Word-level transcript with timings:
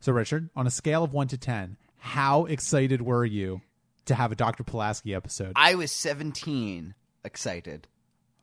So, 0.00 0.12
Richard, 0.12 0.48
on 0.54 0.66
a 0.66 0.70
scale 0.70 1.02
of 1.04 1.12
one 1.12 1.28
to 1.28 1.36
10, 1.38 1.76
how 1.98 2.44
excited 2.46 3.02
were 3.02 3.24
you 3.24 3.60
to 4.06 4.14
have 4.14 4.30
a 4.32 4.36
Dr. 4.36 4.62
Pulaski 4.64 5.14
episode? 5.14 5.52
I 5.56 5.74
was 5.74 5.90
17 5.92 6.94
excited. 7.24 7.88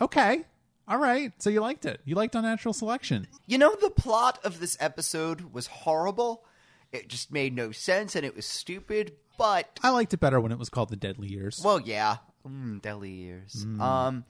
okay. 0.01 0.43
All 0.87 0.99
right. 0.99 1.31
So, 1.39 1.49
you 1.49 1.61
liked 1.61 1.85
it. 1.85 1.99
You 2.05 2.15
liked 2.15 2.35
Unnatural 2.35 2.73
Selection. 2.73 3.27
You 3.47 3.57
know, 3.57 3.73
the 3.75 3.89
plot 3.89 4.37
of 4.43 4.59
this 4.59 4.77
episode 4.79 5.53
was 5.53 5.65
horrible. 5.67 6.45
It 6.91 7.07
just 7.07 7.31
made 7.31 7.55
no 7.55 7.71
sense 7.71 8.15
and 8.15 8.25
it 8.25 8.35
was 8.35 8.45
stupid, 8.45 9.13
but 9.37 9.79
I 9.83 9.89
liked 9.89 10.13
it 10.13 10.19
better 10.19 10.39
when 10.39 10.51
it 10.51 10.59
was 10.59 10.69
called 10.69 10.89
The 10.89 10.95
Deadly 10.95 11.27
Years. 11.27 11.61
Well, 11.63 11.79
yeah, 11.79 12.17
mm, 12.47 12.83
Years. 12.85 13.65
ears. 13.65 13.81
Um, 13.81 14.23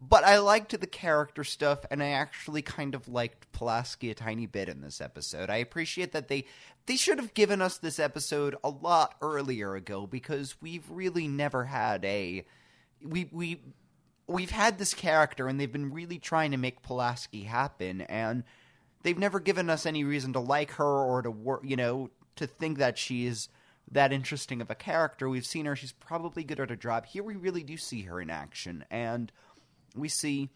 but 0.00 0.24
I 0.24 0.38
liked 0.38 0.78
the 0.78 0.86
character 0.86 1.42
stuff, 1.42 1.84
and 1.90 2.02
I 2.02 2.10
actually 2.10 2.62
kind 2.62 2.94
of 2.94 3.08
liked 3.08 3.50
Pulaski 3.52 4.10
a 4.10 4.14
tiny 4.14 4.46
bit 4.46 4.68
in 4.68 4.80
this 4.80 5.00
episode. 5.00 5.50
I 5.50 5.56
appreciate 5.56 6.12
that 6.12 6.28
they 6.28 6.46
they 6.86 6.96
should 6.96 7.18
have 7.18 7.34
given 7.34 7.60
us 7.60 7.78
this 7.78 7.98
episode 7.98 8.56
a 8.62 8.70
lot 8.70 9.16
earlier 9.20 9.74
ago 9.74 10.06
because 10.06 10.56
we've 10.62 10.88
really 10.88 11.28
never 11.28 11.64
had 11.64 12.04
a 12.04 12.46
we 13.02 13.28
we 13.32 13.60
we've 14.28 14.50
had 14.50 14.78
this 14.78 14.94
character, 14.94 15.48
and 15.48 15.58
they've 15.58 15.72
been 15.72 15.92
really 15.92 16.18
trying 16.18 16.52
to 16.52 16.56
make 16.56 16.82
Pulaski 16.82 17.42
happen, 17.42 18.02
and 18.02 18.44
they've 19.02 19.18
never 19.18 19.40
given 19.40 19.68
us 19.68 19.84
any 19.84 20.04
reason 20.04 20.32
to 20.34 20.40
like 20.40 20.72
her 20.72 20.84
or 20.84 21.22
to 21.22 21.30
work, 21.30 21.62
you 21.64 21.76
know, 21.76 22.10
to 22.36 22.46
think 22.46 22.78
that 22.78 22.98
she's 22.98 23.48
that 23.90 24.12
interesting 24.12 24.60
of 24.60 24.70
a 24.70 24.74
character. 24.74 25.28
We've 25.28 25.46
seen 25.46 25.66
her; 25.66 25.74
she's 25.74 25.92
probably 25.92 26.44
good 26.44 26.60
at 26.60 26.70
her 26.70 26.76
job. 26.76 27.06
Here, 27.06 27.24
we 27.24 27.34
really 27.34 27.64
do 27.64 27.76
see 27.76 28.02
her 28.02 28.20
in 28.20 28.30
action, 28.30 28.84
and 28.90 29.32
we 30.00 30.08
see 30.08 30.50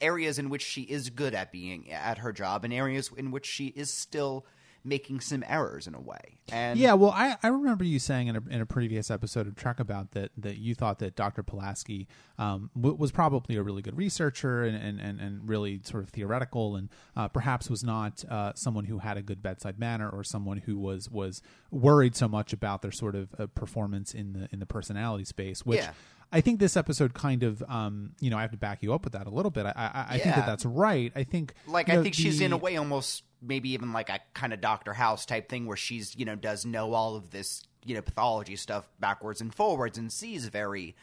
areas 0.00 0.38
in 0.38 0.48
which 0.48 0.62
she 0.62 0.82
is 0.82 1.10
good 1.10 1.34
at 1.34 1.52
being 1.52 1.90
at 1.90 2.18
her 2.18 2.32
job, 2.32 2.64
and 2.64 2.72
areas 2.72 3.10
in 3.16 3.30
which 3.30 3.46
she 3.46 3.66
is 3.68 3.92
still 3.92 4.46
making 4.86 5.18
some 5.20 5.42
errors 5.48 5.86
in 5.86 5.94
a 5.94 6.00
way. 6.00 6.38
And 6.50 6.78
Yeah, 6.78 6.94
well, 6.94 7.10
I, 7.10 7.36
I 7.42 7.48
remember 7.48 7.82
you 7.82 7.98
saying 7.98 8.28
in 8.28 8.36
a, 8.36 8.42
in 8.48 8.60
a 8.60 8.66
previous 8.66 9.10
episode 9.10 9.48
of 9.48 9.56
Trek 9.56 9.80
about 9.80 10.12
that 10.12 10.30
that 10.38 10.58
you 10.58 10.74
thought 10.74 11.00
that 11.00 11.16
Dr. 11.16 11.42
Pulaski 11.42 12.06
um, 12.38 12.70
w- 12.76 12.94
was 12.94 13.10
probably 13.10 13.56
a 13.56 13.62
really 13.62 13.82
good 13.82 13.96
researcher 13.96 14.62
and, 14.62 14.76
and, 14.76 15.00
and, 15.00 15.20
and 15.20 15.48
really 15.48 15.80
sort 15.82 16.04
of 16.04 16.10
theoretical 16.10 16.76
and 16.76 16.88
uh, 17.16 17.26
perhaps 17.26 17.68
was 17.68 17.82
not 17.82 18.24
uh, 18.30 18.52
someone 18.54 18.84
who 18.84 18.98
had 18.98 19.16
a 19.16 19.22
good 19.22 19.42
bedside 19.42 19.78
manner 19.78 20.08
or 20.08 20.22
someone 20.22 20.58
who 20.58 20.78
was 20.78 21.10
was 21.10 21.42
worried 21.72 22.14
so 22.14 22.28
much 22.28 22.52
about 22.52 22.80
their 22.82 22.92
sort 22.92 23.16
of 23.16 23.34
uh, 23.38 23.46
performance 23.48 24.14
in 24.14 24.32
the 24.34 24.48
in 24.52 24.60
the 24.60 24.66
personality 24.66 25.24
space, 25.24 25.66
which. 25.66 25.80
Yeah. 25.80 25.92
I 26.32 26.40
think 26.40 26.60
this 26.60 26.76
episode 26.76 27.14
kind 27.14 27.42
of, 27.42 27.62
um, 27.68 28.12
you 28.20 28.30
know, 28.30 28.38
I 28.38 28.42
have 28.42 28.50
to 28.50 28.56
back 28.56 28.82
you 28.82 28.92
up 28.92 29.04
with 29.04 29.12
that 29.12 29.26
a 29.26 29.30
little 29.30 29.50
bit. 29.50 29.64
I, 29.66 29.72
I, 29.76 30.06
I 30.14 30.18
think 30.18 30.34
that 30.34 30.46
that's 30.46 30.64
right. 30.64 31.12
I 31.14 31.22
think, 31.22 31.54
like 31.66 31.88
I 31.88 31.94
know, 31.96 32.02
think 32.02 32.14
she's 32.14 32.40
in 32.40 32.52
a 32.52 32.56
way 32.56 32.76
almost 32.76 33.22
maybe 33.40 33.70
even 33.70 33.92
like 33.92 34.08
a 34.08 34.20
kind 34.34 34.52
of 34.52 34.60
Doctor 34.60 34.92
House 34.92 35.24
type 35.26 35.48
thing 35.48 35.66
where 35.66 35.76
she's 35.76 36.16
you 36.16 36.24
know 36.24 36.34
does 36.34 36.64
know 36.64 36.94
all 36.94 37.16
of 37.16 37.30
this 37.30 37.62
you 37.84 37.94
know 37.94 38.02
pathology 38.02 38.56
stuff 38.56 38.88
backwards 38.98 39.40
and 39.40 39.54
forwards 39.54 39.98
and 39.98 40.12
sees 40.12 40.46
very 40.48 40.96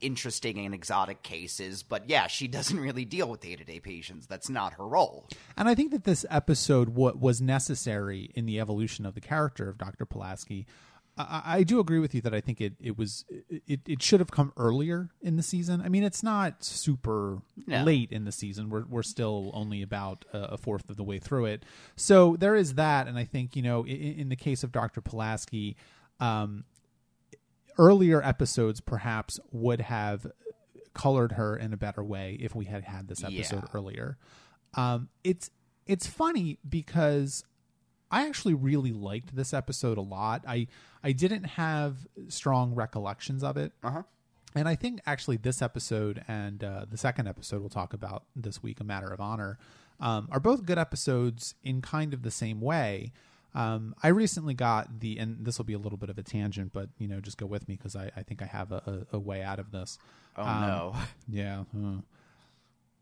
interesting 0.00 0.58
and 0.58 0.74
exotic 0.74 1.22
cases 1.22 1.82
but 1.82 2.10
yeah 2.10 2.26
she 2.26 2.48
doesn't 2.56 2.80
really 2.80 3.04
deal 3.04 3.28
with 3.28 3.40
day-to-day 3.40 3.78
patients 3.78 4.26
that's 4.26 4.50
not 4.50 4.74
her 4.74 4.86
role 4.86 5.28
And 5.56 5.68
I 5.68 5.74
think 5.74 5.92
that 5.92 6.04
this 6.04 6.26
episode 6.28 6.90
what 6.90 7.20
was 7.20 7.40
necessary 7.40 8.30
in 8.34 8.44
the 8.44 8.58
evolution 8.58 9.06
of 9.06 9.14
the 9.14 9.20
character 9.20 9.68
of 9.68 9.78
Dr. 9.78 10.04
Pulaski. 10.04 10.66
I, 11.16 11.42
I 11.58 11.62
do 11.62 11.78
agree 11.78 12.00
with 12.00 12.14
you 12.14 12.20
that 12.22 12.34
I 12.34 12.40
think 12.40 12.60
it, 12.60 12.72
it 12.80 12.98
was 12.98 13.24
it, 13.66 13.80
it 13.86 14.02
should 14.02 14.18
have 14.20 14.30
come 14.32 14.52
earlier 14.56 15.10
in 15.22 15.36
the 15.36 15.42
season. 15.42 15.80
I 15.80 15.88
mean, 15.88 16.02
it's 16.02 16.22
not 16.22 16.64
super 16.64 17.38
No. 17.66 17.82
late 17.84 18.10
in 18.10 18.24
the 18.24 18.32
season. 18.32 18.68
We're 18.68 18.84
we're 18.86 19.02
still 19.04 19.50
only 19.54 19.80
about 19.82 20.24
a, 20.32 20.58
fourth 20.58 20.90
of 20.90 20.96
the 20.96 21.04
way 21.04 21.18
through 21.20 21.44
it, 21.46 21.64
so 21.96 22.36
there 22.36 22.56
is 22.56 22.74
that. 22.74 23.06
And 23.06 23.16
I 23.18 23.24
think 23.24 23.54
you 23.54 23.62
know, 23.62 23.84
in, 23.86 23.96
in 24.20 24.28
the 24.28 24.36
case 24.36 24.64
of 24.64 24.72
Dr. 24.72 25.00
Pulaski, 25.00 25.76
um, 26.18 26.64
earlier 27.78 28.22
episodes 28.22 28.80
perhaps 28.80 29.38
would 29.52 29.80
have 29.82 30.26
colored 30.94 31.32
her 31.32 31.56
in 31.56 31.72
a 31.72 31.76
better 31.76 32.02
way 32.04 32.36
if 32.40 32.54
we 32.54 32.66
had 32.66 32.84
had 32.84 33.08
this 33.08 33.22
episode 33.24 33.64
Yeah. 33.64 33.68
earlier. 33.74 34.16
Um, 34.74 35.08
it's 35.22 35.50
it's 35.86 36.06
funny 36.06 36.58
because 36.68 37.44
I 38.10 38.26
actually 38.28 38.54
really 38.54 38.92
liked 38.92 39.34
this 39.34 39.52
episode 39.52 39.98
a 39.98 40.02
lot. 40.02 40.44
I 40.46 40.66
I 41.02 41.12
didn't 41.12 41.44
have 41.44 42.06
strong 42.28 42.74
recollections 42.74 43.42
of 43.42 43.56
it. 43.56 43.72
uh-huh 43.82 44.02
And 44.54 44.68
I 44.68 44.74
think 44.76 45.00
actually 45.06 45.36
this 45.36 45.60
episode 45.62 46.22
and 46.28 46.62
uh, 46.62 46.86
the 46.90 46.96
second 46.96 47.26
episode 47.28 47.60
we'll 47.60 47.68
talk 47.70 47.92
about 47.92 48.24
this 48.36 48.62
week, 48.62 48.80
A 48.80 48.84
Matter 48.84 49.08
of 49.08 49.20
Honor, 49.20 49.58
um, 50.00 50.28
are 50.30 50.40
both 50.40 50.64
good 50.64 50.78
episodes 50.78 51.54
in 51.62 51.82
kind 51.82 52.14
of 52.14 52.22
the 52.22 52.30
same 52.30 52.60
way. 52.60 53.12
Um, 53.54 53.94
I 54.02 54.08
recently 54.08 54.54
got 54.54 55.00
the, 55.00 55.18
and 55.18 55.44
this 55.44 55.58
will 55.58 55.64
be 55.64 55.74
a 55.74 55.78
little 55.78 55.98
bit 55.98 56.10
of 56.10 56.18
a 56.18 56.22
tangent, 56.22 56.72
but 56.72 56.88
you 56.98 57.06
know, 57.06 57.20
just 57.20 57.38
go 57.38 57.46
with 57.46 57.68
me 57.68 57.76
because 57.76 57.94
I, 57.94 58.10
I 58.16 58.22
think 58.22 58.42
I 58.42 58.46
have 58.46 58.72
a, 58.72 59.06
a, 59.12 59.16
a 59.16 59.18
way 59.18 59.42
out 59.42 59.58
of 59.60 59.70
this. 59.70 59.98
oh 60.36 60.42
Um, 60.42 60.60
no 60.62 60.96
Yeah. 61.28 61.64
huh. 61.72 62.00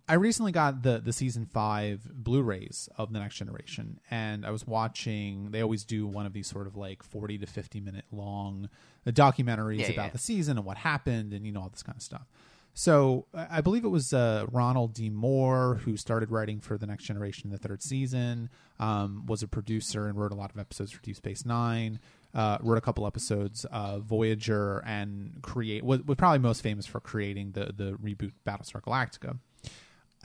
I 0.09 0.15
recently 0.15 0.53
got 0.53 0.83
the 0.83 0.99
the 0.99 1.13
season 1.13 1.47
five 1.47 2.01
Blu-rays 2.13 2.89
of 2.99 3.13
the 3.13 3.21
Next 3.21 3.37
Generation, 3.37 4.01
and 4.11 4.45
I 4.45 4.51
was 4.51 4.67
watching. 4.67 5.51
They 5.53 5.61
always 5.63 5.85
do 5.85 6.07
one 6.07 6.27
of 6.27 6.33
these 6.33 6.47
sort 6.49 6.67
of 6.67 6.77
like 6.77 7.03
forty 7.03 7.39
to 7.39 7.47
fifty 7.47 7.81
minute 7.81 8.05
long 8.11 8.69
uh, 9.07 9.11
documentaries 9.11 9.81
Yeah, 9.81 9.91
about 9.93 10.07
yeah. 10.07 10.11
the 10.11 10.19
season 10.19 10.57
and 10.59 10.67
what 10.67 10.79
happened, 10.79 11.33
and 11.33 11.47
you 11.47 11.53
know 11.53 11.63
all 11.63 11.69
this 11.69 11.83
kind 11.83 11.97
of 11.97 12.03
stuff. 12.03 12.27
So 12.75 13.27
I 13.35 13.61
believe 13.61 13.85
it 13.85 13.89
was 13.91 14.15
uh, 14.15 14.47
Ronald 14.51 14.95
D. 14.95 15.11
Moore 15.11 15.75
who 15.85 15.97
started 15.99 16.31
writing 16.31 16.59
for 16.59 16.79
the 16.79 16.87
Next 16.87 17.05
Generation 17.05 17.51
in 17.51 17.53
the 17.53 17.59
third 17.59 17.83
season. 17.83 18.49
Um, 18.81 19.27
was 19.27 19.43
a 19.43 19.47
producer 19.49 20.09
and 20.09 20.19
wrote 20.19 20.33
a 20.33 20.35
lot 20.35 20.51
of 20.53 20.59
episodes 20.59 20.91
for 20.91 21.03
Deep 21.03 21.17
Space 21.17 21.45
Nine. 21.45 22.01
Uh, 22.35 22.57
wrote 22.63 22.79
a 22.79 22.81
couple 22.81 23.07
episodes 23.07 23.67
of 23.67 24.05
Voyager 24.05 24.83
and 24.87 25.39
create 25.43 25.85
was, 25.85 26.03
was 26.05 26.17
probably 26.17 26.39
most 26.39 26.63
famous 26.63 26.87
for 26.87 26.99
creating 26.99 27.53
the 27.53 27.67
the 27.77 27.93
reboot 28.03 28.33
Battlestar 28.47 28.81
Galactica 28.81 29.39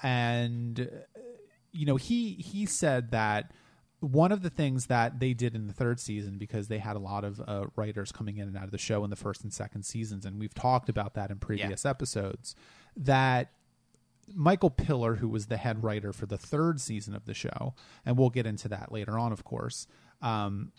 and 0.04 0.80
uh, 0.80 1.20
you 1.72 1.86
know 1.86 1.96
he 1.96 2.34
he 2.34 2.66
said 2.66 3.12
that 3.12 3.52
one 4.00 4.32
of 4.32 4.44
the 4.44 4.50
things 4.50 4.86
that 4.88 5.20
they 5.20 5.34
did 5.34 5.56
in 5.56 5.66
the 5.66 5.74
third 5.74 6.00
season 6.00 6.38
because 6.38 6.68
they 6.68 6.78
had 6.78 6.96
a 6.96 7.00
lot 7.00 7.24
of 7.24 7.42
uh, 7.48 7.66
writers 7.76 8.12
coming 8.12 8.38
in 8.38 8.48
and 8.48 8.56
out 8.56 8.66
of 8.66 8.72
the 8.72 8.78
show 8.78 9.04
in 9.04 9.10
the 9.10 9.16
first 9.16 9.44
and 9.44 9.52
second 9.52 9.84
seasons 9.84 10.26
and 10.26 10.40
we've 10.40 10.54
talked 10.54 10.88
about 10.90 11.16
that 11.16 11.32
in 11.32 11.38
previous 11.40 11.84
episodes 11.86 12.56
that 12.96 13.52
Michael 14.34 14.70
Piller, 14.70 15.16
who 15.16 15.30
was 15.30 15.48
the 15.48 15.58
head 15.58 15.84
writer 15.84 16.12
for 16.12 16.26
the 16.26 16.38
third 16.38 16.82
season 16.82 17.16
of 17.16 17.26
the 17.26 17.34
show, 17.34 17.74
and 18.06 18.18
we'll 18.18 18.30
get 18.30 18.46
into 18.46 18.68
that 18.70 18.92
later 18.92 19.18
on, 19.18 19.32
of 19.32 19.44
course. 19.44 19.88
Um, 20.22 20.72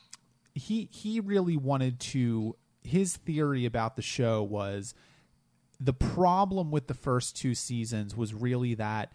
he 0.54 0.88
he 0.92 1.20
really 1.20 1.56
wanted 1.56 2.00
to. 2.00 2.56
His 2.82 3.16
theory 3.16 3.64
about 3.64 3.96
the 3.96 4.02
show 4.02 4.42
was 4.42 4.94
the 5.80 5.92
problem 5.92 6.70
with 6.70 6.86
the 6.88 6.94
first 6.94 7.36
two 7.36 7.54
seasons 7.54 8.16
was 8.16 8.34
really 8.34 8.74
that 8.74 9.12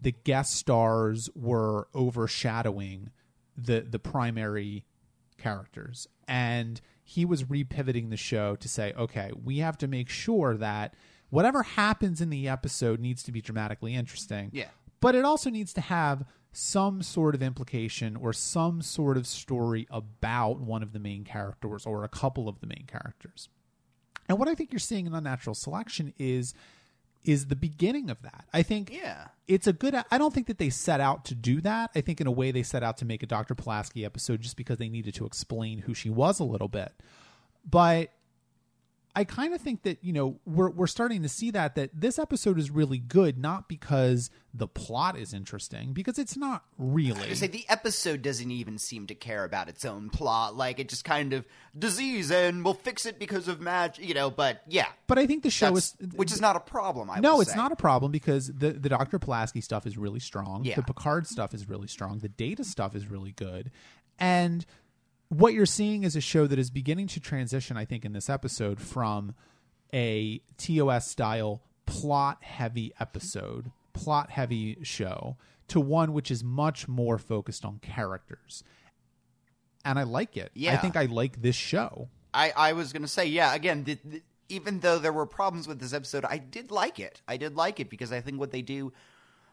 the 0.00 0.12
guest 0.12 0.54
stars 0.54 1.28
were 1.34 1.88
overshadowing 1.94 3.10
the 3.56 3.80
the 3.80 3.98
primary 3.98 4.84
characters. 5.36 6.06
And 6.28 6.80
he 7.02 7.24
was 7.24 7.44
repivoting 7.44 8.10
the 8.10 8.16
show 8.16 8.54
to 8.56 8.68
say 8.68 8.92
okay 8.96 9.32
we 9.42 9.58
have 9.58 9.76
to 9.78 9.88
make 9.88 10.08
sure 10.08 10.56
that 10.56 10.94
whatever 11.30 11.62
happens 11.62 12.20
in 12.20 12.30
the 12.30 12.48
episode 12.48 13.00
needs 13.00 13.22
to 13.24 13.32
be 13.32 13.40
dramatically 13.40 13.94
interesting. 13.94 14.50
Yeah. 14.52 14.68
but 15.00 15.14
it 15.14 15.24
also 15.24 15.50
needs 15.50 15.72
to 15.74 15.80
have 15.80 16.24
some 16.52 17.00
sort 17.02 17.34
of 17.34 17.42
implication 17.42 18.16
or 18.16 18.32
some 18.32 18.82
sort 18.82 19.16
of 19.16 19.26
story 19.26 19.86
about 19.90 20.58
one 20.60 20.82
of 20.82 20.92
the 20.92 20.98
main 20.98 21.22
characters 21.24 21.86
or 21.86 22.02
a 22.02 22.08
couple 22.08 22.48
of 22.48 22.60
the 22.60 22.66
main 22.66 22.84
characters 22.88 23.48
and 24.30 24.38
what 24.38 24.48
I 24.48 24.54
think 24.54 24.72
you're 24.72 24.78
seeing 24.78 25.06
in 25.06 25.14
Unnatural 25.14 25.54
Selection 25.54 26.14
is 26.18 26.54
is 27.22 27.48
the 27.48 27.56
beginning 27.56 28.08
of 28.08 28.22
that. 28.22 28.46
I 28.50 28.62
think 28.62 28.90
Yeah. 28.90 29.26
it's 29.46 29.66
a 29.66 29.74
good. 29.74 29.94
I 30.10 30.16
don't 30.16 30.32
think 30.32 30.46
that 30.46 30.56
they 30.56 30.70
set 30.70 31.00
out 31.00 31.26
to 31.26 31.34
do 31.34 31.60
that. 31.60 31.90
I 31.94 32.00
think 32.00 32.18
in 32.18 32.26
a 32.26 32.30
way 32.30 32.50
they 32.50 32.62
set 32.62 32.82
out 32.82 32.96
to 32.98 33.04
make 33.04 33.22
a 33.22 33.26
Dr. 33.26 33.54
Pulaski 33.54 34.06
episode 34.06 34.40
just 34.40 34.56
because 34.56 34.78
they 34.78 34.88
needed 34.88 35.12
to 35.16 35.26
explain 35.26 35.80
who 35.80 35.92
she 35.92 36.08
was 36.08 36.40
a 36.40 36.44
little 36.44 36.68
bit. 36.68 36.94
But 37.68 38.10
I 39.14 39.24
kind 39.24 39.54
of 39.54 39.60
think 39.60 39.82
that 39.82 40.02
you 40.02 40.12
know 40.12 40.38
we're 40.46 40.70
we're 40.70 40.86
starting 40.86 41.22
to 41.22 41.28
see 41.28 41.50
that 41.50 41.74
that 41.74 41.90
this 41.92 42.18
episode 42.18 42.58
is 42.58 42.70
really 42.70 42.98
good 42.98 43.38
not 43.38 43.68
because 43.68 44.30
the 44.54 44.68
plot 44.68 45.18
is 45.18 45.34
interesting 45.34 45.92
because 45.92 46.18
it's 46.18 46.36
not 46.36 46.64
really. 46.78 47.30
I 47.30 47.34
say 47.34 47.48
the 47.48 47.64
episode 47.68 48.22
doesn't 48.22 48.50
even 48.50 48.78
seem 48.78 49.06
to 49.08 49.14
care 49.14 49.44
about 49.44 49.68
its 49.68 49.84
own 49.84 50.10
plot. 50.10 50.56
Like 50.56 50.78
it 50.78 50.88
just 50.88 51.04
kind 51.04 51.32
of 51.32 51.44
disease 51.76 52.30
and 52.30 52.64
we'll 52.64 52.74
fix 52.74 53.06
it 53.06 53.18
because 53.18 53.48
of 53.48 53.60
magic, 53.60 54.06
you 54.06 54.14
know. 54.14 54.30
But 54.30 54.62
yeah, 54.68 54.86
but 55.06 55.18
I 55.18 55.26
think 55.26 55.42
the 55.42 55.50
show 55.50 55.76
is 55.76 55.94
which 56.14 56.32
is 56.32 56.40
not 56.40 56.56
a 56.56 56.60
problem. 56.60 57.10
I 57.10 57.18
no, 57.18 57.40
it's 57.40 57.50
say. 57.52 57.56
not 57.56 57.72
a 57.72 57.76
problem 57.76 58.12
because 58.12 58.46
the 58.46 58.72
the 58.72 58.88
Dr. 58.88 59.18
Pulaski 59.18 59.60
stuff 59.60 59.86
is 59.86 59.98
really 59.98 60.20
strong. 60.20 60.64
Yeah. 60.64 60.76
The 60.76 60.82
Picard 60.82 61.26
stuff 61.26 61.52
is 61.52 61.68
really 61.68 61.88
strong. 61.88 62.20
The 62.20 62.28
Data 62.28 62.64
stuff 62.64 62.94
is 62.94 63.08
really 63.08 63.32
good, 63.32 63.70
and 64.20 64.64
what 65.30 65.54
you're 65.54 65.64
seeing 65.64 66.02
is 66.02 66.14
a 66.16 66.20
show 66.20 66.46
that 66.46 66.58
is 66.58 66.70
beginning 66.70 67.06
to 67.06 67.20
transition. 67.20 67.76
I 67.76 67.84
think 67.86 68.04
in 68.04 68.12
this 68.12 68.28
episode 68.28 68.80
from 68.80 69.34
a 69.94 70.42
TOS 70.58 71.08
style 71.08 71.62
plot 71.86 72.38
heavy 72.42 72.92
episode, 73.00 73.72
plot 73.92 74.30
heavy 74.30 74.78
show 74.82 75.36
to 75.68 75.80
one 75.80 76.12
which 76.12 76.30
is 76.30 76.44
much 76.44 76.88
more 76.88 77.16
focused 77.16 77.64
on 77.64 77.78
characters. 77.78 78.62
and 79.84 79.98
I 79.98 80.02
like 80.02 80.36
it. 80.36 80.50
Yeah. 80.52 80.74
I 80.74 80.76
think 80.76 80.96
I 80.96 81.06
like 81.06 81.40
this 81.42 81.56
show. 81.56 82.08
I, 82.34 82.52
I 82.56 82.72
was 82.74 82.92
going 82.92 83.02
to 83.02 83.08
say, 83.08 83.26
yeah, 83.26 83.54
again, 83.54 83.84
the, 83.84 83.98
the, 84.04 84.22
even 84.48 84.80
though 84.80 84.98
there 84.98 85.12
were 85.12 85.26
problems 85.26 85.66
with 85.66 85.80
this 85.80 85.92
episode, 85.92 86.24
I 86.24 86.38
did 86.38 86.70
like 86.70 87.00
it. 87.00 87.22
I 87.26 87.36
did 87.36 87.56
like 87.56 87.80
it 87.80 87.88
because 87.88 88.12
I 88.12 88.20
think 88.20 88.38
what 88.38 88.50
they 88.50 88.62
do 88.62 88.92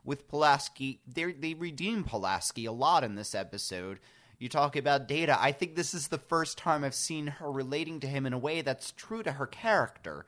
with 0.03 0.27
Pulaski, 0.27 1.01
they 1.07 1.33
they 1.33 1.53
redeem 1.53 2.03
Pulaski 2.03 2.65
a 2.65 2.71
lot 2.71 3.03
in 3.03 3.15
this 3.15 3.35
episode. 3.35 3.99
You 4.39 4.49
talk 4.49 4.75
about 4.75 5.07
Data. 5.07 5.35
I 5.39 5.51
think 5.51 5.75
this 5.75 5.93
is 5.93 6.09
the 6.09 6.17
first 6.17 6.57
time 6.57 6.83
I've 6.83 6.93
seen 6.93 7.27
her 7.27 7.51
relating 7.51 7.99
to 8.01 8.07
him 8.07 8.25
in 8.25 8.33
a 8.33 8.37
way 8.37 8.61
that's 8.61 8.91
true 8.91 9.23
to 9.23 9.33
her 9.33 9.47
character, 9.47 10.25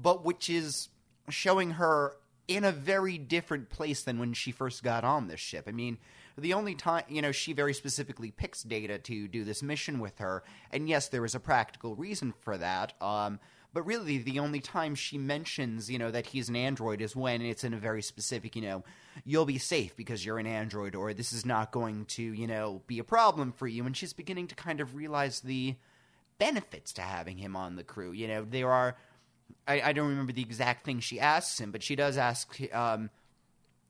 but 0.00 0.24
which 0.24 0.48
is 0.48 0.88
showing 1.28 1.72
her 1.72 2.16
in 2.48 2.64
a 2.64 2.72
very 2.72 3.18
different 3.18 3.68
place 3.68 4.02
than 4.02 4.18
when 4.18 4.32
she 4.32 4.52
first 4.52 4.82
got 4.82 5.04
on 5.04 5.28
this 5.28 5.40
ship. 5.40 5.64
I 5.68 5.72
mean, 5.72 5.98
the 6.36 6.54
only 6.54 6.74
time, 6.74 7.04
you 7.08 7.20
know, 7.20 7.32
she 7.32 7.52
very 7.52 7.74
specifically 7.74 8.30
picks 8.30 8.62
Data 8.62 8.98
to 8.98 9.28
do 9.28 9.44
this 9.44 9.62
mission 9.62 10.00
with 10.00 10.18
her, 10.18 10.42
and 10.70 10.88
yes, 10.88 11.08
there 11.08 11.24
is 11.24 11.34
a 11.34 11.40
practical 11.40 11.94
reason 11.94 12.32
for 12.40 12.56
that. 12.56 12.94
Um, 13.02 13.38
but 13.74 13.86
really, 13.86 14.18
the 14.18 14.38
only 14.38 14.60
time 14.60 14.94
she 14.94 15.16
mentions, 15.16 15.90
you 15.90 15.98
know, 15.98 16.10
that 16.10 16.26
he's 16.26 16.48
an 16.48 16.56
android 16.56 17.00
is 17.00 17.16
when 17.16 17.40
it's 17.40 17.64
in 17.64 17.72
a 17.72 17.78
very 17.78 18.02
specific, 18.02 18.54
you 18.54 18.62
know, 18.62 18.84
you'll 19.24 19.46
be 19.46 19.58
safe 19.58 19.96
because 19.96 20.24
you're 20.24 20.38
an 20.38 20.46
android, 20.46 20.94
or 20.94 21.14
this 21.14 21.32
is 21.32 21.46
not 21.46 21.72
going 21.72 22.04
to, 22.06 22.22
you 22.22 22.46
know, 22.46 22.82
be 22.86 22.98
a 22.98 23.04
problem 23.04 23.50
for 23.52 23.66
you. 23.66 23.86
And 23.86 23.96
she's 23.96 24.12
beginning 24.12 24.48
to 24.48 24.54
kind 24.54 24.80
of 24.80 24.94
realize 24.94 25.40
the 25.40 25.76
benefits 26.38 26.92
to 26.94 27.02
having 27.02 27.38
him 27.38 27.56
on 27.56 27.76
the 27.76 27.84
crew. 27.84 28.12
You 28.12 28.28
know, 28.28 28.46
there 28.48 28.70
are. 28.70 28.96
I, 29.66 29.80
I 29.80 29.92
don't 29.92 30.08
remember 30.08 30.32
the 30.32 30.42
exact 30.42 30.84
thing 30.84 31.00
she 31.00 31.20
asks 31.20 31.60
him, 31.60 31.72
but 31.72 31.82
she 31.82 31.94
does 31.94 32.16
ask 32.16 32.58
um, 32.74 33.10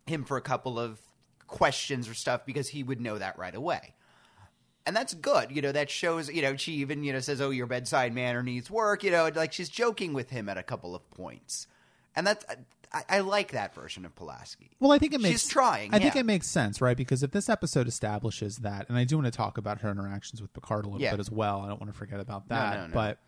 him 0.06 0.24
for 0.24 0.36
a 0.36 0.42
couple 0.42 0.78
of 0.78 1.00
questions 1.46 2.08
or 2.08 2.14
stuff 2.14 2.44
because 2.46 2.68
he 2.68 2.82
would 2.82 3.00
know 3.00 3.18
that 3.18 3.38
right 3.38 3.54
away. 3.54 3.94
And 4.86 4.96
that's 4.96 5.14
good. 5.14 5.52
You 5.52 5.62
know, 5.62 5.72
that 5.72 5.90
shows, 5.90 6.28
you 6.30 6.42
know, 6.42 6.56
she 6.56 6.72
even, 6.74 7.04
you 7.04 7.12
know, 7.12 7.20
says, 7.20 7.40
oh, 7.40 7.50
your 7.50 7.66
bedside 7.66 8.12
manner 8.14 8.42
needs 8.42 8.70
work. 8.70 9.04
You 9.04 9.10
know, 9.12 9.30
like 9.34 9.52
she's 9.52 9.68
joking 9.68 10.12
with 10.12 10.30
him 10.30 10.48
at 10.48 10.58
a 10.58 10.62
couple 10.62 10.94
of 10.96 11.08
points. 11.10 11.66
And 12.16 12.26
that's, 12.26 12.44
I, 12.92 13.04
I 13.08 13.20
like 13.20 13.52
that 13.52 13.74
version 13.74 14.04
of 14.04 14.14
Pulaski. 14.16 14.70
Well, 14.80 14.92
I 14.92 14.98
think 14.98 15.14
it 15.14 15.20
makes 15.20 15.42
She's 15.42 15.48
trying, 15.50 15.94
I 15.94 15.98
think 15.98 16.16
it 16.16 16.26
makes 16.26 16.46
sense, 16.46 16.80
right? 16.80 16.96
Because 16.96 17.22
if 17.22 17.30
this 17.30 17.48
episode 17.48 17.86
establishes 17.88 18.58
that, 18.58 18.88
and 18.88 18.98
I 18.98 19.04
do 19.04 19.16
want 19.16 19.26
to 19.26 19.36
talk 19.36 19.56
about 19.56 19.80
her 19.82 19.90
interactions 19.90 20.42
with 20.42 20.52
Picard 20.52 20.84
a 20.84 20.88
little 20.88 21.00
Yeah. 21.00 21.12
bit 21.12 21.20
as 21.20 21.30
well. 21.30 21.60
I 21.60 21.68
don't 21.68 21.80
want 21.80 21.92
to 21.92 21.98
forget 21.98 22.20
about 22.20 22.48
that. 22.48 22.76
no, 22.80 22.86
no. 22.88 22.92
But 22.92 23.18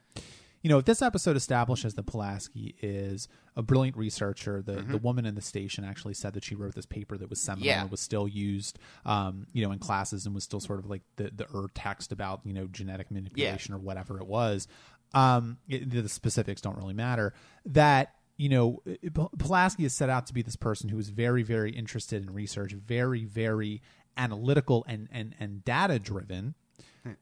you 0.64 0.70
know, 0.70 0.78
if 0.78 0.84
this 0.86 1.00
episode 1.02 1.36
establishes 1.36 1.94
that 1.94 2.06
Pulaski 2.06 2.74
is 2.82 3.28
a 3.54 3.62
brilliant 3.62 3.96
researcher, 3.96 4.60
the 4.62 4.82
the 4.82 4.96
woman 4.98 5.26
in 5.26 5.36
the 5.36 5.40
station 5.42 5.84
actually 5.84 6.14
said 6.14 6.32
that 6.32 6.42
she 6.42 6.56
wrote 6.56 6.74
this 6.74 6.86
paper 6.86 7.16
that 7.16 7.30
was 7.30 7.40
seminal 7.40 7.64
Mm-hmm. 7.68 7.76
Yeah. 7.76 7.82
and 7.82 7.90
was 7.90 8.00
still 8.00 8.26
used, 8.26 8.78
um, 9.04 9.46
you 9.52 9.64
know, 9.64 9.70
in 9.72 9.78
classes 9.78 10.26
and 10.26 10.34
was 10.34 10.42
still 10.42 10.58
sort 10.60 10.80
of 10.80 10.86
like 10.86 11.02
the 11.16 11.30
the 11.32 11.46
er 11.54 11.68
text 11.74 12.10
about 12.10 12.40
you 12.44 12.52
know 12.54 12.66
genetic 12.66 13.10
manipulation 13.12 13.74
or 13.74 13.78
whatever 13.78 14.18
it 14.18 14.26
was. 14.26 14.66
Um, 15.12 15.58
it- 15.68 15.88
the 15.90 16.08
specifics 16.08 16.60
don't 16.60 16.76
really 16.76 16.94
matter. 16.94 17.34
That 17.66 18.14
you 18.36 18.48
know, 18.48 18.82
P- 18.86 19.10
Pulaski 19.38 19.84
is 19.84 19.94
set 19.94 20.10
out 20.10 20.26
to 20.26 20.34
be 20.34 20.42
this 20.42 20.56
person 20.56 20.88
who 20.88 20.98
is 20.98 21.10
very, 21.10 21.44
very 21.44 21.70
interested 21.70 22.20
in 22.20 22.32
research, 22.34 22.72
very, 22.72 23.24
very 23.24 23.80
analytical 24.16 24.84
and 24.88 25.08
and 25.12 25.34
and 25.38 25.64
data 25.64 25.98
driven. 25.98 26.54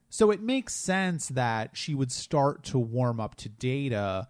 So 0.09 0.31
it 0.31 0.41
makes 0.41 0.73
sense 0.73 1.27
that 1.29 1.75
she 1.75 1.93
would 1.93 2.11
start 2.11 2.63
to 2.65 2.79
warm 2.79 3.19
up 3.19 3.35
to 3.35 3.49
data 3.49 4.27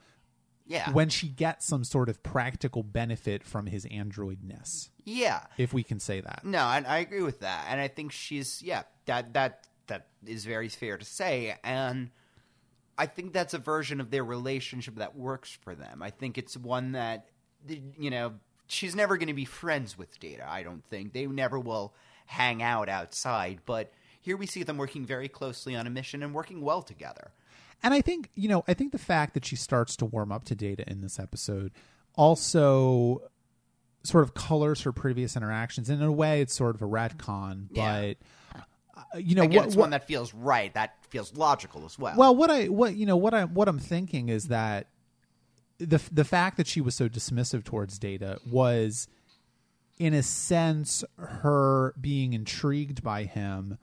Yeah. 0.66 0.90
when 0.92 1.10
she 1.10 1.28
gets 1.28 1.66
some 1.68 1.84
sort 1.84 2.10
of 2.10 2.24
practical 2.24 2.82
benefit 2.82 3.44
from 3.44 3.68
his 3.68 3.86
androidness, 3.86 4.90
yeah. 5.04 5.42
if 5.58 5.72
we 5.72 5.84
can 5.84 6.00
say 6.00 6.22
that. 6.22 6.44
No, 6.44 6.66
and 6.66 6.88
I 6.88 6.98
agree 7.00 7.22
with 7.22 7.42
that. 7.42 7.68
And 7.70 7.80
I 7.80 7.88
think 7.88 8.12
she's 8.12 8.62
yeah, 8.64 8.84
that 9.06 9.34
that 9.34 9.68
that 9.88 10.08
is 10.26 10.46
very 10.46 10.70
fair 10.70 10.98
to 10.98 11.06
say. 11.06 11.56
And 11.64 12.10
I 12.98 13.06
think 13.06 13.32
that's 13.34 13.54
a 13.54 13.60
version 13.60 14.02
of 14.02 14.10
their 14.10 14.24
relationship 14.24 14.96
that 14.96 15.16
works 15.16 15.52
for 15.52 15.76
them. 15.76 16.02
I 16.02 16.10
think 16.10 16.38
it's 16.40 16.58
one 16.58 16.94
that 16.94 17.30
you 17.98 18.10
know, 18.10 18.34
she's 18.68 18.96
never 18.96 19.18
going 19.18 19.28
to 19.28 19.34
be 19.34 19.46
friends 19.46 19.98
with 19.98 20.20
Data, 20.20 20.50
I 20.50 20.64
don't 20.64 20.84
think. 20.86 21.14
They 21.14 21.28
never 21.28 21.60
will 21.60 21.94
hang 22.26 22.64
out 22.64 22.90
outside, 22.90 23.60
but 23.66 23.92
here 24.24 24.36
we 24.38 24.48
see 24.48 24.64
them 24.64 24.78
working 24.78 25.06
very 25.06 25.28
closely 25.28 25.76
on 25.76 25.86
a 25.86 25.90
mission 25.92 26.24
and 26.24 26.34
working 26.34 26.62
well 26.62 26.82
together. 26.82 27.32
And 27.84 27.94
I 27.94 28.02
think, 28.02 28.30
you 28.34 28.48
know, 28.50 28.64
I 28.68 28.74
think 28.74 28.92
the 28.94 28.98
fact 28.98 29.34
that 29.36 29.44
she 29.46 29.56
starts 29.56 29.96
to 29.98 30.06
warm 30.06 30.32
up 30.32 30.46
to 30.46 30.56
data 30.56 30.90
in 30.90 31.02
this 31.02 31.20
episode 31.20 31.72
also 32.16 33.22
sort 34.04 34.24
of 34.24 34.34
colors 34.34 34.82
her 34.84 34.92
previous 34.92 35.36
interactions. 35.36 35.90
And 35.90 36.02
in 36.02 36.08
a 36.08 36.12
way, 36.12 36.42
it's 36.42 36.54
sort 36.56 36.76
of 36.76 36.82
a 36.82 36.86
retcon, 36.88 37.68
Yeah. 37.72 38.14
but 38.56 38.62
uh, 39.14 39.18
you 39.18 39.36
know 39.36 39.44
Again, 39.44 39.58
what, 39.60 39.68
it's 39.68 39.76
what- 39.76 39.82
one 39.84 39.90
that 39.92 40.08
feels 40.08 40.34
right, 40.34 40.74
that 40.74 40.96
feels 41.10 41.36
logical 41.36 41.86
as 41.86 42.00
well. 42.00 42.16
Well, 42.18 42.36
what 42.36 42.50
I 42.50 42.66
what 42.66 42.96
you 42.96 43.06
know 43.06 43.18
what 43.18 43.34
I 43.34 43.44
what 43.46 43.68
I'm 43.68 43.80
thinking 43.80 44.30
is 44.30 44.48
that 44.48 44.88
the 45.78 46.02
the 46.12 46.24
fact 46.26 46.58
that 46.58 46.68
she 46.68 46.80
was 46.82 46.96
so 46.96 47.10
dismissive 47.10 47.64
towards 47.64 47.98
Data 48.00 48.40
was, 48.50 49.08
in 49.98 50.14
a 50.14 50.24
sense, 50.24 51.04
her 51.18 51.94
being 52.00 52.34
intrigued 52.34 53.04
by 53.04 53.24
him, 53.26 53.78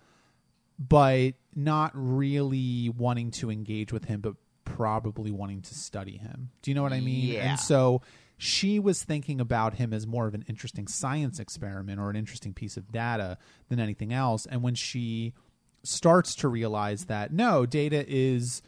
but 0.81 1.33
not 1.55 1.93
really 1.95 2.89
wanting 2.89 3.31
to 3.33 3.51
engage 3.51 3.93
with 3.93 4.07
him, 4.07 4.21
but 4.21 4.35
probably 4.65 5.31
wanting 5.31 5.61
to 5.63 5.75
study 5.75 6.17
him. 6.17 6.51
Do 6.63 6.71
you 6.71 6.75
know 6.75 6.83
what 6.83 6.93
I 6.93 7.01
mean? 7.01 7.35
Yeah. 7.35 7.51
And 7.51 7.61
so 7.61 8.01
she 8.39 8.79
was 8.79 9.05
thinking 9.05 9.41
about 9.41 9.75
him 9.75 9.93
as 9.93 10.07
more 10.07 10.27
of 10.27 10.33
an 10.35 10.45
interesting 10.49 10.87
science 10.87 11.39
experiment 11.39 12.01
or 12.01 12.09
an 12.09 12.17
interesting 12.17 12.55
piece 12.55 12.79
of 12.79 12.91
data 12.91 13.37
than 13.69 13.79
anything 13.79 14.13
else. 14.15 14.47
And 14.47 14.63
when 14.63 14.75
she 14.75 15.35
starts 15.83 16.35
to 16.37 16.49
realize 16.49 17.05
that 17.07 17.33
no, 17.33 17.67
Data 17.67 18.05
is 18.09 18.63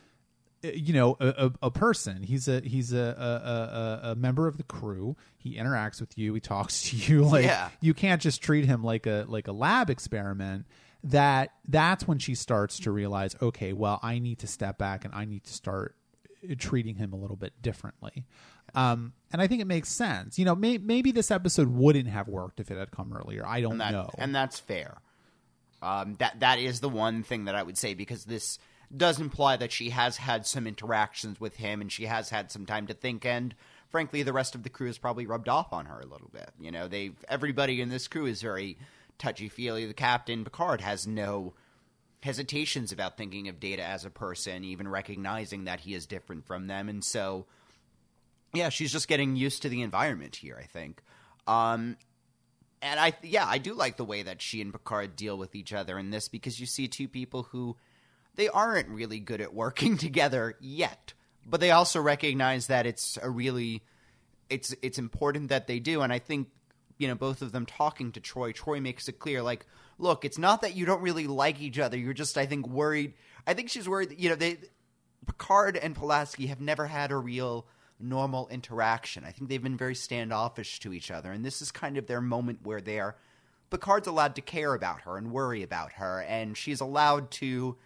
uh, 0.65 0.69
you 0.75 0.93
know 0.93 1.17
a, 1.21 1.29
a, 1.63 1.67
a 1.67 1.71
person 1.71 2.23
he's 2.23 2.47
a 2.49 2.61
he's 2.61 2.93
a, 2.93 2.99
a, 4.03 4.09
a, 4.09 4.11
a 4.13 4.15
member 4.15 4.47
of 4.47 4.57
the 4.59 4.63
crew 4.63 5.17
he 5.37 5.57
interacts 5.57 6.01
with 6.01 6.17
you 6.17 6.33
he 6.35 6.41
talks 6.41 6.89
to 6.91 6.97
you 6.97 7.23
like 7.29 7.45
Yeah. 7.45 7.69
you 7.81 7.95
can't 7.95 8.23
just 8.23 8.41
treat 8.43 8.65
him 8.65 8.83
like 8.85 9.07
a 9.07 9.25
like 9.29 9.49
a 9.49 9.53
lab 9.53 9.91
experiment 9.91 10.67
that 11.05 11.51
that's 11.67 12.07
when 12.07 12.19
she 12.19 12.35
starts 12.35 12.79
to 12.79 12.93
realize 12.93 13.35
okay 13.43 13.73
well 13.73 13.99
i 14.03 14.21
need 14.21 14.39
to 14.39 14.47
step 14.47 14.79
back 14.79 15.05
and 15.05 15.13
i 15.15 15.25
need 15.25 15.43
to 15.43 15.53
start 15.53 15.97
treating 16.59 16.97
him 16.97 17.13
a 17.13 17.17
little 17.17 17.37
bit 17.37 17.61
differently. 17.63 18.25
Um 18.75 19.13
and 19.33 19.41
i 19.41 19.47
think 19.47 19.61
it 19.61 19.67
makes 19.67 19.89
sense. 19.89 20.39
You 20.39 20.45
know 20.45 20.55
may, 20.55 20.79
maybe 20.79 21.13
this 21.13 21.31
episode 21.31 21.69
wouldn't 21.69 22.09
have 22.09 22.29
worked 22.29 22.61
if 22.61 22.71
it 22.71 22.79
had 22.79 22.91
come 22.91 23.13
earlier. 23.13 23.45
I 23.47 23.61
don't 23.61 23.73
and 23.73 23.81
that, 23.81 23.93
know. 23.93 24.11
and 24.19 24.35
that's 24.35 24.59
fair. 24.59 24.99
Um, 25.81 26.15
that 26.15 26.41
that 26.41 26.59
is 26.59 26.81
the 26.81 26.89
one 26.89 27.23
thing 27.23 27.47
that 27.47 27.55
I 27.55 27.63
would 27.63 27.77
say 27.77 27.95
because 27.95 28.25
this 28.25 28.59
does 28.95 29.21
imply 29.21 29.57
that 29.57 29.73
she 29.73 29.91
has 29.91 30.17
had 30.19 30.47
some 30.47 30.67
interactions 30.67 31.41
with 31.41 31.57
him 31.57 31.81
and 31.81 31.91
she 31.91 32.07
has 32.07 32.31
had 32.31 32.53
some 32.53 32.67
time 32.67 32.87
to 32.87 32.95
think 32.95 33.25
and 33.25 33.55
frankly 33.89 34.23
the 34.23 34.35
rest 34.35 34.55
of 34.55 34.65
the 34.65 34.69
crew 34.69 34.87
has 34.87 34.99
probably 34.99 35.27
rubbed 35.27 35.49
off 35.49 35.73
on 35.73 35.87
her 35.87 36.01
a 36.01 36.07
little 36.07 36.31
bit. 36.33 36.51
You 36.59 36.71
know 36.71 36.89
they 36.89 37.13
everybody 37.29 37.81
in 37.81 37.89
this 37.89 38.09
crew 38.09 38.27
is 38.27 38.43
very 38.43 38.79
touchy 39.19 39.49
feely 39.49 39.87
the 39.87 39.95
captain 39.95 40.45
picard 40.45 40.81
has 40.81 41.07
no 41.07 41.55
hesitations 42.23 42.93
about 42.93 43.17
thinking 43.17 43.49
of 43.49 43.61
data 43.61 43.83
as 43.83 44.05
a 44.05 44.11
person 44.11 44.65
even 44.65 44.87
recognizing 44.89 45.65
that 45.65 45.81
he 45.81 45.95
is 45.95 46.07
different 46.07 46.47
from 46.47 46.67
them. 46.67 46.89
And 46.89 47.05
so 47.05 47.47
yeah 48.55 48.69
she's 48.69 48.93
just 48.93 49.09
getting 49.09 49.35
used 49.35 49.63
to 49.63 49.69
the 49.69 49.83
environment 49.83 50.37
here 50.37 50.59
i 50.61 50.67
think. 50.67 51.03
Um 51.47 51.97
and 52.83 52.99
I 52.99 53.15
yeah, 53.23 53.47
I 53.47 53.59
do 53.59 53.75
like 53.75 53.97
the 53.97 54.05
way 54.05 54.25
that 54.25 54.43
she 54.43 54.61
and 54.61 54.73
Picard 54.73 55.15
deal 55.15 55.39
with 55.39 55.55
each 55.55 55.73
other 55.73 55.99
in 55.99 56.11
this 56.11 56.29
because 56.29 56.59
you 56.59 56.67
see 56.67 56.89
two 56.89 57.09
people 57.09 57.45
who 57.45 57.77
they 58.35 58.49
aren't 58.49 58.89
really 58.89 59.21
good 59.21 59.41
at 59.41 59.55
working 59.55 59.97
together 59.99 60.57
yet, 60.61 61.15
but 61.47 61.61
they 61.61 61.71
also 61.71 62.01
recognize 62.01 62.67
that 62.67 62.85
it's 62.85 63.19
a 63.23 63.31
really 63.31 63.83
it's 64.51 64.75
it's 64.83 64.99
important 64.99 65.49
that 65.49 65.69
they 65.69 65.79
do. 65.79 66.03
And 66.03 66.13
I 66.13 66.19
think 66.19 66.49
you 67.03 67.09
know 67.09 67.17
both 67.17 67.43
of 67.43 67.51
them 67.51 67.67
talking 67.67 68.13
to 68.13 68.21
Troi. 68.21 68.55
Troi 68.55 68.81
makes 68.81 69.09
it 69.09 69.19
clear 69.19 69.43
like 69.43 69.67
look, 69.99 70.25
it's 70.25 70.39
not 70.39 70.63
that 70.63 70.75
you 70.77 70.87
don't 70.87 71.03
really 71.03 71.27
like 71.27 71.61
each 71.61 71.79
other, 71.79 71.97
you're 71.97 72.13
just 72.13 72.39
I 72.39 72.47
think 72.47 72.69
worried. 72.69 73.15
I 73.45 73.55
think 73.55 73.71
she's 73.71 73.89
worried 73.89 74.15
you 74.17 74.29
know 74.29 74.37
they 74.37 74.59
Picard 75.27 75.77
and 75.77 75.95
Pulaski 75.97 76.47
have 76.47 76.61
never 76.61 76.87
had 76.87 77.11
a 77.11 77.17
real 77.17 77.67
normal 77.99 78.49
interaction. 78.49 79.25
I 79.25 79.33
think 79.33 79.49
they've 79.49 79.63
been 79.63 79.77
very 79.77 79.95
standoffish 79.97 80.79
to 80.81 80.93
each 80.93 81.11
other, 81.11 81.33
and 81.33 81.45
this 81.45 81.61
is 81.61 81.73
kind 81.73 81.97
of 81.97 82.07
their 82.07 82.21
moment 82.21 82.61
where 82.63 82.81
they're 82.81 83.17
Picard's 83.71 84.07
allowed 84.07 84.37
to 84.37 84.43
care 84.43 84.75
about 84.75 85.01
her 85.03 85.17
and 85.17 85.33
worry 85.33 85.63
about 85.63 85.93
her, 85.95 86.23
and 86.23 86.57
she's 86.57 86.81
allowed 86.81 87.31
to, 87.33 87.77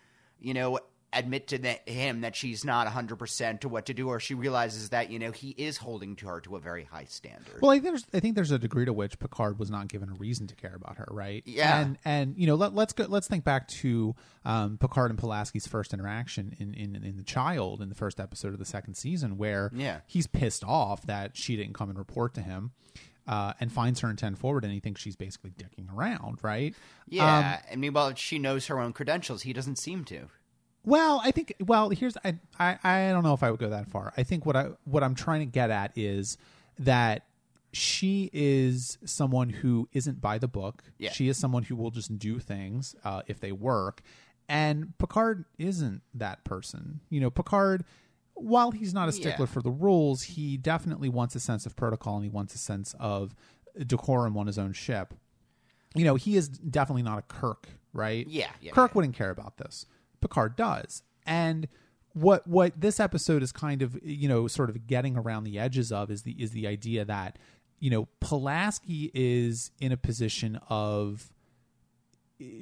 you 0.41 0.53
know, 0.55 0.79
admit 1.19 1.49
to 1.49 1.59
that, 1.59 1.89
him 1.89 2.21
that 2.23 2.37
she's 2.37 2.65
not 2.65 2.87
100% 2.87 3.61
to 3.61 3.69
what 3.69 3.87
to 3.87 3.95
do, 3.95 4.09
or 4.09 4.21
she 4.21 4.35
realizes 4.35 4.91
that, 4.91 5.11
you 5.11 5.19
know, 5.19 5.31
he 5.33 5.51
is 5.51 5.77
holding 5.77 6.17
to 6.17 6.27
her 6.27 6.41
to 6.43 6.57
a 6.57 6.61
very 6.61 6.85
high 6.85 7.05
standard. 7.05 7.61
Well, 7.61 7.71
I 7.71 7.75
think 7.81 7.85
there's 7.85 8.07
I 8.15 8.21
think 8.21 8.35
there's 8.35 8.51
a 8.51 8.59
degree 8.59 8.85
to 8.85 8.93
which 8.93 9.19
Picard 9.19 9.59
was 9.59 9.71
not 9.71 9.89
given 9.89 10.09
a 10.09 10.15
reason 10.15 10.47
to 10.49 10.55
care 10.55 10.75
about 10.75 10.99
her, 10.99 11.09
right? 11.11 11.43
Yeah. 11.47 11.81
and 11.81 11.99
and 12.05 12.35
you 12.37 12.47
know 12.47 12.55
let, 12.55 12.75
let's 12.75 12.93
go 12.93 13.07
let's 13.09 13.29
think 13.29 13.45
back 13.45 13.69
to 13.69 14.15
um, 14.45 14.79
Picard 14.79 15.11
and 15.11 15.19
Pulaski's 15.19 15.67
first 15.67 15.93
interaction 15.95 16.55
in, 16.59 16.75
in 16.75 16.97
in 17.05 17.17
the 17.17 17.23
Child 17.25 17.81
in 17.83 17.89
the 17.89 17.95
first 17.95 18.21
episode 18.21 18.53
of 18.53 18.59
the 18.59 18.65
second 18.65 18.95
season, 18.95 19.37
where 19.39 19.71
Yeah. 19.75 20.01
he's 20.07 20.27
pissed 20.27 20.65
off 20.65 21.03
that 21.07 21.37
she 21.37 21.57
didn't 21.57 21.75
come 21.75 21.89
and 21.91 21.99
report 21.99 22.35
to 22.35 22.43
him. 22.43 22.73
uh, 23.29 23.53
and 23.59 23.73
finds 23.73 23.99
her 24.01 24.09
in 24.09 24.15
10 24.15 24.37
forward 24.37 24.63
and 24.63 24.73
he 24.73 24.79
thinks 24.79 25.01
she's 25.01 25.17
basically 25.17 25.51
dicking 25.51 25.93
around, 25.93 26.39
right? 26.45 26.77
Yeah, 27.09 27.59
I 27.71 27.75
mean, 27.75 27.93
well, 27.93 28.15
she 28.15 28.39
knows 28.39 28.67
her 28.69 28.79
own 28.79 28.93
credentials. 28.93 29.43
He 29.43 29.53
doesn't 29.53 29.77
seem 29.81 30.05
to. 30.05 30.29
Well, 30.87 31.21
I 31.23 31.31
think. 31.33 31.53
Well, 31.61 31.91
here's 31.91 32.17
I, 32.25 32.37
I 32.59 32.79
I 32.83 33.11
don't 33.13 33.23
know 33.25 33.35
if 33.35 33.43
I 33.43 33.51
would 33.51 33.61
go 33.61 33.69
that 33.69 33.89
far. 33.89 34.15
I 34.17 34.23
think 34.23 34.47
what 34.47 34.57
I 34.57 34.69
what 34.85 35.03
I'm 35.03 35.15
trying 35.15 35.41
to 35.41 35.47
get 35.47 35.69
at 35.71 35.93
is 35.97 36.39
that 36.79 37.27
she 37.73 38.31
is 38.33 38.97
someone 39.05 39.51
who 39.51 39.89
isn't 39.93 40.21
by 40.23 40.39
the 40.39 40.49
book. 40.49 40.85
Yeah. 40.99 41.11
She 41.11 41.29
is 41.29 41.37
someone 41.37 41.65
who 41.65 41.77
will 41.77 41.91
just 41.91 42.19
do 42.19 42.39
things 42.39 42.95
uh, 43.05 43.21
if 43.27 43.41
they 43.41 43.53
work, 43.53 44.01
and 44.49 44.97
Picard 44.99 45.45
isn't 45.59 46.01
that 46.15 46.45
person. 46.45 47.01
You 47.11 47.21
know, 47.21 47.31
Picard. 47.31 47.85
While 48.39 48.71
he's 48.71 48.93
not 48.93 49.09
a 49.09 49.13
stickler 49.13 49.47
Yeah. 49.47 49.53
for 49.53 49.63
the 49.63 49.71
rules, 49.71 50.23
he 50.23 50.59
definitely 50.59 51.09
wants 51.09 51.35
a 51.35 51.41
sense 51.41 51.65
of 51.65 51.75
protocol 51.75 52.17
and 52.17 52.25
he 52.25 52.29
wants 52.29 52.55
a 52.55 52.59
sense 52.59 52.95
of 53.01 53.35
decorum 53.87 54.37
on 54.37 54.47
his 54.47 54.59
own 54.59 54.75
ship. 54.75 55.15
You 55.95 56.05
know, 56.05 56.17
he 56.17 56.37
is 56.37 56.51
definitely 56.51 57.03
not 57.03 57.19
a 57.19 57.23
Kirk, 57.23 57.67
right? 57.95 58.27
Yeah, 58.29 58.51
yeah, 58.61 58.73
Kirk 58.73 58.95
wouldn't 58.95 59.15
care 59.15 59.31
about 59.31 59.57
this. 59.57 59.87
Picard 60.21 60.57
does. 60.57 61.03
And 61.27 61.69
what 62.13 62.47
what 62.47 62.81
this 62.81 62.99
episode 63.01 63.43
is 63.43 63.53
kind 63.53 63.83
of, 63.83 63.99
you 64.03 64.29
know, 64.29 64.47
sort 64.49 64.71
of 64.71 64.87
getting 64.87 65.17
around 65.17 65.45
the 65.45 65.59
edges 65.59 65.93
of 65.93 66.11
is 66.11 66.23
the 66.23 66.33
is 66.33 66.51
the 66.53 66.67
idea 66.67 67.05
that, 67.05 67.39
you 67.79 67.91
know, 67.91 68.09
Pulaski 68.21 69.11
is 69.15 69.71
in 69.81 69.93
a 69.93 69.97
position 69.97 70.59
of 70.69 71.31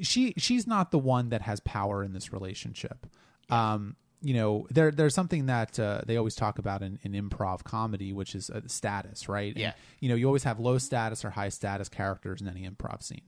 she 0.02 0.34
she's 0.36 0.66
not 0.66 0.90
the 0.90 0.98
one 0.98 1.30
that 1.30 1.42
has 1.42 1.60
power 1.60 2.02
in 2.02 2.12
this 2.12 2.32
relationship. 2.32 3.06
Um, 3.50 3.96
you 4.22 4.32
know, 4.34 4.66
there 4.70 4.90
there's 4.90 5.14
something 5.14 5.46
that 5.46 5.78
uh, 5.78 6.00
they 6.06 6.16
always 6.16 6.34
talk 6.34 6.58
about 6.58 6.82
in, 6.82 6.98
in 7.02 7.12
improv 7.12 7.62
comedy, 7.64 8.12
which 8.12 8.34
is 8.34 8.48
uh, 8.50 8.60
status, 8.66 9.28
right? 9.28 9.52
And, 9.52 9.60
Yeah. 9.60 9.72
you 10.00 10.08
know, 10.08 10.14
you 10.14 10.26
always 10.26 10.44
have 10.44 10.58
low 10.58 10.78
status 10.78 11.24
or 11.24 11.30
high 11.30 11.50
status 11.50 11.88
characters 11.88 12.40
in 12.40 12.48
any 12.48 12.66
improv 12.68 13.02
scene, 13.02 13.22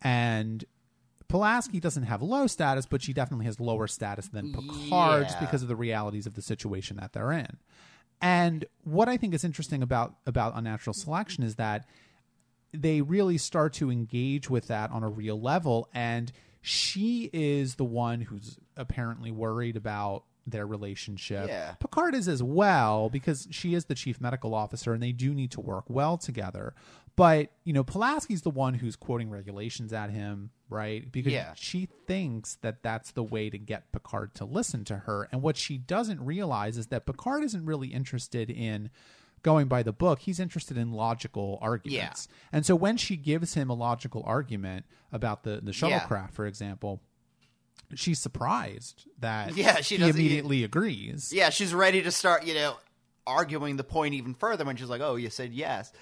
and 0.00 0.64
Pulaski 1.32 1.80
doesn't 1.80 2.02
have 2.02 2.20
low 2.22 2.46
status, 2.46 2.84
but 2.86 3.00
she 3.02 3.12
definitely 3.14 3.46
has 3.46 3.58
lower 3.58 3.86
status 3.86 4.28
than 4.28 4.52
Picard 4.52 5.24
just 5.24 5.36
Yeah. 5.36 5.40
because 5.46 5.62
of 5.62 5.68
the 5.68 5.76
realities 5.76 6.26
of 6.26 6.34
the 6.34 6.42
situation 6.42 6.98
that 6.98 7.12
they're 7.14 7.32
in. 7.32 7.56
And 8.20 8.66
what 8.84 9.08
I 9.08 9.16
think 9.16 9.32
is 9.34 9.42
interesting 9.42 9.82
about 9.82 10.14
about 10.26 10.52
unnatural 10.54 10.92
selection 10.94 11.42
is 11.42 11.56
that 11.56 11.86
they 12.72 13.00
really 13.00 13.38
start 13.38 13.72
to 13.74 13.90
engage 13.90 14.50
with 14.50 14.68
that 14.68 14.90
on 14.90 15.02
a 15.02 15.08
real 15.08 15.40
level 15.40 15.88
and 15.94 16.30
she 16.60 17.28
is 17.32 17.74
the 17.74 17.84
one 17.84 18.20
who's 18.20 18.58
apparently 18.76 19.30
worried 19.32 19.76
about 19.76 20.24
their 20.46 20.66
relationship. 20.66 21.48
Yeah. 21.48 21.72
Picard 21.74 22.14
is 22.14 22.28
as 22.28 22.42
well 22.42 23.08
because 23.10 23.48
she 23.50 23.74
is 23.74 23.86
the 23.86 23.94
chief 23.94 24.20
medical 24.20 24.54
officer 24.54 24.92
and 24.92 25.02
they 25.02 25.12
do 25.12 25.34
need 25.34 25.50
to 25.52 25.60
work 25.60 25.84
well 25.88 26.16
together. 26.18 26.74
But, 27.14 27.50
you 27.64 27.72
know, 27.74 27.84
Pulaski's 27.84 28.40
the 28.42 28.50
one 28.50 28.74
who's 28.74 28.96
quoting 28.96 29.28
regulations 29.28 29.92
at 29.92 30.10
him, 30.10 30.50
right? 30.70 31.10
Because 31.12 31.32
Yeah. 31.32 31.52
she 31.54 31.88
thinks 32.06 32.54
that 32.62 32.82
that's 32.82 33.10
the 33.12 33.22
way 33.22 33.50
to 33.50 33.58
get 33.58 33.92
Picard 33.92 34.34
to 34.36 34.46
listen 34.46 34.84
to 34.86 34.96
her. 34.98 35.28
And 35.30 35.42
what 35.42 35.56
she 35.58 35.76
doesn't 35.76 36.24
realize 36.24 36.78
is 36.78 36.86
that 36.86 37.04
Picard 37.04 37.44
isn't 37.44 37.66
really 37.66 37.88
interested 37.88 38.48
in 38.48 38.88
going 39.42 39.68
by 39.68 39.82
the 39.82 39.92
book. 39.92 40.20
He's 40.20 40.40
interested 40.40 40.78
in 40.78 40.92
logical 40.92 41.58
arguments. 41.60 42.28
And 42.50 42.64
so 42.64 42.74
when 42.74 42.96
she 42.96 43.16
gives 43.16 43.54
him 43.54 43.68
a 43.68 43.74
logical 43.74 44.22
argument 44.24 44.86
about 45.12 45.42
the, 45.42 45.60
the 45.62 45.72
Yeah. 45.72 46.00
shuttlecraft, 46.00 46.30
for 46.32 46.46
example, 46.46 47.02
she's 47.94 48.20
surprised 48.20 49.04
that 49.18 49.54
Yeah, 49.56 49.82
she 49.82 49.98
he 49.98 50.08
immediately 50.08 50.64
agrees. 50.64 51.30
Yeah, 51.30 51.50
she's 51.50 51.74
ready 51.74 52.00
to 52.02 52.10
start, 52.10 52.46
you 52.46 52.54
know, 52.54 52.76
arguing 53.26 53.76
the 53.76 53.84
point 53.84 54.14
even 54.14 54.32
further 54.34 54.64
when 54.64 54.76
she's 54.76 54.88
like, 54.88 55.00
"Oh, 55.00 55.16
you 55.16 55.30
said 55.30 55.52
yes." 55.52 55.92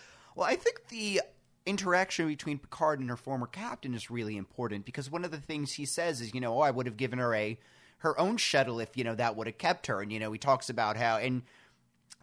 Well, 0.40 0.48
I 0.48 0.56
think 0.56 0.88
the 0.88 1.20
interaction 1.66 2.26
between 2.26 2.58
Picard 2.58 2.98
and 2.98 3.10
her 3.10 3.16
former 3.18 3.46
captain 3.46 3.92
is 3.92 4.10
really 4.10 4.38
important 4.38 4.86
because 4.86 5.10
one 5.10 5.22
of 5.22 5.30
the 5.30 5.36
things 5.36 5.74
he 5.74 5.84
says 5.84 6.22
is, 6.22 6.32
you 6.32 6.40
know, 6.40 6.56
"Oh, 6.56 6.60
I 6.62 6.70
would 6.70 6.86
have 6.86 6.96
given 6.96 7.18
her 7.18 7.34
a 7.34 7.58
her 7.98 8.18
own 8.18 8.38
shuttle 8.38 8.80
if, 8.80 8.96
you 8.96 9.04
know, 9.04 9.14
that 9.14 9.36
would 9.36 9.46
have 9.48 9.58
kept 9.58 9.88
her." 9.88 10.00
And 10.00 10.10
you 10.10 10.18
know, 10.18 10.32
he 10.32 10.38
talks 10.38 10.70
about 10.70 10.96
how 10.96 11.18
and 11.18 11.42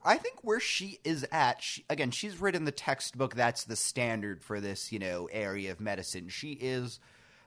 I 0.04 0.18
think 0.18 0.44
where 0.44 0.60
she 0.60 0.98
is 1.04 1.28
at, 1.32 1.62
she, 1.62 1.86
again, 1.92 2.10
she's 2.10 2.42
written 2.42 2.66
the 2.66 2.72
textbook 2.72 3.36
that's 3.36 3.66
the 3.66 3.76
standard 3.76 4.42
for 4.44 4.60
this, 4.60 4.92
you 4.92 4.98
know, 4.98 5.30
area 5.32 5.72
of 5.72 5.80
medicine. 5.80 6.30
She 6.30 6.54
is 6.54 7.00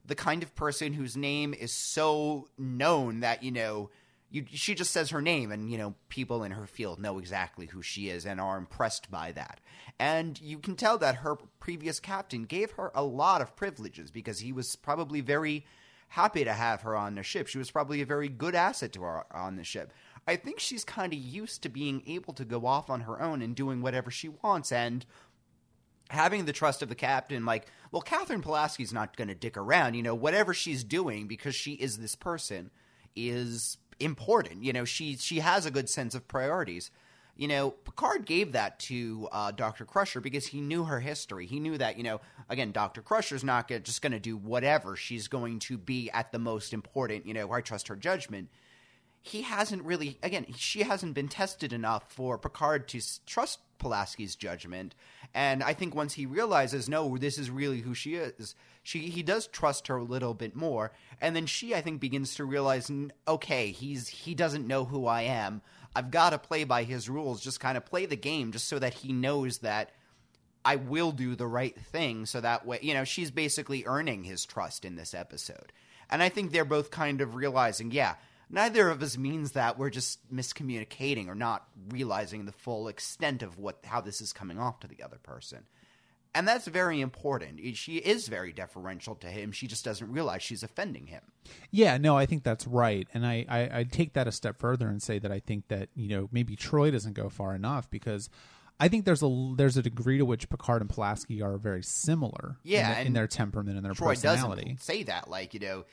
the 0.06 0.14
kind 0.14 0.40
of 0.44 0.54
person 0.54 0.92
whose 0.92 1.16
name 1.16 1.52
is 1.52 1.72
so 1.72 2.48
known 2.56 3.20
that, 3.20 3.42
you 3.42 3.50
know, 3.50 3.90
you, 4.30 4.44
she 4.48 4.74
just 4.74 4.92
says 4.92 5.10
her 5.10 5.20
name 5.20 5.50
and, 5.50 5.70
you 5.70 5.76
know, 5.76 5.94
people 6.08 6.44
in 6.44 6.52
her 6.52 6.66
field 6.66 7.00
know 7.00 7.18
exactly 7.18 7.66
who 7.66 7.82
she 7.82 8.08
is 8.08 8.24
and 8.24 8.40
are 8.40 8.56
impressed 8.56 9.10
by 9.10 9.32
that. 9.32 9.60
And 9.98 10.40
you 10.40 10.58
can 10.58 10.76
tell 10.76 10.98
that 10.98 11.16
her 11.16 11.36
previous 11.58 11.98
captain 11.98 12.44
gave 12.44 12.72
her 12.72 12.92
a 12.94 13.02
lot 13.02 13.40
of 13.40 13.56
privileges 13.56 14.10
because 14.10 14.38
he 14.38 14.52
was 14.52 14.76
probably 14.76 15.20
very 15.20 15.66
happy 16.08 16.44
to 16.44 16.52
have 16.52 16.82
her 16.82 16.96
on 16.96 17.16
the 17.16 17.22
ship. 17.22 17.48
She 17.48 17.58
was 17.58 17.70
probably 17.70 18.00
a 18.00 18.06
very 18.06 18.28
good 18.28 18.54
asset 18.54 18.92
to 18.92 19.02
her 19.02 19.24
on 19.32 19.56
the 19.56 19.64
ship. 19.64 19.92
I 20.26 20.36
think 20.36 20.60
she's 20.60 20.84
kind 20.84 21.12
of 21.12 21.18
used 21.18 21.62
to 21.62 21.68
being 21.68 22.02
able 22.06 22.32
to 22.34 22.44
go 22.44 22.66
off 22.66 22.88
on 22.88 23.00
her 23.02 23.20
own 23.20 23.42
and 23.42 23.54
doing 23.54 23.82
whatever 23.82 24.10
she 24.10 24.28
wants 24.28 24.70
and 24.70 25.04
having 26.10 26.44
the 26.44 26.52
trust 26.52 26.82
of 26.82 26.88
the 26.88 26.94
captain 26.96 27.44
like 27.44 27.66
well 27.92 28.02
katherine 28.02 28.42
pulaski's 28.42 28.92
not 28.92 29.16
going 29.16 29.28
to 29.28 29.34
dick 29.34 29.56
around 29.56 29.94
you 29.94 30.02
know 30.02 30.14
whatever 30.14 30.52
she's 30.52 30.82
doing 30.82 31.28
because 31.28 31.54
she 31.54 31.74
is 31.74 31.98
this 31.98 32.16
person 32.16 32.68
is 33.14 33.78
important. 34.00 34.64
You 34.64 34.72
know 34.72 34.84
she 34.84 35.16
she 35.16 35.40
has 35.40 35.66
a 35.66 35.70
good 35.70 35.88
sense 35.88 36.14
of 36.14 36.26
priorities. 36.26 36.90
You 37.36 37.48
know 37.48 37.70
picard 37.70 38.26
gave 38.26 38.52
that 38.52 38.78
to 38.80 39.28
uh, 39.32 39.50
dr 39.52 39.84
crusher 39.86 40.20
because 40.20 40.46
he 40.46 40.60
knew 40.60 40.84
her 40.84 41.00
history. 41.00 41.46
He 41.46 41.60
knew 41.60 41.78
that 41.78 41.96
you 41.96 42.02
know 42.02 42.20
again 42.48 42.72
dr 42.72 43.00
crusher's 43.02 43.44
not 43.44 43.68
gonna, 43.68 43.80
just 43.80 44.02
going 44.02 44.12
to 44.12 44.18
do 44.18 44.36
whatever. 44.36 44.96
She's 44.96 45.28
going 45.28 45.58
to 45.60 45.78
be 45.78 46.10
at 46.10 46.32
the 46.32 46.38
most 46.38 46.72
important 46.72 47.26
you 47.26 47.34
know 47.34 47.52
i 47.52 47.60
trust 47.60 47.88
her 47.88 47.96
judgment 47.96 48.48
he 49.22 49.42
hasn't 49.42 49.84
really 49.84 50.18
again 50.22 50.46
she 50.56 50.82
hasn't 50.82 51.14
been 51.14 51.28
tested 51.28 51.72
enough 51.72 52.04
for 52.08 52.38
picard 52.38 52.88
to 52.88 53.00
trust 53.26 53.58
pulaski's 53.78 54.36
judgment. 54.36 54.94
And 55.34 55.62
i 55.62 55.74
think 55.74 55.94
once 55.94 56.14
he 56.14 56.26
realizes 56.26 56.88
no 56.88 57.16
this 57.16 57.38
is 57.38 57.50
really 57.50 57.80
who 57.80 57.94
she 57.94 58.14
is 58.14 58.54
she 58.82 59.00
he 59.10 59.22
does 59.22 59.46
trust 59.46 59.88
her 59.88 59.96
a 59.96 60.04
little 60.04 60.34
bit 60.34 60.56
more. 60.56 60.92
And 61.20 61.36
then 61.36 61.46
she 61.46 61.74
i 61.74 61.80
think 61.80 62.00
begins 62.00 62.34
to 62.36 62.44
realize 62.44 62.90
okay 63.28 63.70
he's 63.72 64.08
he 64.08 64.34
doesn't 64.34 64.66
know 64.66 64.84
who 64.84 65.06
i 65.06 65.22
am. 65.22 65.62
I've 65.94 66.10
got 66.10 66.30
to 66.30 66.38
play 66.38 66.64
by 66.64 66.84
his 66.84 67.08
rules. 67.08 67.40
Just 67.40 67.58
kind 67.58 67.76
of 67.76 67.84
play 67.84 68.06
the 68.06 68.16
game 68.16 68.52
just 68.52 68.68
so 68.68 68.78
that 68.78 68.94
he 68.94 69.12
knows 69.12 69.58
that 69.58 69.90
I 70.64 70.76
will 70.76 71.10
do 71.12 71.34
the 71.34 71.46
right 71.46 71.76
thing 71.76 72.26
so 72.26 72.40
that 72.40 72.66
way, 72.66 72.78
you 72.82 72.94
know, 72.94 73.04
she's 73.04 73.30
basically 73.30 73.84
earning 73.86 74.24
his 74.24 74.44
trust 74.44 74.84
in 74.84 74.96
this 74.96 75.14
episode. 75.14 75.72
And 76.10 76.22
I 76.22 76.28
think 76.28 76.52
they're 76.52 76.64
both 76.64 76.90
kind 76.90 77.20
of 77.20 77.34
realizing, 77.34 77.90
yeah, 77.92 78.16
neither 78.50 78.88
of 78.90 79.02
us 79.02 79.16
means 79.16 79.52
that 79.52 79.78
we're 79.78 79.90
just 79.90 80.18
miscommunicating 80.32 81.28
or 81.28 81.34
not 81.34 81.66
realizing 81.90 82.44
the 82.44 82.52
full 82.52 82.88
extent 82.88 83.42
of 83.42 83.58
what 83.58 83.78
how 83.84 84.00
this 84.00 84.20
is 84.20 84.32
coming 84.32 84.58
off 84.58 84.80
to 84.80 84.88
the 84.88 85.02
other 85.02 85.18
person. 85.22 85.60
And 86.32 86.46
that's 86.46 86.68
very 86.68 87.00
important. 87.00 87.58
She 87.76 87.96
is 87.96 88.28
very 88.28 88.52
deferential 88.52 89.16
to 89.16 89.26
him. 89.26 89.50
She 89.50 89.66
just 89.66 89.84
doesn't 89.84 90.12
realize 90.12 90.44
she's 90.44 90.62
offending 90.62 91.06
him. 91.08 91.22
Yeah, 91.72 91.98
no, 91.98 92.16
I 92.16 92.24
think 92.26 92.44
that's 92.44 92.68
right, 92.68 93.08
and 93.12 93.26
I, 93.26 93.44
I 93.48 93.78
I 93.80 93.84
take 93.84 94.12
that 94.12 94.28
a 94.28 94.32
step 94.32 94.56
further 94.56 94.86
and 94.86 95.02
say 95.02 95.18
that 95.18 95.32
I 95.32 95.40
think 95.40 95.66
that 95.68 95.88
you 95.96 96.08
know 96.08 96.28
maybe 96.30 96.54
Troi 96.54 96.92
doesn't 96.92 97.14
go 97.14 97.28
far 97.30 97.52
enough 97.56 97.90
because 97.90 98.30
I 98.78 98.86
think 98.86 99.06
there's 99.06 99.24
a 99.24 99.52
there's 99.56 99.76
a 99.76 99.82
degree 99.82 100.18
to 100.18 100.24
which 100.24 100.48
Picard 100.48 100.82
and 100.82 100.88
Pulaski 100.90 101.42
are 101.42 101.58
very 101.58 101.82
similar, 101.82 102.58
Yeah, 102.62 102.90
in, 102.90 102.94
the- 102.94 103.06
in 103.08 103.12
their 103.14 103.26
temperament 103.26 103.76
and 103.76 103.84
their 103.84 103.92
Troi 103.94 104.10
personality. 104.10 104.62
doesn't 104.62 104.82
say 104.82 105.02
that, 105.04 105.28
like 105.28 105.52
you 105.52 105.58
know, 105.60 105.84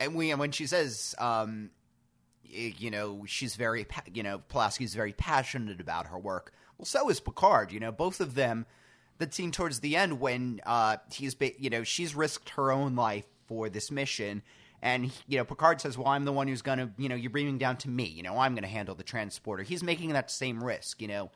and 0.00 0.14
we 0.14 0.30
and 0.30 0.40
when 0.40 0.52
she 0.52 0.66
says, 0.66 1.14
um, 1.18 1.68
you 2.52 2.90
know, 2.90 3.24
she's 3.26 3.56
very, 3.56 3.86
you 4.12 4.22
know, 4.22 4.40
Pulaski's 4.48 4.94
very 4.94 5.12
passionate 5.12 5.80
about 5.80 6.06
her 6.06 6.18
work. 6.18 6.52
Well, 6.78 6.86
so 6.86 7.08
is 7.08 7.20
Picard. 7.20 7.72
You 7.72 7.80
know, 7.80 7.92
both 7.92 8.20
of 8.20 8.34
them. 8.34 8.66
That 9.18 9.34
scene 9.34 9.52
towards 9.52 9.80
the 9.80 9.94
end 9.94 10.18
when 10.18 10.60
uh, 10.66 10.96
he's, 11.12 11.36
ba- 11.36 11.60
you 11.60 11.70
know, 11.70 11.84
she's 11.84 12.16
risked 12.16 12.50
her 12.50 12.72
own 12.72 12.96
life 12.96 13.26
for 13.46 13.68
this 13.68 13.90
mission, 13.90 14.42
and 14.80 15.12
you 15.28 15.38
know, 15.38 15.44
Picard 15.44 15.80
says, 15.80 15.96
"Well, 15.96 16.08
I'm 16.08 16.24
the 16.24 16.32
one 16.32 16.48
who's 16.48 16.62
gonna, 16.62 16.90
you 16.98 17.08
know, 17.08 17.14
you're 17.14 17.30
bringing 17.30 17.58
down 17.58 17.76
to 17.78 17.88
me. 17.88 18.04
You 18.04 18.24
know, 18.24 18.36
I'm 18.36 18.56
gonna 18.56 18.66
handle 18.66 18.96
the 18.96 19.04
transporter." 19.04 19.62
He's 19.62 19.82
making 19.82 20.12
that 20.14 20.30
same 20.30 20.64
risk. 20.64 21.00
You 21.00 21.08
know, 21.08 21.30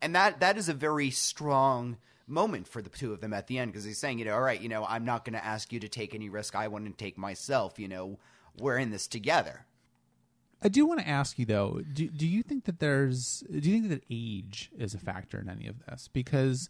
and 0.00 0.14
that 0.14 0.40
that 0.40 0.56
is 0.56 0.68
a 0.68 0.74
very 0.74 1.10
strong 1.10 1.96
moment 2.26 2.68
for 2.68 2.82
the 2.82 2.90
two 2.90 3.12
of 3.12 3.20
them 3.20 3.32
at 3.32 3.46
the 3.46 3.58
end 3.58 3.72
because 3.72 3.84
he's 3.84 3.98
saying, 3.98 4.18
you 4.18 4.24
know, 4.24 4.34
all 4.34 4.40
right, 4.40 4.60
you 4.60 4.68
know, 4.68 4.84
I'm 4.84 5.04
not 5.04 5.24
going 5.24 5.34
to 5.34 5.44
ask 5.44 5.72
you 5.72 5.80
to 5.80 5.88
take 5.88 6.14
any 6.14 6.28
risk. 6.28 6.56
I 6.56 6.68
want 6.68 6.86
to 6.86 6.92
take 6.92 7.16
myself. 7.16 7.78
You 7.78 7.88
know, 7.88 8.18
we're 8.58 8.78
in 8.78 8.90
this 8.90 9.06
together. 9.06 9.65
I 10.62 10.68
do 10.68 10.86
want 10.86 11.00
to 11.00 11.08
ask 11.08 11.38
you 11.38 11.44
though, 11.46 11.80
do 11.92 12.08
do 12.08 12.26
you 12.26 12.42
think 12.42 12.64
that 12.64 12.80
there's 12.80 13.44
do 13.50 13.70
you 13.70 13.80
think 13.80 13.88
that 13.90 14.04
age 14.10 14.70
is 14.78 14.94
a 14.94 14.98
factor 14.98 15.38
in 15.38 15.48
any 15.48 15.66
of 15.66 15.76
this? 15.86 16.08
Because 16.12 16.68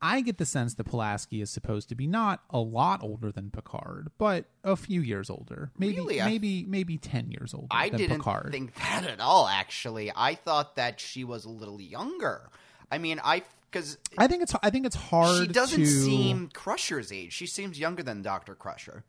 I 0.00 0.20
get 0.20 0.38
the 0.38 0.46
sense 0.46 0.74
that 0.74 0.84
Pulaski 0.84 1.40
is 1.40 1.50
supposed 1.50 1.88
to 1.90 1.94
be 1.94 2.06
not 2.06 2.40
a 2.50 2.58
lot 2.58 3.02
older 3.04 3.30
than 3.30 3.50
Picard, 3.50 4.10
but 4.18 4.46
a 4.64 4.74
few 4.76 5.00
years 5.00 5.30
older. 5.30 5.70
Maybe 5.78 5.96
Really? 5.96 6.18
Maybe 6.20 6.64
maybe 6.66 6.98
ten 6.98 7.30
years 7.30 7.54
older 7.54 7.68
I 7.70 7.88
didn't 7.88 8.18
Picard. 8.18 8.50
think 8.52 8.74
that 8.74 9.04
at 9.04 9.20
all. 9.20 9.46
Actually, 9.48 10.10
I 10.14 10.34
thought 10.34 10.76
that 10.76 10.98
she 11.00 11.24
was 11.24 11.44
a 11.44 11.50
little 11.50 11.80
younger. 11.80 12.50
I 12.90 12.98
mean, 12.98 13.20
I 13.22 13.42
because 13.70 13.96
I 14.18 14.26
think 14.26 14.42
it's 14.42 14.54
I 14.62 14.70
think 14.70 14.86
it's 14.86 14.96
hard. 14.96 15.40
she 15.40 15.46
doesn't 15.52 15.80
to, 15.80 15.86
seem 15.86 16.50
Crusher's 16.52 17.10
age. 17.12 17.32
She 17.32 17.46
seems 17.46 17.78
younger 17.78 18.02
than 18.02 18.22
Doctor 18.22 18.54
Crusher. 18.54 19.04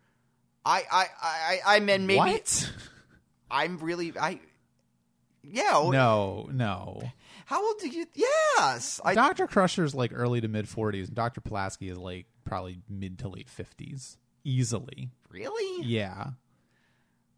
I 0.66 0.84
I 0.92 1.06
I 1.22 1.60
I 1.76 1.80
mean 1.80 2.08
maybe 2.08 2.18
what? 2.20 2.72
I'm 3.54 3.78
really 3.78 4.14
I. 4.20 4.40
Yeah. 5.44 5.90
No, 5.92 6.50
no. 6.52 7.02
How 7.46 7.64
old 7.64 7.80
do 7.80 7.88
you? 7.88 8.06
Yes. 8.16 9.00
I, 9.06 9.14
Doctor 9.14 9.46
Crusher's 9.46 9.94
like 9.94 10.12
early 10.14 10.42
to 10.42 10.48
mid 10.48 10.68
forties, 10.68 11.08
and 11.08 11.16
Doctor 11.16 11.40
Pulaski 11.40 11.90
is 11.90 11.98
like 11.98 12.26
probably 12.46 12.80
mid 12.90 13.20
to 13.20 13.30
late 13.30 13.50
fifties, 13.50 14.18
easily. 14.44 15.12
really? 15.30 15.86
Yeah. 15.86 16.32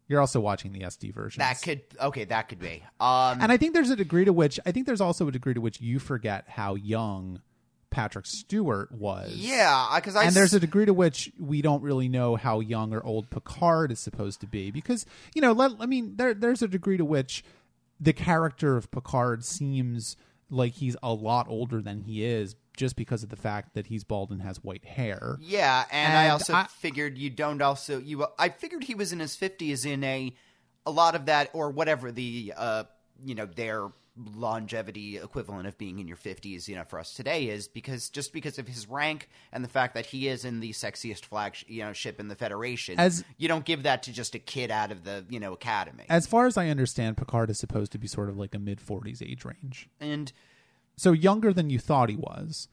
You're 0.08 0.20
also 0.20 0.38
watching 0.38 0.72
the 0.72 0.82
SD 0.82 1.12
version. 1.12 1.40
That 1.40 1.60
could 1.60 1.82
okay. 2.00 2.24
That 2.24 2.48
could 2.48 2.60
be. 2.60 2.82
Um. 3.00 3.40
and 3.40 3.50
I 3.52 3.56
think 3.56 3.74
there's 3.74 3.90
a 3.90 3.96
degree 3.96 4.24
to 4.24 4.32
which 4.32 4.58
I 4.64 4.72
think 4.72 4.86
there's 4.86 5.00
also 5.00 5.28
a 5.28 5.32
degree 5.32 5.54
to 5.54 5.60
which 5.60 5.80
you 5.80 5.98
forget 5.98 6.44
how 6.48 6.76
young 6.76 7.42
Patrick 7.90 8.26
Stewart 8.26 8.90
was. 8.92 9.32
yeah. 9.34 9.90
Because 9.96 10.16
I. 10.16 10.24
and 10.24 10.34
there's 10.34 10.54
a 10.54 10.60
degree 10.60 10.86
to 10.86 10.92
which 10.94 11.32
we 11.38 11.62
don't 11.62 11.82
really 11.82 12.08
know 12.08 12.36
how 12.36 12.60
young 12.60 12.92
or 12.92 13.04
old 13.04 13.30
Picard 13.30 13.90
is 13.92 14.00
supposed 14.00 14.40
to 14.40 14.46
be 14.46 14.70
because 14.70 15.06
you 15.34 15.40
know 15.42 15.52
let 15.52 15.72
I 15.80 15.86
mean 15.86 16.16
there 16.16 16.34
there's 16.34 16.62
a 16.62 16.68
degree 16.68 16.96
to 16.96 17.04
which 17.04 17.44
the 18.00 18.12
character 18.12 18.76
of 18.76 18.90
Picard 18.90 19.44
seems 19.44 20.16
like 20.50 20.74
he's 20.74 20.96
a 21.02 21.12
lot 21.12 21.46
older 21.48 21.80
than 21.80 22.02
he 22.02 22.24
is 22.24 22.54
just 22.76 22.94
because 22.94 23.22
of 23.22 23.30
the 23.30 23.36
fact 23.36 23.74
that 23.74 23.86
he's 23.86 24.04
bald 24.04 24.30
and 24.30 24.42
has 24.42 24.62
white 24.62 24.84
hair. 24.84 25.38
Yeah, 25.40 25.84
and, 25.90 26.12
I 26.16 26.28
also 26.28 26.52
I- 26.52 26.64
figured 26.64 27.16
you 27.16 27.30
don't 27.30 27.62
also 27.62 27.98
you. 27.98 28.26
I 28.38 28.50
figured 28.50 28.84
he 28.84 28.94
was 28.94 29.12
in 29.12 29.18
his 29.20 29.34
fifties 29.34 29.84
in 29.86 30.04
a 30.04 30.34
a 30.84 30.90
lot 30.90 31.14
of 31.14 31.26
that 31.26 31.50
or 31.54 31.70
whatever 31.70 32.12
the 32.12 32.52
uh 32.56 32.84
you 33.24 33.34
know 33.34 33.46
their 33.46 33.88
longevity 34.34 35.18
equivalent 35.18 35.66
of 35.66 35.76
being 35.76 35.98
in 35.98 36.08
your 36.08 36.16
50s 36.16 36.68
you 36.68 36.74
know 36.74 36.84
for 36.84 36.98
us 36.98 37.12
today 37.12 37.48
is 37.48 37.68
because 37.68 38.08
just 38.08 38.32
because 38.32 38.58
of 38.58 38.66
his 38.66 38.88
rank 38.88 39.28
and 39.52 39.62
the 39.62 39.68
fact 39.68 39.94
that 39.94 40.06
he 40.06 40.28
is 40.28 40.44
in 40.44 40.60
the 40.60 40.72
sexiest 40.72 41.24
flag 41.26 41.54
you 41.68 41.82
know 41.82 41.92
ship 41.92 42.18
in 42.18 42.28
the 42.28 42.34
federation 42.34 42.98
As- 42.98 43.24
you 43.36 43.46
don't 43.48 43.64
give 43.64 43.82
that 43.82 44.02
to 44.04 44.12
just 44.12 44.34
a 44.34 44.38
kid 44.38 44.70
out 44.70 44.90
of 44.90 45.04
the 45.04 45.24
you 45.28 45.38
know 45.38 45.52
academy 45.52 46.04
As 46.08 46.26
far 46.26 46.46
as 46.46 46.56
I 46.56 46.68
understand, 46.68 47.16
Picard 47.16 47.50
is 47.50 47.58
supposed 47.58 47.92
to 47.92 47.98
be 47.98 48.06
sort 48.06 48.28
of 48.28 48.38
like 48.38 48.54
a 48.54 48.58
mid 48.58 48.78
40s 48.80 49.20
age 49.22 49.44
range. 49.44 49.88
and 50.00 50.32
so 50.96 51.12
younger 51.12 51.52
than 51.52 51.68
you 51.68 51.78
thought 51.78 52.08
he 52.08 52.16
was. 52.16 52.68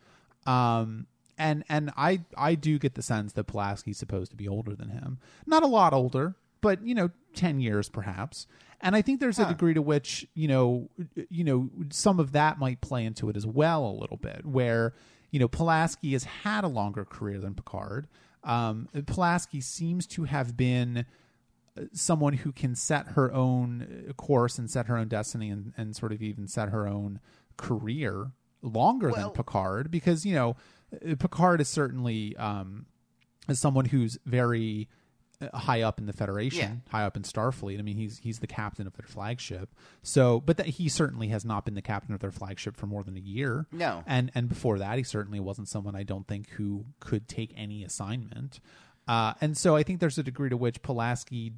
Um, 0.46 1.08
and 1.38 1.64
and 1.68 1.92
I 1.98 2.22
I 2.38 2.56
do 2.56 2.80
get 2.80 2.94
the 2.96 3.02
sense 3.02 3.34
that 3.34 3.48
Pulaski's 3.48 3.98
supposed 3.98 4.32
to 4.32 4.38
be 4.38 4.48
older 4.48 4.76
than 4.76 4.90
him. 4.90 5.18
Not 5.46 5.64
a 5.64 5.68
lot 5.68 5.94
older, 5.94 6.36
but 6.62 6.86
you 6.86 6.96
know, 6.96 7.10
ten 7.34 7.60
years 7.60 7.90
perhaps. 7.90 8.48
And 8.84 8.96
I 8.96 9.02
think 9.02 9.20
there's 9.22 9.40
a 9.40 9.48
degree 9.48 9.74
to 9.74 9.82
which 9.82 10.28
you 10.36 10.48
know 10.48 10.90
you 11.30 11.44
know 11.44 11.70
some 11.90 12.20
of 12.20 12.34
that 12.34 12.60
might 12.60 12.82
play 12.82 13.06
into 13.06 13.30
it 13.30 13.38
as 13.38 13.48
well 13.48 13.86
a 13.86 13.96
little 14.00 14.18
bit, 14.18 14.46
where 14.46 14.94
you 15.32 15.40
know 15.40 15.48
Pulaski 15.48 16.12
has 16.12 16.26
had 16.26 16.64
a 16.64 16.68
longer 16.68 17.06
career 17.06 17.40
than 17.40 17.56
Picard. 17.56 18.08
Um, 18.44 18.90
Pulaski 19.06 19.62
seems 19.62 20.06
to 20.08 20.26
have 20.26 20.58
been 20.58 21.06
someone 21.94 22.34
who 22.34 22.52
can 22.52 22.76
set 22.76 23.10
her 23.10 23.34
own 23.34 24.14
course 24.18 24.60
and 24.60 24.70
set 24.70 24.88
her 24.88 24.98
own 24.98 25.08
destiny 25.08 25.50
and, 25.50 25.74
and 25.78 25.96
sort 25.96 26.12
of 26.12 26.22
even 26.22 26.48
set 26.48 26.70
her 26.70 26.88
own 26.88 27.20
career 27.58 28.32
longer 28.62 29.10
Well- 29.10 29.30
than 29.30 29.32
Picard 29.32 29.92
because 29.92 30.26
you 30.26 30.36
know 30.36 30.56
Picard 31.20 31.62
is 31.62 31.68
certainly 31.68 32.36
um, 32.38 32.86
is 33.48 33.60
someone 33.60 33.86
who's 33.86 34.18
very 34.26 34.88
uh, 34.90 35.03
high 35.54 35.82
up 35.82 36.00
in 36.00 36.06
the 36.06 36.14
Federation, 36.14 36.60
Yeah. 36.86 36.92
high 36.92 37.04
up 37.06 37.16
in 37.18 37.24
Starfleet. 37.24 37.80
I 37.80 37.82
mean, 37.82 37.98
he's 37.98 38.20
he's 38.20 38.40
the 38.40 38.48
captain 38.48 38.88
of 38.88 38.94
their 38.98 39.08
flagship. 39.08 39.74
So, 40.02 40.40
but 40.42 40.58
that 40.58 40.68
he 40.68 40.90
certainly 40.90 41.28
has 41.30 41.44
not 41.46 41.66
been 41.66 41.74
the 41.76 41.82
captain 41.82 42.14
of 42.14 42.20
their 42.22 42.32
flagship 42.32 42.76
for 42.78 42.86
more 42.88 43.04
than 43.04 43.16
a 43.18 43.22
year. 43.22 43.66
No. 43.72 44.04
and 44.08 44.32
and 44.36 44.50
before 44.50 44.80
that, 44.80 44.98
he 44.98 45.04
certainly 45.04 45.40
wasn't 45.40 45.68
someone 45.70 45.96
I 45.96 46.04
don't 46.04 46.28
think 46.28 46.50
who 46.52 46.86
could 47.00 47.28
take 47.28 47.54
any 47.58 47.84
assignment. 47.84 48.60
Uh, 49.08 49.34
and 49.42 49.58
so, 49.58 49.76
I 49.76 49.84
think 49.84 50.00
there's 50.00 50.18
a 50.18 50.24
degree 50.24 50.50
to 50.50 50.58
which 50.58 50.82
Pulaski 50.82 51.54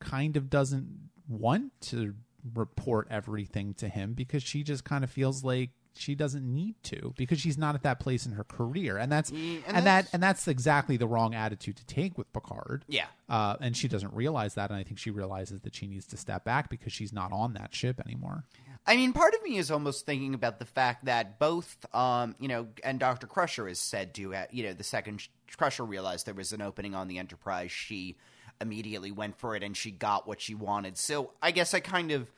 kind 0.00 0.36
of 0.36 0.48
doesn't 0.48 1.10
want 1.28 1.72
to 1.80 2.14
report 2.54 3.08
everything 3.10 3.74
to 3.74 3.88
him 3.88 4.12
because 4.14 4.42
she 4.42 4.62
just 4.62 4.84
kind 4.84 5.02
of 5.02 5.10
feels 5.10 5.42
like 5.42 5.70
she 5.98 6.14
doesn't 6.14 6.44
need 6.44 6.76
to 6.84 7.12
because 7.16 7.40
she's 7.40 7.58
not 7.58 7.74
at 7.74 7.82
that 7.82 8.00
place 8.00 8.26
in 8.26 8.32
her 8.32 8.44
career 8.44 8.96
and 8.96 9.10
that's 9.10 9.30
Yeah, 9.30 9.60
and, 9.66 9.76
and 9.78 9.86
that 9.86 10.08
and 10.12 10.22
that's 10.22 10.48
exactly 10.48 10.96
the 10.96 11.06
wrong 11.06 11.34
attitude 11.34 11.76
to 11.76 11.86
take 11.86 12.16
with 12.16 12.32
Picard. 12.32 12.84
Yeah. 12.88 13.06
Uh, 13.28 13.56
and 13.60 13.76
she 13.76 13.88
doesn't 13.88 14.14
realize 14.14 14.54
that 14.54 14.70
and 14.70 14.78
I 14.78 14.82
think 14.82 14.98
she 14.98 15.10
realizes 15.10 15.60
that 15.62 15.74
she 15.74 15.86
needs 15.86 16.06
to 16.06 16.16
step 16.16 16.44
back 16.44 16.70
because 16.70 16.92
she's 16.92 17.12
not 17.12 17.32
on 17.32 17.54
that 17.54 17.74
ship 17.74 18.00
anymore. 18.00 18.44
I 18.88 18.96
mean, 18.96 19.12
part 19.12 19.34
of 19.34 19.42
me 19.42 19.58
is 19.58 19.70
almost 19.70 20.06
thinking 20.06 20.32
about 20.32 20.58
the 20.58 20.64
fact 20.64 21.04
that 21.04 21.38
both, 21.38 21.84
um, 21.94 22.34
you 22.40 22.48
know, 22.48 22.68
and 22.82 22.98
Dr. 22.98 23.26
Crusher 23.26 23.68
is 23.68 23.78
said 23.78 24.14
to, 24.14 24.34
uh, 24.34 24.44
you 24.50 24.62
know, 24.64 24.72
the 24.72 24.82
second 24.82 25.28
Crusher 25.58 25.84
realized 25.84 26.24
there 26.24 26.32
was 26.32 26.52
an 26.52 26.62
opening 26.62 26.94
on 26.94 27.06
the 27.06 27.18
Enterprise, 27.18 27.70
she 27.70 28.16
immediately 28.62 29.10
went 29.10 29.38
for 29.38 29.54
it 29.54 29.62
and 29.62 29.76
she 29.76 29.90
got 29.90 30.26
what 30.26 30.40
she 30.40 30.54
wanted. 30.54 30.96
So 30.96 31.32
I 31.42 31.50
guess 31.50 31.74
I 31.74 31.80
kind 31.80 32.12
of, 32.12 32.32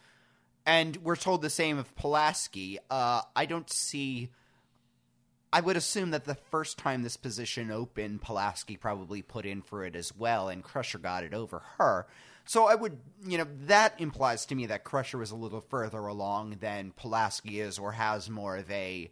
and 0.71 0.99
we're 0.99 1.17
told 1.17 1.43
the 1.43 1.51
same 1.51 1.79
of 1.79 1.97
Pulaski. 1.97 2.79
Uh, 2.89 3.23
I 3.35 3.47
don't 3.47 3.69
see. 3.69 4.31
I 5.53 5.61
would 5.61 5.77
assume 5.77 6.13
that 6.13 6.27
the 6.27 6.37
first 6.37 6.79
time 6.79 7.03
this 7.03 7.17
position 7.17 7.73
opened, 7.73 8.23
Pulaski 8.23 8.77
probably 8.77 9.21
put 9.21 9.45
in 9.45 9.63
for 9.63 9.85
it 9.85 9.97
as 9.97 10.15
well, 10.17 10.49
and 10.49 10.63
Crusher 10.63 10.99
got 10.99 11.25
it 11.25 11.35
over 11.35 11.65
her. 11.79 12.07
So 12.45 12.69
I 12.69 12.77
would, 12.77 12.99
you 13.27 13.37
know, 13.37 13.49
that 13.63 14.01
implies 14.01 14.47
to 14.47 14.55
me 14.55 14.67
that 14.67 14.85
Crusher 14.85 15.21
is 15.23 15.33
a 15.33 15.37
little 15.37 15.61
further 15.61 16.07
along 16.07 16.59
than 16.61 16.93
Pulaski 16.93 17.59
is, 17.59 17.77
or 17.77 17.91
has 17.91 18.31
more 18.31 18.57
of 18.57 18.71
a, 18.71 19.11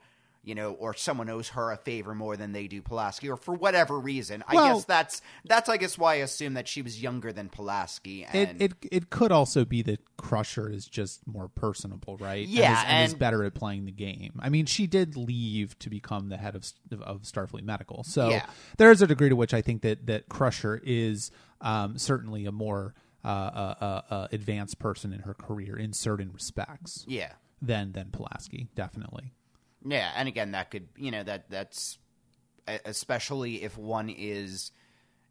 you 0.49 0.55
know, 0.55 0.73
or 0.73 0.95
someone 0.95 1.29
owes 1.29 1.51
her 1.51 1.71
a 1.73 1.77
favor 1.77 2.15
more 2.15 2.35
than 2.37 2.53
they 2.53 2.67
do 2.69 2.81
Pulaski, 2.81 3.29
or 3.29 3.37
for 3.37 3.53
whatever 3.55 4.01
reason. 4.01 4.43
I 4.49 4.55
Well- 4.55 4.77
guess 4.77 4.85
that's 4.87 5.23
that's 5.45 5.69
I 5.69 5.77
guess 5.77 5.99
why 5.99 6.15
I 6.15 6.17
assume 6.17 6.55
that 6.55 6.67
she 6.67 6.81
was 6.81 7.03
younger 7.03 7.33
than 7.33 7.51
Pulaski. 7.51 8.25
And 8.25 8.61
It, 8.63 8.73
it 8.83 8.89
it 8.91 9.11
could 9.11 9.31
also 9.31 9.67
be 9.67 9.83
that 9.83 10.01
Crusher 10.17 10.71
is 10.71 10.87
just 10.87 11.27
more 11.27 11.49
personable, 11.49 12.17
right? 12.17 12.47
And 12.47 12.49
Yeah, 12.49 12.79
is- 12.81 12.85
and, 12.89 13.07
is 13.09 13.15
better 13.15 13.45
at 13.45 13.53
playing 13.53 13.85
the 13.85 13.93
game. 13.93 14.33
I 14.41 14.49
mean, 14.49 14.65
she 14.65 14.87
did 14.87 15.17
leave 15.17 15.79
to 15.81 15.91
become 15.91 16.31
the 16.31 16.39
head 16.39 16.57
of 16.57 16.65
of 17.03 17.23
Starfleet 17.23 17.63
Medical, 17.65 18.03
so 18.05 18.31
Yeah. 18.31 18.47
there 18.79 18.91
is 18.91 19.03
a 19.03 19.07
degree 19.07 19.29
to 19.29 19.37
which 19.37 19.53
I 19.53 19.61
think 19.61 19.83
that 19.83 20.07
that 20.07 20.29
Crusher 20.31 20.81
is 20.83 21.31
um, 21.61 21.99
certainly 21.99 22.47
a 22.47 22.53
more 22.53 22.95
uh, 23.25 23.29
uh, 23.29 23.75
uh, 23.81 24.15
uh, 24.15 24.29
advanced 24.33 24.79
person 24.79 25.13
in 25.13 25.21
her 25.21 25.35
career 25.35 25.77
in 25.77 25.93
certain 25.93 26.31
respects 26.33 27.05
yeah. 27.07 27.33
than 27.61 27.93
than 27.93 28.11
Pulaski, 28.11 28.69
definitely. 28.75 29.35
Yeah, 29.85 30.13
and 30.17 30.29
again, 30.29 30.53
that 30.53 30.71
could 30.71 30.89
you 30.97 31.11
know 31.11 31.23
that 31.23 31.51
that's 31.51 31.99
especially 32.85 33.63
if 33.63 33.79
one 33.79 34.11
is, 34.11 34.73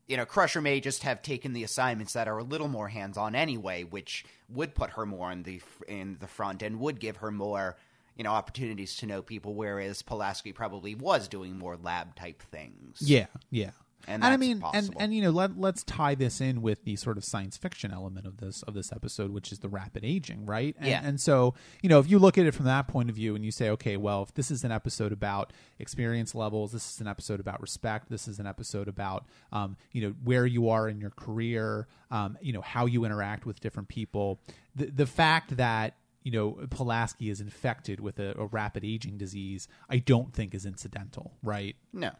you 0.07 0.17
know, 0.17 0.25
Crusher 0.25 0.61
may 0.61 0.79
just 0.79 1.03
have 1.03 1.21
taken 1.21 1.53
the 1.53 1.63
assignments 1.63 2.13
that 2.13 2.27
are 2.27 2.37
a 2.37 2.43
little 2.43 2.67
more 2.67 2.87
hands 2.87 3.17
on 3.17 3.35
anyway, 3.35 3.83
which 3.83 4.25
would 4.49 4.73
put 4.73 4.91
her 4.91 5.05
more 5.05 5.31
in 5.31 5.43
the 5.43 5.61
in 5.87 6.17
the 6.19 6.27
front 6.27 6.61
and 6.61 6.79
would 6.79 6.99
give 6.99 7.17
her 7.17 7.31
more 7.31 7.77
you 8.15 8.23
know 8.23 8.31
opportunities 8.31 8.95
to 8.97 9.05
know 9.05 9.21
people, 9.21 9.53
whereas 9.53 10.01
Pulaski 10.01 10.51
probably 10.51 10.95
was 10.95 11.27
doing 11.27 11.57
more 11.57 11.77
lab 11.77 12.15
type 12.15 12.41
things. 12.51 12.97
Yeah, 12.99 13.27
yeah. 13.51 13.71
And 14.07 14.23
I 14.23 14.29
that's 14.29 14.39
mean, 14.39 14.63
and 14.73 14.95
and 14.99 15.13
you 15.13 15.21
know, 15.21 15.31
let 15.31 15.59
let's 15.59 15.83
tie 15.83 16.15
this 16.15 16.39
in 16.39 16.61
with 16.61 16.85
the 16.85 16.95
sort 16.95 17.17
of 17.17 17.25
science 17.25 17.57
fiction 17.57 17.91
element 17.91 18.25
of 18.25 18.37
this 18.37 18.63
of 18.63 18.73
this 18.73 18.91
episode, 18.91 19.31
which 19.31 19.51
is 19.51 19.59
the 19.59 19.67
rapid 19.67 20.05
aging, 20.05 20.45
right? 20.45 20.75
And, 20.79 20.87
Yeah. 20.87 21.01
And 21.03 21.19
so, 21.19 21.55
you 21.81 21.89
know, 21.89 21.99
if 21.99 22.09
you 22.09 22.19
look 22.19 22.37
at 22.37 22.45
it 22.45 22.53
from 22.53 22.65
that 22.65 22.87
point 22.87 23.09
of 23.09 23.15
view, 23.15 23.35
and 23.35 23.43
you 23.43 23.51
say, 23.51 23.69
okay, 23.71 23.97
well, 23.97 24.23
if 24.23 24.33
this 24.33 24.49
is 24.49 24.63
an 24.63 24.71
episode 24.71 25.11
about 25.11 25.51
experience 25.79 26.33
levels, 26.33 26.71
this 26.71 26.89
is 26.93 27.01
an 27.01 27.07
episode 27.07 27.39
about 27.39 27.61
respect, 27.61 28.09
this 28.09 28.27
is 28.27 28.39
an 28.39 28.47
episode 28.47 28.87
about, 28.87 29.25
um, 29.51 29.75
you 29.91 30.01
know, 30.01 30.13
where 30.23 30.45
you 30.45 30.69
are 30.69 30.87
in 30.87 31.01
your 31.01 31.11
career, 31.11 31.87
um, 32.11 32.37
you 32.41 32.53
know, 32.53 32.61
how 32.61 32.85
you 32.85 33.03
interact 33.03 33.45
with 33.45 33.59
different 33.59 33.89
people, 33.89 34.39
the 34.75 34.85
the 34.85 35.05
fact 35.05 35.57
that 35.57 35.97
you 36.23 36.31
know 36.31 36.51
Pulaski 36.69 37.29
is 37.29 37.41
infected 37.41 37.99
with 37.99 38.19
a, 38.19 38.37
a 38.37 38.45
rapid 38.45 38.83
aging 38.85 39.17
disease, 39.17 39.67
I 39.89 39.97
don't 39.99 40.33
think 40.33 40.53
is 40.53 40.65
incidental, 40.65 41.33
right? 41.43 41.75
No, 41.93 42.11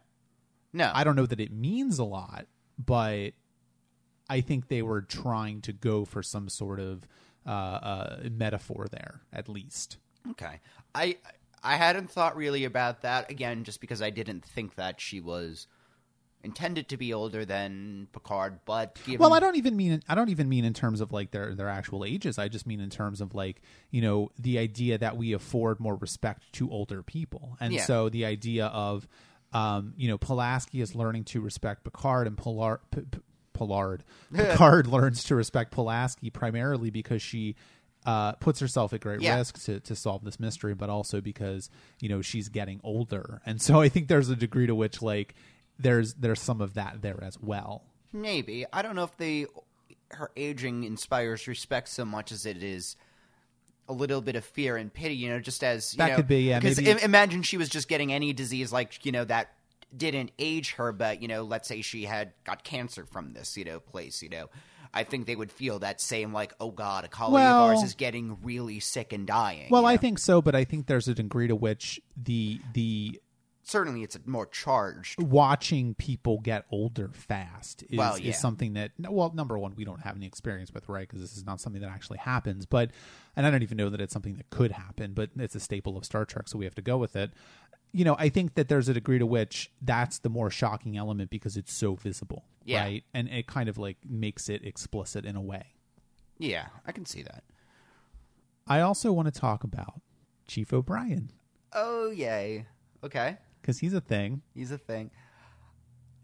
no, 0.72 0.90
I 0.94 1.04
don't 1.04 1.16
know 1.16 1.26
that 1.26 1.40
it 1.40 1.52
means 1.52 1.98
a 1.98 2.04
lot, 2.04 2.46
but 2.78 3.30
I 4.28 4.40
think 4.40 4.68
they 4.68 4.82
were 4.82 5.02
trying 5.02 5.60
to 5.62 5.72
go 5.72 6.04
for 6.04 6.22
some 6.22 6.48
sort 6.48 6.80
of 6.80 7.06
uh, 7.46 7.50
uh, 7.50 8.18
metaphor 8.30 8.86
there, 8.90 9.22
at 9.32 9.48
least. 9.48 9.96
Okay. 10.30 10.60
I 10.94 11.16
I 11.62 11.76
hadn't 11.76 12.10
thought 12.10 12.36
really 12.36 12.64
about 12.64 13.02
that 13.02 13.30
again 13.30 13.64
just 13.64 13.80
because 13.80 14.02
I 14.02 14.10
didn't 14.10 14.44
think 14.44 14.74
that 14.76 15.00
she 15.00 15.20
was 15.20 15.66
intended 16.44 16.88
to 16.88 16.96
be 16.96 17.12
older 17.12 17.44
than 17.44 18.06
Picard, 18.12 18.60
but 18.64 18.96
given 19.04 19.18
Well, 19.18 19.32
I 19.34 19.40
don't 19.40 19.56
even 19.56 19.76
mean 19.76 20.02
I 20.08 20.14
don't 20.14 20.28
even 20.28 20.48
mean 20.48 20.64
in 20.64 20.72
terms 20.74 21.00
of 21.00 21.10
like 21.12 21.30
their 21.30 21.54
their 21.54 21.68
actual 21.68 22.04
ages. 22.04 22.38
I 22.38 22.48
just 22.48 22.66
mean 22.66 22.80
in 22.80 22.90
terms 22.90 23.20
of 23.20 23.34
like 23.34 23.60
you 23.90 24.00
know 24.02 24.30
the 24.38 24.58
idea 24.58 24.98
that 24.98 25.16
we 25.16 25.32
afford 25.32 25.80
more 25.80 25.96
respect 25.96 26.52
to 26.54 26.70
older 26.70 27.02
people, 27.02 27.56
and 27.60 27.72
Yeah. 27.72 27.84
so 27.84 28.08
the 28.08 28.24
idea 28.24 28.66
of 28.66 29.08
um, 29.52 29.94
you 29.96 30.08
know 30.08 30.18
Pulaski 30.18 30.80
is 30.80 30.94
learning 30.94 31.24
to 31.24 31.40
respect 31.40 31.84
Picard, 31.84 32.26
and 32.26 32.36
Pilar. 32.36 32.80
P- 32.90 33.02
P- 33.02 33.18
Pillard. 33.54 34.04
Picard 34.32 34.86
learns 34.86 35.24
to 35.24 35.34
respect 35.34 35.72
Pulaski 35.72 36.30
primarily 36.30 36.90
because 36.90 37.20
she 37.20 37.56
uh, 38.06 38.32
puts 38.34 38.60
herself 38.60 38.92
at 38.92 39.00
great 39.00 39.20
Yeah. 39.20 39.36
risk 39.36 39.60
to, 39.64 39.80
to 39.80 39.96
solve 39.96 40.22
this 40.24 40.38
mystery, 40.38 40.74
but 40.74 40.88
also 40.88 41.20
because 41.20 41.68
you 41.98 42.08
know 42.08 42.22
she's 42.22 42.48
getting 42.48 42.80
older, 42.84 43.42
and 43.44 43.60
so 43.60 43.80
I 43.80 43.88
think 43.88 44.06
there's 44.06 44.28
a 44.28 44.36
degree 44.36 44.68
to 44.68 44.76
which 44.76 45.02
like 45.02 45.34
there's 45.78 46.14
there's 46.14 46.40
some 46.40 46.60
of 46.60 46.74
that 46.74 47.02
there 47.02 47.18
as 47.22 47.36
well. 47.40 47.82
Maybe 48.12 48.64
I 48.72 48.80
don't 48.82 48.94
know 48.94 49.04
if 49.04 49.16
the 49.16 49.48
her 50.12 50.30
aging 50.36 50.84
inspires 50.84 51.48
respect 51.48 51.88
so 51.88 52.04
much 52.04 52.30
as 52.30 52.46
it 52.46 52.62
is 52.62 52.94
a 53.88 53.92
little 53.92 54.20
bit 54.20 54.36
of 54.36 54.44
fear 54.44 54.76
and 54.76 54.92
pity. 54.92 55.14
You 55.16 55.30
know, 55.30 55.40
just 55.40 55.64
as 55.64 55.94
you 55.94 55.98
That 55.98 56.10
know, 56.10 56.16
could 56.16 56.28
be, 56.28 56.42
yeah, 56.48 56.60
'cause 56.60 56.76
maybe- 56.76 56.90
im- 56.90 56.98
imagine 56.98 57.42
she 57.42 57.56
was 57.56 57.68
just 57.68 57.88
getting 57.88 58.12
any 58.12 58.32
disease 58.32 58.72
like 58.72 59.04
you 59.04 59.12
know 59.12 59.24
that 59.24 59.52
didn't 59.96 60.30
age 60.38 60.72
her, 60.72 60.92
but 60.92 61.22
you 61.22 61.28
know, 61.28 61.42
let's 61.44 61.66
say 61.68 61.80
she 61.80 62.04
had 62.04 62.32
got 62.44 62.62
cancer 62.64 63.04
from 63.06 63.32
this 63.32 63.56
you 63.56 63.64
know 63.64 63.80
place. 63.80 64.22
You 64.22 64.28
know, 64.28 64.50
I 64.92 65.04
think 65.04 65.26
they 65.26 65.36
would 65.36 65.50
feel 65.52 65.78
that 65.80 66.00
same 66.00 66.32
like, 66.32 66.52
oh 66.60 66.70
god, 66.70 67.04
a 67.04 67.08
colleague 67.08 67.34
Well- 67.34 67.64
of 67.64 67.70
ours 67.76 67.82
is 67.82 67.94
getting 67.94 68.36
really 68.42 68.80
sick 68.80 69.12
and 69.12 69.26
dying. 69.26 69.68
Well, 69.70 69.82
you 69.82 69.88
I 69.88 69.96
think 69.96 70.18
so, 70.18 70.42
but 70.42 70.54
I 70.54 70.64
think 70.64 70.86
there's 70.86 71.08
a 71.08 71.14
degree 71.14 71.48
to 71.48 71.56
which 71.56 72.00
the 72.16 72.60
the 72.74 73.20
certainly 73.68 74.02
it's 74.02 74.16
a 74.16 74.20
more 74.26 74.46
charged. 74.46 75.20
watching 75.22 75.94
people 75.94 76.38
get 76.40 76.64
older 76.70 77.10
fast 77.12 77.82
is, 77.90 77.98
Well, 77.98 78.18
yeah. 78.18 78.30
is 78.30 78.38
something 78.40 78.72
that 78.74 78.92
well 78.98 79.30
number 79.34 79.58
one 79.58 79.74
we 79.76 79.84
don't 79.84 80.00
have 80.00 80.16
any 80.16 80.26
experience 80.26 80.72
with 80.72 80.88
right 80.88 81.06
because 81.08 81.20
this 81.20 81.36
is 81.36 81.44
not 81.44 81.60
something 81.60 81.82
that 81.82 81.90
actually 81.90 82.18
happens 82.18 82.64
but 82.66 82.90
and 83.36 83.46
i 83.46 83.50
don't 83.50 83.62
even 83.62 83.76
know 83.76 83.90
that 83.90 84.00
it's 84.00 84.12
something 84.12 84.36
that 84.36 84.48
could 84.50 84.72
happen 84.72 85.12
but 85.12 85.30
it's 85.36 85.54
a 85.54 85.60
staple 85.60 85.96
of 85.96 86.04
star 86.04 86.24
trek 86.24 86.48
so 86.48 86.58
we 86.58 86.64
have 86.64 86.74
to 86.74 86.82
go 86.82 86.96
with 86.96 87.14
it 87.16 87.30
you 87.92 88.04
know 88.04 88.16
i 88.18 88.28
think 88.28 88.54
that 88.54 88.68
there's 88.68 88.88
a 88.88 88.94
degree 88.94 89.18
to 89.18 89.26
which 89.26 89.70
that's 89.82 90.18
the 90.20 90.28
more 90.30 90.50
shocking 90.50 90.96
element 90.96 91.28
because 91.30 91.56
it's 91.56 91.72
so 91.72 91.94
visible 91.94 92.44
Yeah. 92.64 92.82
right 92.82 93.04
and 93.12 93.28
it 93.28 93.46
kind 93.46 93.68
of 93.68 93.76
like 93.78 93.98
makes 94.08 94.48
it 94.48 94.64
explicit 94.64 95.24
in 95.26 95.36
a 95.36 95.42
way 95.42 95.66
Yeah, 96.38 96.66
I 96.86 96.92
can 96.92 97.04
see 97.04 97.22
that. 97.22 97.44
i 98.66 98.80
also 98.80 99.12
want 99.12 99.32
to 99.32 99.40
talk 99.40 99.62
about 99.64 100.00
chief 100.46 100.72
o'brien 100.72 101.30
Oh 101.74 102.10
yay. 102.10 102.64
Okay, 103.04 103.36
because 103.68 103.78
he's 103.80 103.92
a 103.92 104.00
thing 104.00 104.40
he's 104.54 104.70
a 104.70 104.78
thing. 104.78 105.10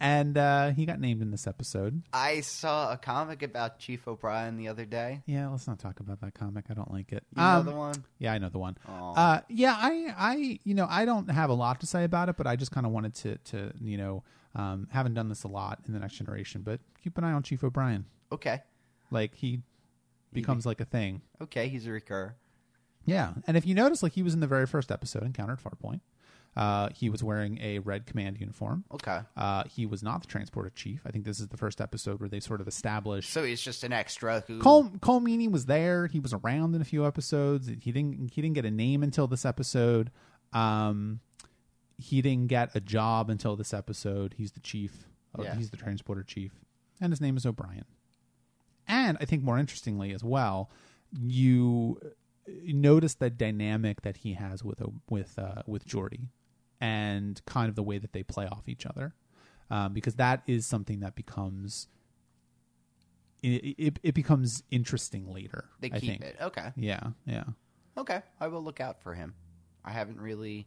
and 0.01 0.39
uh 0.39 0.71
he 0.71 0.87
got 0.87 0.99
named 0.99 1.21
in 1.21 1.31
this 1.31 1.47
episode 1.47 2.03
I 2.11 2.41
saw 2.41 2.91
a 2.91 2.97
comic 2.97 3.43
about 3.43 3.79
Chief 3.79 4.09
O'Brien 4.09 4.57
the 4.57 4.69
other 4.69 4.87
day. 4.87 5.21
yeah 5.27 5.49
let's 5.49 5.67
not 5.67 5.79
talk 5.79 6.01
about 6.01 6.23
that 6.23 6.33
comic 6.33 6.65
i 6.71 6.75
don't 6.75 6.91
like 6.91 7.13
it 7.13 7.23
You 7.37 7.43
know 7.43 7.49
Um, 7.49 7.67
the 7.67 7.73
one? 7.73 8.05
Yeah, 8.19 8.33
I 8.33 8.39
know 8.39 8.49
the 8.49 8.59
one. 8.59 8.77
Uh, 8.89 9.41
yeah, 9.51 9.77
I, 9.79 10.15
I, 10.17 10.59
you 10.65 10.75
know, 10.75 10.87
I 10.89 11.05
don't 11.05 11.31
have 11.31 11.51
a 11.51 11.55
lot 11.55 11.81
to 11.81 11.87
say 11.87 12.05
about 12.05 12.29
it, 12.31 12.37
but 12.39 12.47
I 12.47 12.57
just 12.57 12.71
kind 12.73 12.87
of 12.87 12.93
wanted 12.93 13.15
to, 13.17 13.37
to, 13.51 13.73
you 13.83 13.99
know, 13.99 14.25
um, 14.55 14.89
haven't 14.91 15.13
done 15.15 15.29
this 15.29 15.45
a 15.45 15.49
lot 15.49 15.81
in 15.87 15.93
the 15.93 15.99
next 16.01 16.15
generation, 16.15 16.63
but 16.63 16.81
keep 17.03 17.19
an 17.19 17.25
eye 17.25 17.33
on 17.33 17.43
Chief 17.43 17.63
O'Brien. 17.63 18.07
Okay. 18.33 18.63
Like 19.11 19.35
he 19.35 19.61
becomes 20.33 20.65
like 20.65 20.81
a 20.81 20.85
thing. 20.87 21.21
Okay, 21.43 21.69
he's 21.69 21.87
a 21.87 21.91
recur. 21.91 22.35
Yeah, 23.05 23.35
and 23.47 23.57
if 23.59 23.67
you 23.67 23.75
notice, 23.75 24.03
like 24.03 24.13
he 24.13 24.23
was 24.23 24.33
in 24.33 24.41
the 24.41 24.47
very 24.47 24.67
first 24.67 24.91
episode, 24.91 25.23
Encounter 25.25 25.53
at 25.53 25.63
Farpoint. 25.63 26.01
Uh, 26.57 26.89
he 26.95 27.11
was 27.11 27.23
wearing 27.23 27.59
a 27.61 27.81
red 27.81 28.07
command 28.07 28.39
uniform. 28.39 28.85
Okay. 28.93 29.21
Uh, 29.37 29.65
he 29.65 29.87
was 29.87 30.03
not 30.03 30.21
the 30.21 30.27
transporter 30.29 30.71
chief. 30.71 31.01
I 31.05 31.11
think 31.11 31.25
this 31.25 31.41
is 31.41 31.49
the 31.49 31.57
first 31.57 31.81
episode 31.81 32.21
where 32.21 32.29
they 32.29 32.41
sort 32.41 32.61
of 32.61 32.69
established 32.69 33.33
So 33.33 33.43
he's 33.43 33.61
just 33.61 33.83
an 33.83 33.93
extra 33.93 34.45
who 34.47 34.61
Cole 34.61 34.85
Colm 35.01 35.25
Meaney 35.25 35.51
was 35.51 35.67
there. 35.67 36.07
He 36.07 36.21
was 36.21 36.33
around 36.33 36.75
in 36.75 36.81
a 36.81 36.85
few 36.85 37.07
episodes. 37.07 37.69
He 37.69 37.91
didn't 37.93 38.33
he 38.33 38.41
didn't 38.41 38.55
get 38.55 38.65
a 38.65 38.71
name 38.71 39.03
until 39.03 39.27
this 39.27 39.45
episode. 39.45 40.11
Um, 40.53 41.21
he 41.99 42.23
didn't 42.23 42.49
get 42.49 42.75
a 42.75 42.81
job 42.81 43.31
until 43.31 43.57
this 43.57 43.75
episode. 43.75 44.35
He's 44.37 44.53
the 44.53 44.61
chief. 44.61 45.07
Yeah. 45.37 45.57
He's 45.57 45.71
the 45.71 45.77
transporter 45.77 46.23
chief, 46.23 46.53
and 47.01 47.13
his 47.13 47.21
name 47.21 47.37
is 47.37 47.45
O'Brien. 47.45 47.87
And 48.87 49.19
I 49.21 49.25
think 49.25 49.43
more 49.43 49.59
interestingly 49.59 50.13
as 50.13 50.23
well, 50.23 50.71
you 51.13 52.01
notice 52.67 53.15
the 53.15 53.31
dynamic 53.31 54.03
that 54.03 54.19
he 54.19 54.35
has 54.35 54.63
with 54.63 54.83
with 55.09 55.39
uh, 55.39 55.63
with 55.67 55.87
Geordi, 55.87 56.29
and 56.85 57.41
kind 57.47 57.71
of 57.71 57.77
the 57.77 57.83
way 57.83 57.97
that 57.97 58.13
they 58.13 58.23
play 58.23 58.47
off 58.47 58.69
each 58.69 58.85
other, 58.85 59.15
um, 59.71 59.95
because 59.95 60.17
that 60.17 60.43
is 60.47 60.67
something 60.67 61.01
that 61.01 61.15
becomes 61.15 61.89
it, 63.43 63.75
it, 63.79 63.99
it 64.03 64.15
becomes 64.15 64.63
interesting 64.71 65.33
later. 65.33 65.71
they 65.81 65.91
I 65.91 65.99
keep 65.99 66.11
think. 66.11 66.23
it. 66.23 66.37
Okay. 66.43 66.73
Yeah, 66.77 67.01
yeah. 67.25 67.45
Okay. 67.97 68.21
I 68.39 68.49
will 68.49 68.63
look 68.63 68.81
out 68.81 69.03
for 69.03 69.15
him. 69.15 69.33
I 69.83 69.93
haven't 69.93 70.21
really 70.21 70.67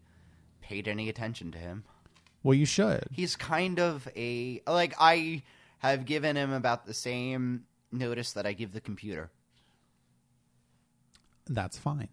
paid 0.61 0.87
any 0.87 1.07
attention 1.07 1.51
to 1.51 1.59
him. 1.59 1.83
Well, 2.41 2.55
you 2.55 2.65
should. 2.65 3.05
He's 3.11 3.35
kind 3.35 3.79
of 3.79 4.07
a 4.15 4.63
like 4.65 4.95
I 4.99 5.43
have 5.79 6.05
given 6.05 6.35
him 6.35 6.51
about 6.51 6.87
the 6.87 6.95
same 6.95 7.65
notice 7.91 8.33
that 8.33 8.47
I 8.47 8.53
give 8.53 8.73
the 8.73 8.81
computer. 8.81 9.29
That's 11.45 11.77
fine. 11.77 12.09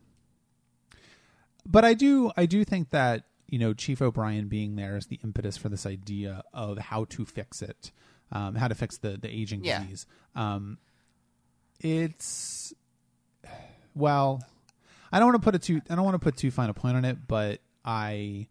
But 1.67 1.87
I 1.87 1.95
do, 1.95 2.31
I 2.37 2.45
do 2.45 2.63
think 2.65 2.91
that 2.91 3.25
you 3.49 3.59
know 3.59 3.75
Chief 3.75 4.01
O'Brien 4.03 4.49
being 4.49 4.77
there 4.77 4.97
is 4.97 5.07
the 5.07 5.21
impetus 5.25 5.57
for 5.57 5.69
this 5.69 5.87
idea 5.87 6.43
of 6.53 6.79
how 6.79 7.05
to 7.07 7.25
fix 7.25 7.63
it, 7.63 7.93
um, 8.33 8.55
how 8.55 8.69
to 8.69 8.75
fix 8.75 8.99
the 8.99 9.17
the 9.17 9.29
aging 9.29 9.65
Yeah. 9.65 9.81
disease. 9.83 10.07
Um, 10.35 10.79
it's 11.81 12.73
well, 13.95 14.43
I 15.13 15.19
don't 15.19 15.29
want 15.29 15.43
to 15.43 15.45
put 15.45 15.55
a 15.55 15.59
too, 15.59 15.81
I 15.89 15.95
don't 15.95 16.05
want 16.05 16.15
to 16.15 16.19
put 16.19 16.37
too 16.37 16.51
fine 16.51 16.71
a 16.71 16.75
point 16.75 16.97
on 16.97 17.05
it, 17.05 17.27
but 17.27 17.61
I. 17.85 18.49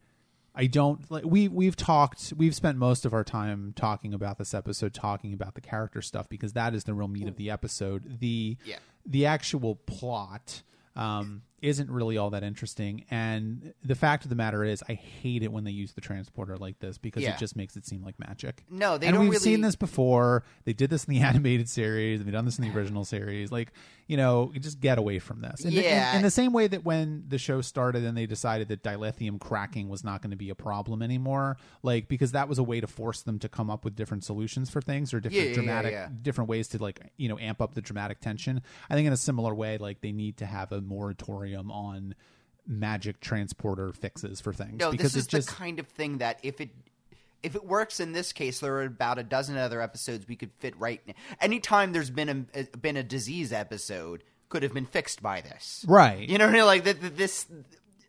I 0.56 0.68
don't 0.68 1.10
like 1.10 1.26
we 1.26 1.48
we've 1.48 1.76
talked 1.76 2.32
we've 2.38 2.54
spent 2.54 2.78
most 2.78 3.08
of 3.08 3.14
our 3.16 3.24
time 3.24 3.74
talking 3.76 4.14
about 4.14 4.38
this 4.38 4.54
episode 4.54 4.94
talking 4.94 5.34
about 5.34 5.56
the 5.56 5.62
character 5.62 6.00
stuff 6.00 6.30
because 6.30 6.54
that 6.54 6.76
is 6.76 6.84
the 6.84 6.94
real 6.94 7.08
meat 7.08 7.28
of 7.28 7.38
the 7.38 7.50
episode. 7.50 8.20
The 8.20 8.56
Yeah. 8.64 8.76
the 9.04 9.26
actual 9.26 9.78
plot 9.78 10.62
um, 10.96 11.42
isn't 11.64 11.90
really 11.90 12.18
all 12.18 12.30
that 12.32 12.44
interesting. 12.44 13.06
And 13.10 13.74
the 13.84 13.96
fact 13.96 14.26
of 14.26 14.30
the 14.30 14.36
matter 14.36 14.64
is, 14.64 14.84
I 14.90 14.94
hate 14.94 15.42
it 15.44 15.52
when 15.52 15.64
they 15.64 15.72
use 15.72 15.94
the 15.94 16.02
transporter 16.02 16.58
like 16.58 16.78
this 16.80 16.98
because 16.98 17.24
Yeah. 17.24 17.34
it 17.34 17.40
just 17.40 17.56
makes 17.56 17.76
it 17.78 17.86
seem 17.86 18.04
like 18.04 18.20
magic. 18.20 18.64
No, 18.70 18.98
they 18.98 19.08
and 19.08 19.14
don't 19.16 19.22
we've 19.24 19.32
really- 19.32 19.40
seen 19.44 19.62
this 19.62 19.76
before. 19.78 20.44
They 20.66 20.74
did 20.74 20.90
this 20.90 21.06
in 21.06 21.14
the 21.14 21.20
animated 21.26 21.70
series. 21.70 22.22
They've 22.22 22.32
done 22.34 22.46
this 22.46 22.60
in 22.60 22.66
the 22.70 22.78
original 22.78 23.06
series. 23.06 23.52
Like, 23.52 23.72
you 24.08 24.18
know, 24.18 24.52
you 24.54 24.60
just 24.60 24.82
get 24.82 24.98
away 24.98 25.20
from 25.20 25.40
this. 25.40 25.64
In, 25.64 25.72
the- 25.72 25.78
in- 25.78 25.84
Yeah. 25.86 26.16
in 26.18 26.22
the 26.22 26.30
same 26.32 26.52
way 26.52 26.68
that 26.68 26.84
when 26.84 27.24
the 27.30 27.38
show 27.38 27.62
started 27.62 28.04
and 28.04 28.18
they 28.18 28.26
decided 28.26 28.68
that 28.68 28.84
dilithium 28.84 29.40
cracking 29.40 29.88
was 29.88 30.04
not 30.04 30.22
going 30.22 30.32
to 30.32 30.38
be 30.38 30.50
a 30.50 30.56
problem 30.56 31.02
anymore, 31.02 31.56
like 31.82 32.10
because 32.10 32.34
that 32.34 32.50
was 32.50 32.58
a 32.58 32.64
way 32.64 32.82
to 32.82 32.88
force 32.88 33.22
them 33.22 33.40
to 33.40 33.48
come 33.48 33.70
up 33.70 33.86
with 33.86 33.96
different 33.96 34.26
solutions 34.26 34.70
for 34.70 34.82
things 34.82 35.14
or 35.14 35.22
different 35.22 35.38
Yeah, 35.38 35.44
yeah, 35.44 35.50
yeah, 35.50 35.56
dramatic 35.56 35.92
yeah. 35.94 36.10
different 36.22 36.50
ways 36.50 36.68
to 36.70 36.78
like 36.84 37.00
you 37.16 37.30
know 37.30 37.40
amp 37.40 37.62
up 37.62 37.74
the 37.74 37.82
dramatic 37.82 38.20
tension. 38.20 38.62
I 38.90 38.96
think 38.96 39.08
in 39.08 39.14
a 39.14 39.18
similar 39.18 39.56
way, 39.56 39.78
like 39.78 40.02
they 40.02 40.12
need 40.12 40.36
to 40.38 40.46
have 40.46 40.74
a 40.74 40.82
moratorium 40.82 41.53
on 41.56 42.16
magic 42.68 43.20
transporter 43.20 43.92
fixes 43.92 44.40
for 44.40 44.54
things 44.54 44.80
No, 44.80 44.92
because 44.92 45.14
this 45.14 45.24
is 45.24 45.28
just 45.28 45.50
the 45.50 45.54
kind 45.54 45.80
of 45.80 45.88
thing 45.88 46.20
that 46.20 46.40
if 46.44 46.62
it 46.62 46.70
if 47.42 47.56
it 47.56 47.66
works 47.66 48.00
in 48.00 48.14
this 48.14 48.32
case, 48.32 48.62
there 48.62 48.76
are 48.76 48.84
about 48.86 49.20
a 49.20 49.24
dozen 49.24 49.58
other 49.58 49.82
episodes 49.82 50.26
we 50.28 50.38
could 50.38 50.52
fit 50.60 50.74
right. 50.80 51.02
In. 51.06 51.14
Anytime 51.42 51.92
there's 51.92 52.10
been 52.10 52.48
a 52.56 52.78
been 52.78 52.96
a 52.96 53.04
disease 53.04 53.52
episode, 53.52 54.24
could 54.48 54.64
have 54.64 54.74
been 54.74 54.86
fixed 54.86 55.22
by 55.22 55.42
this. 55.42 55.84
right. 55.88 56.28
You 56.28 56.38
know, 56.38 56.46
what 56.46 56.56
I 56.56 56.58
mean? 56.58 56.66
like 56.66 56.84
th- 56.86 57.02
th- 57.02 57.14
this 57.16 57.48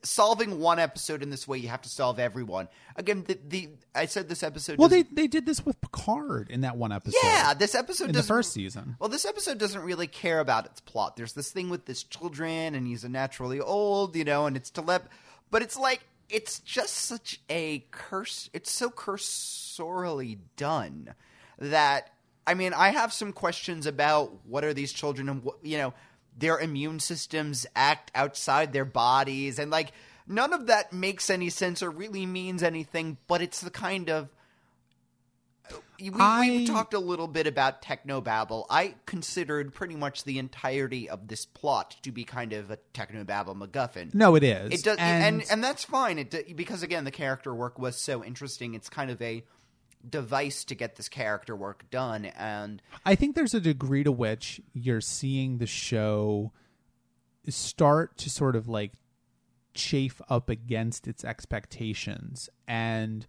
solving 0.05 0.61
one 0.61 0.79
episode 0.79 1.23
in 1.23 1.31
this 1.31 1.49
way, 1.49 1.59
you 1.59 1.69
have 1.69 1.83
to 1.83 1.89
solve 1.89 2.19
everyone. 2.19 2.69
Again, 2.97 3.25
the, 3.27 3.39
the 3.49 3.71
I 3.95 4.07
said 4.07 4.29
this 4.29 4.43
episode. 4.43 4.79
well, 4.79 4.89
they 4.89 5.03
they 5.03 5.27
did 5.27 5.47
this 5.47 5.65
with 5.67 5.81
Picard 5.81 6.51
in 6.51 6.61
that 6.61 6.77
one 6.77 6.93
episode. 6.93 7.19
yeah, 7.25 7.55
this 7.55 7.75
episode 7.75 8.05
in 8.05 8.09
the 8.13 8.19
doesn't- 8.19 8.29
first 8.37 8.53
season. 8.53 8.97
Well, 9.01 9.09
this 9.09 9.25
episode 9.25 9.59
doesn't 9.59 9.83
really 9.83 10.07
care 10.07 10.41
about 10.41 10.67
its 10.67 10.81
plot. 10.81 11.17
There's 11.17 11.33
this 11.33 11.51
thing 11.51 11.71
with 11.71 11.87
this 11.87 12.03
children, 12.05 12.75
and 12.75 12.87
he's 12.87 13.05
a 13.05 13.09
naturally 13.09 13.61
old, 13.61 14.15
you 14.15 14.25
know, 14.25 14.47
and 14.47 14.57
it's 14.57 14.71
telep, 14.71 15.03
but 15.51 15.63
it's 15.63 15.77
like 15.77 16.05
it's 16.31 16.61
just 16.61 16.95
such 16.95 17.41
a 17.51 17.85
curse. 17.91 18.49
It's 18.53 18.71
so 18.71 18.91
cursorily 18.91 20.39
done 20.57 21.15
that 21.59 22.11
I 22.47 22.55
mean, 22.55 22.75
I 22.75 22.91
have 22.91 23.13
some 23.13 23.33
questions 23.33 23.87
about 23.87 24.45
what 24.47 24.65
are 24.65 24.75
these 24.75 24.93
children 24.93 25.29
and 25.31 25.43
what 25.43 25.57
you 25.63 25.79
know 25.79 25.95
their 26.37 26.59
immune 26.59 27.01
systems 27.01 27.67
act 27.77 28.11
outside 28.15 28.73
their 28.73 28.85
bodies, 28.85 29.59
and 29.59 29.71
like 29.71 29.93
none 30.27 30.53
of 30.53 30.67
that 30.67 30.93
makes 30.93 31.31
any 31.31 31.51
sense 31.51 31.83
or 31.83 31.91
really 31.91 32.27
means 32.27 32.63
anything. 32.63 33.17
But 33.27 33.43
it's 33.43 33.61
the 33.61 33.71
kind 33.71 34.11
of 34.11 34.29
we, 35.99 36.11
I- 36.19 36.41
we've 36.51 36.69
talked 36.69 36.93
a 36.93 36.99
little 36.99 37.29
bit 37.29 37.47
about 37.47 37.81
technobabble. 37.83 38.67
I 38.69 38.95
considered 39.07 39.73
pretty 39.73 39.95
much 39.95 40.25
the 40.25 40.39
entirety 40.39 41.09
of 41.09 41.29
this 41.29 41.47
plot 41.47 41.97
to 42.03 42.13
be 42.13 42.25
kind 42.25 42.53
of 42.53 42.71
a 42.71 42.79
technobabble 42.93 43.57
MacGuffin. 43.57 44.13
No, 44.15 44.35
it 44.35 44.43
is. 44.43 44.73
It 44.73 44.85
does, 44.85 44.99
and, 44.99 45.41
and, 45.41 45.51
and 45.51 45.65
that's 45.65 45.85
fine. 45.85 46.19
It 46.19 46.57
because 46.57 46.83
again, 46.83 47.05
the 47.05 47.11
character 47.11 47.55
work 47.55 47.79
was 47.79 47.97
so 47.97 48.23
interesting. 48.25 48.75
It's 48.75 48.89
kind 48.89 49.11
of 49.11 49.23
a 49.23 49.45
device 50.09 50.65
to 50.65 50.75
get 50.75 50.97
this 50.97 51.09
character 51.09 51.57
work 51.57 51.85
done, 51.91 52.27
and 52.27 52.83
I 53.05 53.15
think 53.15 53.35
there's 53.35 53.55
a 53.55 53.61
degree 53.61 54.05
to 54.05 54.13
which 54.13 54.61
you're 54.73 55.01
seeing 55.01 55.59
the 55.59 55.67
show 55.67 56.53
start 57.49 58.17
to 58.17 58.31
sort 58.31 58.57
of 58.57 58.69
like 58.69 58.93
chafe 59.75 60.21
up 60.31 60.49
against 60.49 61.07
its 61.07 61.25
expectations 61.25 62.49
and 62.67 63.27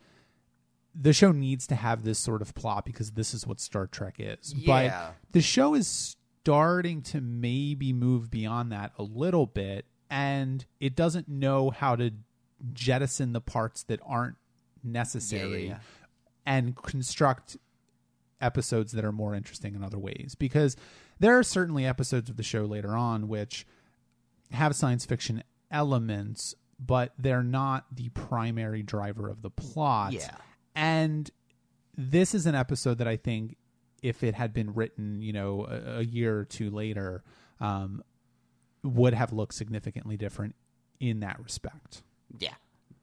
the 0.95 1.11
show 1.11 1.31
needs 1.31 1.67
to 1.67 1.75
have 1.75 2.03
this 2.03 2.17
sort 2.17 2.41
of 2.41 2.55
plot 2.55 2.85
because 2.85 3.11
this 3.11 3.33
is 3.33 3.45
what 3.45 3.59
Star 3.59 3.85
Trek 3.87 4.15
is. 4.17 4.53
Yeah. 4.55 5.11
But 5.11 5.15
the 5.33 5.41
show 5.41 5.73
is 5.73 6.15
starting 6.41 7.01
to 7.01 7.19
maybe 7.19 7.91
move 7.91 8.31
beyond 8.31 8.71
that 8.71 8.93
a 8.97 9.03
little 9.03 9.45
bit, 9.45 9.85
and 10.09 10.65
it 10.79 10.95
doesn't 10.95 11.27
know 11.27 11.69
how 11.69 11.95
to 11.97 12.11
jettison 12.73 13.33
the 13.33 13.41
parts 13.41 13.83
that 13.83 13.99
aren't 14.05 14.35
necessary 14.83 15.67
yeah. 15.67 15.79
And 16.45 16.75
construct 16.75 17.57
episodes 18.41 18.91
that 18.91 19.05
are 19.05 19.11
more 19.11 19.33
interesting 19.33 19.75
in 19.75 19.83
other 19.83 19.97
ways 19.97 20.35
because 20.37 20.75
there 21.19 21.37
are 21.37 21.43
certainly 21.43 21.85
episodes 21.85 22.29
of 22.29 22.35
the 22.37 22.43
show 22.43 22.65
later 22.65 22.95
on 22.95 23.27
which 23.27 23.65
have 24.51 24.75
science 24.75 25.05
fiction 25.05 25.41
elements 25.71 26.53
but 26.77 27.13
they're 27.17 27.41
not 27.43 27.85
the 27.95 28.09
primary 28.09 28.83
driver 28.83 29.29
of 29.29 29.41
the 29.41 29.49
plot 29.49 30.11
Yeah. 30.13 30.35
and 30.75 31.31
this 31.97 32.35
is 32.35 32.45
an 32.45 32.55
episode 32.55 32.97
that 32.97 33.07
i 33.07 33.15
think 33.15 33.55
if 34.03 34.21
it 34.21 34.35
had 34.35 34.53
been 34.53 34.73
written 34.73 35.21
you 35.21 35.31
know 35.33 35.65
a, 35.65 35.99
a 35.99 36.03
year 36.03 36.37
or 36.39 36.45
two 36.45 36.69
later 36.69 37.23
um, 37.61 38.03
would 38.83 39.13
have 39.13 39.31
looked 39.31 39.53
significantly 39.55 40.17
different 40.17 40.55
in 40.99 41.21
that 41.21 41.41
respect 41.41 42.03
Yeah, 42.37 42.53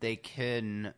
they 0.01 0.17
can. 0.17 0.93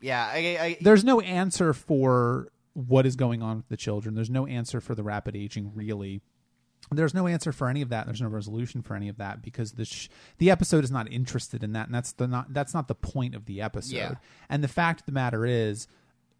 Yeah, 0.00 0.24
I, 0.24 0.38
I, 0.38 0.78
there's 0.80 1.04
no 1.04 1.20
answer 1.20 1.72
for 1.72 2.48
what 2.74 3.06
is 3.06 3.16
going 3.16 3.42
on 3.42 3.56
with 3.56 3.68
the 3.68 3.76
children. 3.76 4.14
There's 4.14 4.30
no 4.30 4.46
answer 4.46 4.80
for 4.80 4.94
the 4.94 5.02
rapid 5.02 5.34
aging, 5.34 5.72
really. 5.74 6.20
There's 6.90 7.12
no 7.14 7.26
answer 7.26 7.52
for 7.52 7.68
any 7.68 7.82
of 7.82 7.88
that. 7.90 8.06
There's 8.06 8.22
no 8.22 8.28
resolution 8.28 8.82
for 8.82 8.94
any 8.94 9.08
of 9.08 9.18
that 9.18 9.42
because 9.42 9.72
the 9.72 9.84
sh- 9.84 10.08
the 10.38 10.50
episode 10.50 10.84
is 10.84 10.90
not 10.90 11.10
interested 11.10 11.62
in 11.64 11.72
that, 11.72 11.86
and 11.86 11.94
that's 11.94 12.12
the 12.12 12.26
not 12.26 12.54
that's 12.54 12.72
not 12.72 12.88
the 12.88 12.94
point 12.94 13.34
of 13.34 13.46
the 13.46 13.60
episode. 13.60 13.96
Yeah. 13.96 14.14
And 14.48 14.62
the 14.62 14.68
fact 14.68 15.00
of 15.00 15.06
the 15.06 15.12
matter 15.12 15.44
is, 15.44 15.88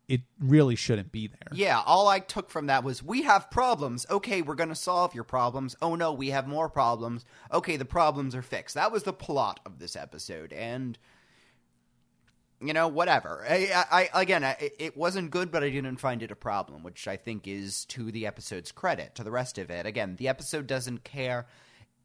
it 0.08 0.22
really 0.40 0.74
shouldn't 0.74 1.12
be 1.12 1.26
there. 1.26 1.48
Yeah, 1.52 1.82
all 1.84 2.08
I 2.08 2.20
took 2.20 2.48
from 2.48 2.66
that 2.66 2.82
was 2.82 3.02
we 3.02 3.22
have 3.22 3.50
problems. 3.50 4.06
Okay, 4.08 4.40
we're 4.40 4.54
going 4.54 4.70
to 4.70 4.74
solve 4.74 5.14
your 5.14 5.24
problems. 5.24 5.76
Oh 5.82 5.96
no, 5.96 6.12
we 6.12 6.30
have 6.30 6.48
more 6.48 6.70
problems. 6.70 7.26
Okay, 7.52 7.76
the 7.76 7.84
problems 7.84 8.34
are 8.34 8.42
fixed. 8.42 8.74
That 8.74 8.92
was 8.92 9.02
the 9.02 9.12
plot 9.12 9.60
of 9.66 9.78
this 9.78 9.96
episode, 9.96 10.52
and 10.54 10.98
you 12.60 12.72
know, 12.72 12.88
whatever. 12.88 13.44
I, 13.48 14.08
I, 14.12 14.20
again, 14.22 14.44
I, 14.44 14.56
it 14.78 14.96
wasn't 14.96 15.30
good, 15.30 15.50
but 15.50 15.62
I 15.62 15.70
didn't 15.70 15.98
find 15.98 16.22
it 16.22 16.30
a 16.30 16.36
problem, 16.36 16.82
which 16.82 17.06
I 17.06 17.16
think 17.16 17.46
is 17.46 17.84
to 17.86 18.10
the 18.10 18.26
episode's 18.26 18.72
credit. 18.72 19.14
To 19.14 19.24
the 19.24 19.30
rest 19.30 19.58
of 19.58 19.70
it, 19.70 19.86
again, 19.86 20.16
the 20.16 20.28
episode 20.28 20.66
doesn't 20.66 21.04
care. 21.04 21.46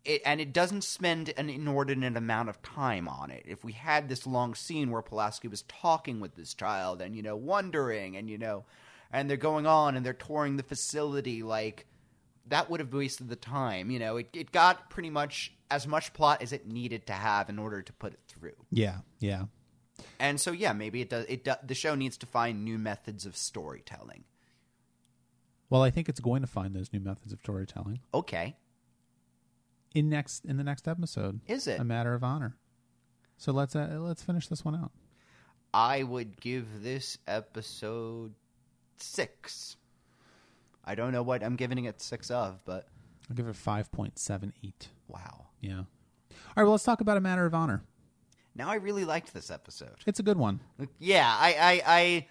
It, 0.05 0.21
and 0.25 0.41
it 0.41 0.51
doesn't 0.51 0.83
spend 0.83 1.33
an 1.37 1.49
inordinate 1.49 2.17
amount 2.17 2.49
of 2.49 2.61
time 2.61 3.07
on 3.07 3.31
it. 3.31 3.43
If 3.47 3.63
we 3.63 3.71
had 3.71 4.09
this 4.09 4.27
long 4.27 4.53
scene 4.53 4.91
where 4.91 5.01
Pulaski 5.01 5.47
was 5.47 5.61
talking 5.63 6.19
with 6.19 6.35
this 6.35 6.53
child 6.53 7.01
and, 7.01 7.15
you 7.15 7.23
know, 7.23 7.37
wondering 7.37 8.17
and, 8.17 8.29
you 8.29 8.37
know, 8.37 8.65
and 9.11 9.29
they're 9.29 9.37
going 9.37 9.65
on 9.65 9.95
and 9.95 10.05
they're 10.05 10.13
touring 10.13 10.57
the 10.57 10.63
facility, 10.63 11.41
like, 11.41 11.87
that 12.47 12.69
would 12.69 12.81
have 12.81 12.93
wasted 12.93 13.29
the 13.29 13.37
time. 13.37 13.89
You 13.89 13.99
know, 13.99 14.17
it, 14.17 14.27
it 14.33 14.51
got 14.51 14.89
pretty 14.89 15.09
much 15.09 15.53
as 15.71 15.87
much 15.87 16.11
plot 16.11 16.41
as 16.41 16.51
it 16.51 16.67
needed 16.67 17.07
to 17.07 17.13
have 17.13 17.47
in 17.49 17.57
order 17.57 17.81
to 17.81 17.93
put 17.93 18.11
it 18.11 18.19
through. 18.27 18.57
Yeah, 18.71 18.97
yeah. 19.19 19.45
And 20.19 20.39
so, 20.39 20.51
yeah, 20.51 20.73
maybe 20.73 21.01
it 21.01 21.09
does. 21.09 21.25
It 21.27 21.43
do, 21.43 21.53
the 21.65 21.75
show 21.75 21.95
needs 21.95 22.17
to 22.17 22.25
find 22.25 22.63
new 22.63 22.77
methods 22.77 23.25
of 23.25 23.35
storytelling. 23.35 24.23
Well, 25.69 25.81
I 25.81 25.89
think 25.89 26.07
it's 26.09 26.19
going 26.19 26.41
to 26.41 26.47
find 26.47 26.75
those 26.75 26.93
new 26.93 26.99
methods 26.99 27.33
of 27.33 27.39
storytelling 27.39 27.99
Okay, 28.13 28.55
in 29.95 30.09
next 30.09 30.45
in 30.45 30.57
the 30.57 30.63
next 30.63 30.87
episode. 30.87 31.39
is 31.47 31.67
it? 31.67 31.79
A 31.79 31.83
matter 31.83 32.13
of 32.13 32.23
honor. 32.23 32.55
So 33.37 33.51
let's 33.51 33.75
uh, 33.75 33.97
let's 33.99 34.21
finish 34.21 34.47
this 34.47 34.63
one 34.63 34.75
out. 34.75 34.91
I 35.73 36.03
would 36.03 36.39
give 36.39 36.83
this 36.83 37.17
episode 37.27 38.33
six. 38.97 39.75
I 40.85 40.95
don't 40.95 41.11
know 41.11 41.23
what 41.23 41.43
I'm 41.43 41.55
giving 41.55 41.85
it 41.85 42.01
six 42.01 42.29
of, 42.29 42.61
but 42.65 42.87
I'll 43.29 43.35
give 43.35 43.47
it 43.47 43.55
five 43.55 43.91
point 43.91 44.19
seven 44.19 44.53
eight. 44.63 44.89
wow. 45.07 45.47
Yeah. 45.59 45.77
All 45.79 45.85
right. 46.57 46.63
Well, 46.63 46.71
let's 46.73 46.83
talk 46.83 47.01
about 47.01 47.17
a 47.17 47.21
matter 47.21 47.45
of 47.45 47.55
honor. 47.55 47.83
Now 48.55 48.69
I 48.69 48.75
really 48.75 49.05
liked 49.05 49.33
this 49.33 49.49
episode. 49.49 49.95
It's 50.05 50.19
a 50.19 50.23
good 50.23 50.37
one. 50.37 50.59
Yeah, 50.99 51.27
I, 51.27 51.53
I, 51.53 51.81
I 51.85 52.27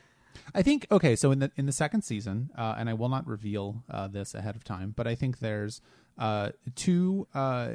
I 0.54 0.62
think 0.62 0.86
okay. 0.90 1.16
So 1.16 1.30
in 1.30 1.40
the 1.40 1.50
in 1.56 1.66
the 1.66 1.72
second 1.72 2.02
season, 2.02 2.50
uh, 2.56 2.74
and 2.78 2.88
I 2.88 2.94
will 2.94 3.08
not 3.08 3.26
reveal 3.26 3.84
uh, 3.90 4.08
this 4.08 4.34
ahead 4.34 4.56
of 4.56 4.64
time, 4.64 4.92
but 4.96 5.06
I 5.06 5.14
think 5.14 5.38
there's 5.38 5.80
uh, 6.18 6.50
two 6.74 7.26
uh, 7.34 7.72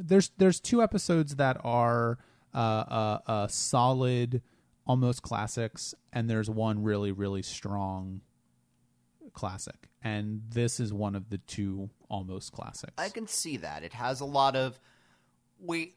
there's 0.00 0.30
there's 0.38 0.60
two 0.60 0.82
episodes 0.82 1.36
that 1.36 1.58
are 1.64 2.18
uh, 2.54 3.18
uh, 3.26 3.46
solid, 3.48 4.42
almost 4.86 5.22
classics, 5.22 5.94
and 6.12 6.28
there's 6.28 6.50
one 6.50 6.82
really 6.82 7.12
really 7.12 7.42
strong 7.42 8.20
classic, 9.32 9.88
and 10.02 10.42
this 10.50 10.80
is 10.80 10.92
one 10.92 11.14
of 11.14 11.30
the 11.30 11.38
two 11.38 11.90
almost 12.08 12.52
classics. 12.52 12.94
I 12.98 13.08
can 13.08 13.26
see 13.26 13.58
that. 13.58 13.82
It 13.82 13.92
has 13.92 14.20
a 14.20 14.24
lot 14.24 14.56
of 14.56 14.78
we 15.60 15.94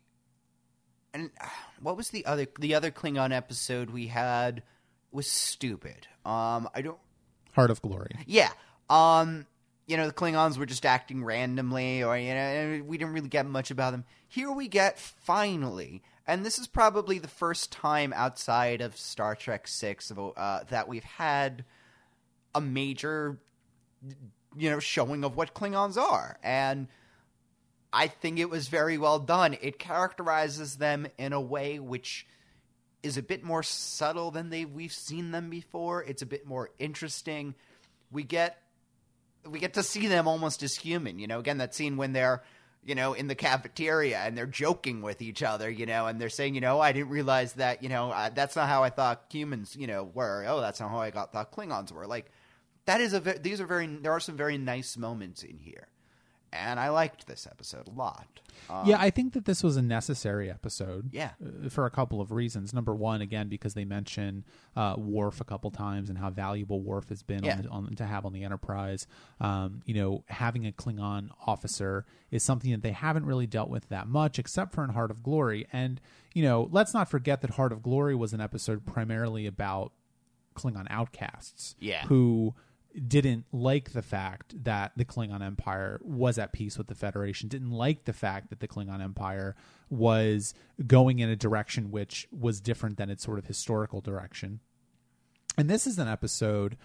and 1.13 1.29
uh, 1.39 1.47
what 1.81 1.97
was 1.97 2.09
the 2.09 2.25
other 2.25 2.47
the 2.59 2.75
other 2.75 2.91
Klingon 2.91 3.31
episode 3.35 3.89
we 3.89 4.07
had 4.07 4.63
was 5.11 5.27
stupid. 5.27 6.07
Um 6.25 6.69
I 6.73 6.81
don't 6.81 6.99
Heart 7.53 7.71
of 7.71 7.81
Glory. 7.81 8.15
Yeah. 8.25 8.51
Um 8.89 9.45
you 9.87 9.97
know 9.97 10.07
the 10.07 10.13
Klingons 10.13 10.57
were 10.57 10.65
just 10.65 10.85
acting 10.85 11.23
randomly 11.23 12.03
or 12.03 12.17
you 12.17 12.33
know 12.33 12.39
and 12.39 12.87
we 12.87 12.97
didn't 12.97 13.13
really 13.13 13.29
get 13.29 13.45
much 13.45 13.71
about 13.71 13.91
them. 13.91 14.05
Here 14.27 14.51
we 14.51 14.67
get 14.67 14.99
finally 14.99 16.01
and 16.27 16.45
this 16.45 16.59
is 16.59 16.67
probably 16.67 17.19
the 17.19 17.27
first 17.27 17.71
time 17.71 18.13
outside 18.15 18.79
of 18.79 18.95
Star 18.95 19.35
Trek 19.35 19.67
6 19.67 20.11
of, 20.11 20.33
uh, 20.37 20.59
that 20.69 20.87
we've 20.87 21.03
had 21.03 21.65
a 22.53 22.61
major 22.61 23.39
you 24.57 24.69
know 24.69 24.79
showing 24.79 25.23
of 25.23 25.35
what 25.35 25.53
Klingons 25.53 25.97
are 25.97 26.37
and 26.43 26.87
I 27.93 28.07
think 28.07 28.39
it 28.39 28.49
was 28.49 28.67
very 28.67 28.97
well 28.97 29.19
done. 29.19 29.57
It 29.61 29.77
characterizes 29.79 30.77
them 30.77 31.07
in 31.17 31.33
a 31.33 31.41
way 31.41 31.79
which 31.79 32.25
is 33.03 33.17
a 33.17 33.23
bit 33.23 33.43
more 33.43 33.63
subtle 33.63 34.31
than 34.31 34.49
they 34.49 34.65
we've 34.65 34.93
seen 34.93 35.31
them 35.31 35.49
before. 35.49 36.03
It's 36.03 36.21
a 36.21 36.25
bit 36.25 36.45
more 36.45 36.69
interesting. 36.79 37.55
We 38.11 38.23
get 38.23 38.57
we 39.45 39.59
get 39.59 39.73
to 39.73 39.83
see 39.83 40.07
them 40.07 40.27
almost 40.27 40.63
as 40.63 40.75
human. 40.75 41.19
You 41.19 41.27
know, 41.27 41.39
again 41.39 41.57
that 41.57 41.75
scene 41.75 41.97
when 41.97 42.13
they're 42.13 42.43
you 42.83 42.95
know 42.95 43.13
in 43.13 43.27
the 43.27 43.35
cafeteria 43.35 44.19
and 44.19 44.37
they're 44.37 44.45
joking 44.45 45.01
with 45.01 45.21
each 45.21 45.43
other. 45.43 45.69
You 45.69 45.85
know, 45.85 46.07
and 46.07 46.21
they're 46.21 46.29
saying, 46.29 46.55
you 46.55 46.61
know, 46.61 46.79
I 46.79 46.91
didn't 46.93 47.09
realize 47.09 47.53
that. 47.53 47.83
You 47.83 47.89
know, 47.89 48.11
uh, 48.11 48.29
that's 48.29 48.55
not 48.55 48.69
how 48.69 48.83
I 48.83 48.89
thought 48.89 49.25
humans. 49.29 49.75
You 49.75 49.87
know, 49.87 50.03
were. 50.03 50.45
Oh, 50.47 50.61
that's 50.61 50.79
not 50.79 50.91
how 50.91 50.99
I 50.99 51.09
got 51.09 51.33
thought 51.33 51.51
Klingons 51.51 51.91
were. 51.91 52.07
Like 52.07 52.31
that 52.85 53.01
is 53.01 53.13
a 53.13 53.19
ve- 53.19 53.39
these 53.41 53.59
are 53.59 53.65
very 53.65 53.87
there 53.87 54.11
are 54.11 54.19
some 54.19 54.37
very 54.37 54.57
nice 54.57 54.95
moments 54.95 55.43
in 55.43 55.57
here. 55.57 55.87
And 56.53 56.79
I 56.79 56.89
liked 56.89 57.27
this 57.27 57.47
episode 57.49 57.87
a 57.87 57.91
lot. 57.91 58.27
Um, 58.69 58.85
yeah, 58.85 58.97
I 58.99 59.09
think 59.09 59.33
that 59.33 59.45
this 59.45 59.63
was 59.63 59.77
a 59.77 59.81
necessary 59.81 60.49
episode. 60.51 61.09
Yeah. 61.13 61.31
uh, 61.65 61.69
for 61.69 61.85
a 61.85 61.89
couple 61.89 62.19
of 62.19 62.31
reasons. 62.31 62.73
Number 62.73 62.93
one, 62.93 63.21
again, 63.21 63.47
because 63.47 63.73
they 63.73 63.85
mention 63.85 64.43
uh, 64.75 64.95
Worf 64.97 65.39
a 65.39 65.45
couple 65.45 65.71
times 65.71 66.09
and 66.09 66.17
how 66.17 66.29
valuable 66.29 66.81
Worf 66.81 67.07
has 67.09 67.23
been 67.23 67.43
Yeah. 67.43 67.53
on, 67.55 67.61
the, 67.61 67.69
on, 67.69 67.95
to 67.95 68.05
have 68.05 68.25
on 68.25 68.33
the 68.33 68.43
Enterprise. 68.43 69.07
Um, 69.39 69.81
you 69.85 69.93
know, 69.93 70.23
having 70.27 70.67
a 70.67 70.71
Klingon 70.73 71.29
officer 71.47 72.05
is 72.31 72.43
something 72.43 72.71
that 72.71 72.81
they 72.81 72.91
haven't 72.91 73.25
really 73.25 73.47
dealt 73.47 73.69
with 73.69 73.87
that 73.89 74.07
much, 74.07 74.37
except 74.37 74.73
for 74.73 74.83
in 74.83 74.89
Heart 74.89 75.11
of 75.11 75.23
Glory. 75.23 75.67
And 75.71 76.01
you 76.33 76.43
know, 76.43 76.67
let's 76.71 76.93
not 76.93 77.09
forget 77.09 77.41
that 77.41 77.51
Heart 77.51 77.71
of 77.71 77.81
Glory 77.81 78.15
was 78.15 78.33
an 78.33 78.41
episode 78.41 78.85
primarily 78.85 79.45
about 79.47 79.91
Klingon 80.55 80.87
outcasts. 80.89 81.75
Yeah. 81.79 82.05
who 82.07 82.53
didn't 83.07 83.45
like 83.51 83.91
the 83.93 84.01
fact 84.01 84.63
that 84.63 84.91
the 84.95 85.05
Klingon 85.05 85.41
Empire 85.41 85.99
was 86.03 86.37
at 86.37 86.51
peace 86.51 86.77
with 86.77 86.87
the 86.87 86.95
Federation, 86.95 87.49
didn't 87.49 87.71
like 87.71 88.05
the 88.05 88.13
fact 88.13 88.49
that 88.49 88.59
the 88.59 88.67
Klingon 88.67 89.01
Empire 89.01 89.55
was 89.89 90.53
going 90.85 91.19
in 91.19 91.29
a 91.29 91.35
direction 91.35 91.91
which 91.91 92.27
was 92.31 92.59
different 92.59 92.97
than 92.97 93.09
its 93.09 93.23
sort 93.23 93.39
of 93.39 93.45
historical 93.45 94.01
direction. 94.01 94.59
And 95.57 95.69
this 95.69 95.85
is 95.85 95.99
an 95.99 96.07
episode 96.07 96.77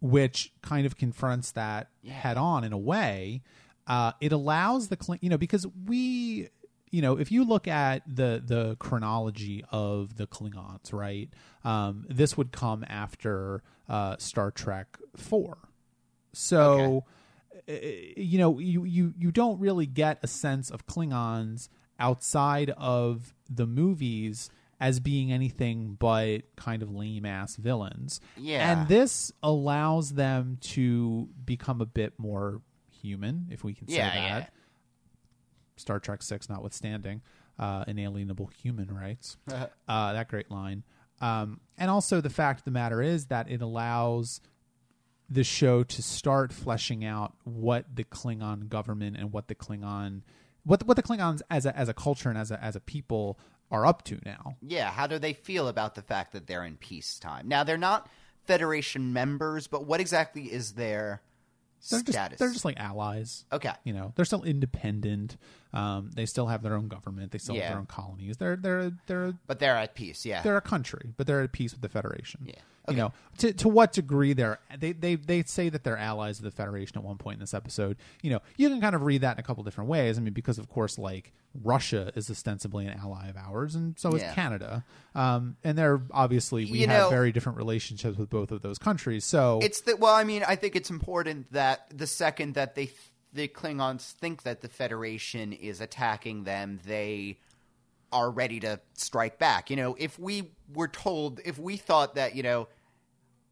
which 0.00 0.52
kind 0.62 0.86
of 0.86 0.96
confronts 0.96 1.52
that 1.52 1.88
head 2.06 2.36
on 2.36 2.64
in 2.64 2.72
a 2.72 2.78
way. 2.78 3.42
Uh, 3.86 4.12
it 4.20 4.32
allows 4.32 4.88
the 4.88 4.96
Kling- 4.96 5.18
you 5.22 5.28
know 5.30 5.38
because 5.38 5.66
we 5.86 6.48
you 6.90 7.02
know 7.02 7.18
if 7.18 7.30
you 7.32 7.44
look 7.44 7.68
at 7.68 8.02
the 8.06 8.42
the 8.44 8.76
chronology 8.76 9.64
of 9.70 10.16
the 10.16 10.26
Klingons, 10.26 10.92
right? 10.92 11.28
Um, 11.64 12.06
this 12.08 12.36
would 12.36 12.52
come 12.52 12.84
after 12.88 13.62
uh, 13.88 14.16
Star 14.18 14.50
Trek 14.50 14.98
four. 15.16 15.58
So 16.32 17.04
uh, 17.68 17.72
you 18.16 18.38
know 18.38 18.58
you 18.58 18.84
you 18.84 19.14
you 19.18 19.30
don't 19.30 19.58
really 19.60 19.86
get 19.86 20.18
a 20.22 20.26
sense 20.26 20.70
of 20.70 20.86
Klingons 20.86 21.68
outside 21.98 22.70
of 22.70 23.34
the 23.48 23.66
movies 23.66 24.50
as 24.80 24.98
being 24.98 25.30
anything 25.32 25.96
but 25.98 26.38
kind 26.56 26.82
of 26.82 26.90
lame 26.92 27.24
ass 27.24 27.56
villains. 27.56 28.20
Yeah. 28.36 28.72
And 28.80 28.88
this 28.88 29.32
allows 29.42 30.10
them 30.14 30.58
to 30.62 31.28
become 31.44 31.80
a 31.80 31.86
bit 31.86 32.14
more 32.18 32.60
human, 32.90 33.46
if 33.50 33.62
we 33.62 33.72
can 33.74 33.86
say 33.88 33.96
Yeah, 33.96 34.10
that. 34.10 34.42
yeah. 34.42 34.46
Star 35.76 36.00
Trek 36.00 36.22
Six 36.22 36.48
notwithstanding, 36.48 37.22
uh, 37.58 37.84
inalienable 37.86 38.46
human 38.46 38.92
rights. 38.92 39.36
uh, 39.88 40.12
that 40.12 40.28
great 40.28 40.50
line. 40.50 40.82
Um, 41.24 41.60
and 41.78 41.90
also 41.90 42.20
the 42.20 42.28
fact 42.28 42.60
of 42.60 42.64
the 42.64 42.70
matter 42.70 43.00
is 43.00 43.26
that 43.26 43.50
it 43.50 43.62
allows 43.62 44.42
the 45.30 45.42
show 45.42 45.82
to 45.82 46.02
start 46.02 46.52
fleshing 46.52 47.02
out 47.02 47.32
what 47.44 47.86
the 47.96 48.04
Klingon 48.04 48.68
government 48.68 49.16
and 49.16 49.32
what 49.32 49.48
the 49.48 49.54
Klingon 49.54 50.20
what 50.64 50.86
what 50.86 50.96
the 50.96 51.02
Klingons 51.02 51.40
as 51.50 51.64
a 51.64 51.74
as 51.74 51.88
a 51.88 51.94
culture 51.94 52.28
and 52.28 52.36
as 52.36 52.50
a 52.50 52.62
as 52.62 52.76
a 52.76 52.80
people 52.80 53.38
are 53.70 53.86
up 53.86 54.04
to 54.04 54.20
now. 54.26 54.56
Yeah, 54.60 54.90
how 54.90 55.06
do 55.06 55.18
they 55.18 55.32
feel 55.32 55.68
about 55.68 55.94
the 55.94 56.02
fact 56.02 56.32
that 56.32 56.46
they're 56.46 56.64
in 56.64 56.76
peacetime? 56.76 57.48
Now 57.48 57.64
they're 57.64 57.78
not 57.78 58.06
Federation 58.44 59.14
members, 59.14 59.66
but 59.66 59.86
what 59.86 60.00
exactly 60.00 60.52
is 60.52 60.72
their 60.72 61.22
They're 61.90 62.00
status? 62.00 62.30
just 62.30 62.38
they're 62.38 62.52
just 62.52 62.64
like 62.64 62.78
allies. 62.78 63.44
okay. 63.52 63.72
You 63.84 63.92
know, 63.92 64.12
they're 64.16 64.24
still 64.24 64.42
independent. 64.44 65.36
Um, 65.72 66.10
they 66.14 66.26
still 66.26 66.46
have 66.46 66.62
their 66.62 66.74
own 66.74 66.88
government. 66.88 67.32
They 67.32 67.38
still 67.38 67.54
Yeah. 67.54 67.62
have 67.62 67.70
their 67.72 67.78
own 67.80 67.86
colonies. 67.86 68.36
They're 68.36 68.56
they're 68.56 68.92
they're 69.06 69.34
But 69.46 69.58
they're 69.58 69.76
at 69.76 69.94
peace, 69.94 70.24
yeah. 70.24 70.42
they're 70.42 70.56
a 70.56 70.60
country, 70.62 71.12
but 71.16 71.26
they're 71.26 71.42
at 71.42 71.52
peace 71.52 71.72
with 71.72 71.80
the 71.82 71.88
Federation. 71.88 72.42
Yeah. 72.46 72.54
You 72.88 72.96
know, 72.96 73.12
to 73.38 73.52
to 73.54 73.68
what 73.68 73.92
degree 73.92 74.34
they're 74.34 74.58
they, 74.78 74.92
they 74.92 75.14
they 75.14 75.42
say 75.44 75.70
that 75.70 75.84
they're 75.84 75.96
allies 75.96 76.38
of 76.38 76.44
the 76.44 76.50
Federation 76.50 76.98
at 76.98 77.04
one 77.04 77.16
point 77.16 77.36
in 77.36 77.40
this 77.40 77.54
episode. 77.54 77.96
You 78.22 78.30
know, 78.30 78.40
you 78.58 78.68
can 78.68 78.80
kind 78.80 78.94
of 78.94 79.02
read 79.02 79.22
that 79.22 79.36
in 79.36 79.40
a 79.40 79.42
couple 79.42 79.64
different 79.64 79.88
ways. 79.88 80.18
I 80.18 80.20
mean, 80.20 80.34
because 80.34 80.58
of 80.58 80.68
course, 80.68 80.98
like 80.98 81.32
Russia 81.62 82.12
is 82.14 82.30
ostensibly 82.30 82.86
an 82.86 82.98
ally 82.98 83.28
of 83.28 83.36
ours, 83.38 83.74
and 83.74 83.98
so 83.98 84.10
is 84.14 84.22
Canada. 84.34 84.84
Um, 85.14 85.56
and 85.64 85.78
they're 85.78 86.02
obviously 86.10 86.64
we 86.66 86.80
You 86.80 86.88
have 86.88 87.04
know- 87.04 87.10
very 87.10 87.32
different 87.32 87.56
relationships 87.56 88.18
with 88.18 88.28
both 88.28 88.50
of 88.50 88.60
those 88.60 88.76
countries. 88.78 89.24
So 89.24 89.60
It's 89.62 89.80
the 89.80 89.96
well, 89.96 90.14
I 90.14 90.24
mean, 90.24 90.44
I 90.46 90.56
think 90.56 90.76
it's 90.76 90.90
important 90.90 91.52
that 91.52 91.86
the 91.96 92.06
second 92.06 92.54
that 92.54 92.74
they 92.74 92.90
the 93.32 93.48
Klingons 93.48 94.12
think 94.12 94.42
that 94.42 94.60
the 94.60 94.68
Federation 94.68 95.52
is 95.54 95.80
attacking 95.80 96.44
them, 96.44 96.80
they 96.86 97.38
are 98.12 98.30
ready 98.30 98.60
to 98.60 98.78
strike 98.92 99.38
back. 99.38 99.70
You 99.70 99.76
know, 99.76 99.96
if 99.98 100.18
we 100.18 100.50
were 100.72 100.88
told, 100.88 101.40
if 101.44 101.58
we 101.58 101.76
thought 101.76 102.14
that, 102.14 102.34
you 102.34 102.42
know, 102.42 102.68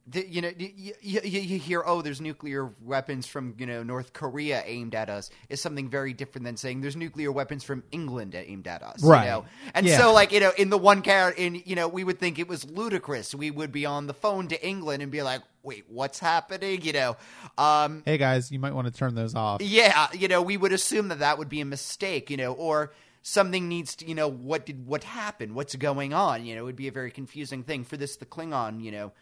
the, 0.04 0.26
you 0.28 0.42
know, 0.42 0.50
you, 0.58 0.94
you, 1.00 1.20
you 1.22 1.58
hear, 1.60 1.80
oh, 1.86 2.02
there's 2.02 2.20
nuclear 2.20 2.72
weapons 2.82 3.28
from 3.28 3.54
you 3.56 3.66
know 3.66 3.84
North 3.84 4.12
Korea 4.12 4.60
aimed 4.66 4.96
at 4.96 5.08
us, 5.08 5.30
is 5.48 5.60
something 5.60 5.88
very 5.88 6.12
different 6.12 6.44
than 6.44 6.56
saying 6.56 6.80
there's 6.80 6.96
nuclear 6.96 7.30
weapons 7.30 7.62
from 7.62 7.84
England 7.92 8.34
aimed 8.34 8.66
at 8.66 8.82
us, 8.82 9.00
Right. 9.04 9.22
You 9.22 9.30
know? 9.30 9.44
And 9.74 9.86
Yeah. 9.86 9.98
so, 9.98 10.12
like, 10.12 10.32
you 10.32 10.40
know, 10.40 10.50
in 10.58 10.70
the 10.70 10.76
one 10.78 11.02
car, 11.02 11.30
in 11.30 11.62
you 11.64 11.76
know, 11.76 11.86
we 11.86 12.02
would 12.02 12.18
think 12.18 12.40
it 12.40 12.48
was 12.48 12.64
ludicrous. 12.68 13.32
We 13.32 13.52
would 13.52 13.70
be 13.70 13.86
on 13.86 14.08
the 14.08 14.14
phone 14.14 14.48
to 14.48 14.66
England 14.66 15.04
and 15.04 15.12
be 15.12 15.22
like, 15.22 15.42
wait, 15.62 15.84
what's 15.88 16.18
happening? 16.18 16.82
You 16.82 16.94
know, 16.94 17.16
um, 17.56 18.02
hey 18.04 18.18
guys, 18.18 18.50
you 18.50 18.58
might 18.58 18.74
want 18.74 18.88
to 18.88 18.92
turn 18.92 19.14
those 19.14 19.36
off. 19.36 19.62
yeah, 19.62 20.08
you 20.14 20.26
know, 20.26 20.42
we 20.42 20.56
would 20.56 20.72
assume 20.72 21.08
that 21.08 21.20
that 21.20 21.38
would 21.38 21.48
be 21.48 21.60
a 21.60 21.64
mistake, 21.64 22.28
you 22.28 22.36
know, 22.36 22.54
or 22.54 22.92
something 23.22 23.68
needs 23.68 23.96
to, 23.96 24.06
you 24.06 24.14
know, 24.14 24.28
what 24.28 24.66
did 24.66 24.86
what 24.86 25.04
happened? 25.04 25.54
What's 25.54 25.74
going 25.76 26.12
on? 26.12 26.44
You 26.44 26.54
know, 26.54 26.62
it 26.62 26.64
would 26.64 26.76
be 26.76 26.88
a 26.88 26.92
very 26.92 27.10
confusing 27.10 27.62
thing 27.62 27.84
for 27.84 27.96
this. 27.96 28.16
The 28.16 28.26
Klingon, 28.26 28.82
you 28.82 28.90
know, 28.90 29.12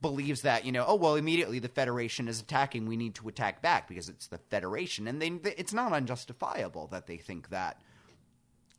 believes 0.00 0.42
that, 0.42 0.64
you 0.64 0.72
know, 0.72 0.84
oh 0.86 0.96
well, 0.96 1.14
immediately 1.14 1.58
the 1.58 1.68
Federation 1.68 2.28
is 2.28 2.40
attacking. 2.40 2.86
We 2.86 2.96
need 2.96 3.14
to 3.16 3.28
attack 3.28 3.62
back 3.62 3.88
because 3.88 4.08
it's 4.08 4.26
the 4.26 4.38
Federation, 4.38 5.06
and 5.06 5.20
they 5.20 5.28
it's 5.56 5.74
not 5.74 5.92
unjustifiable 5.92 6.88
that 6.88 7.06
they 7.06 7.18
think 7.18 7.50
that 7.50 7.80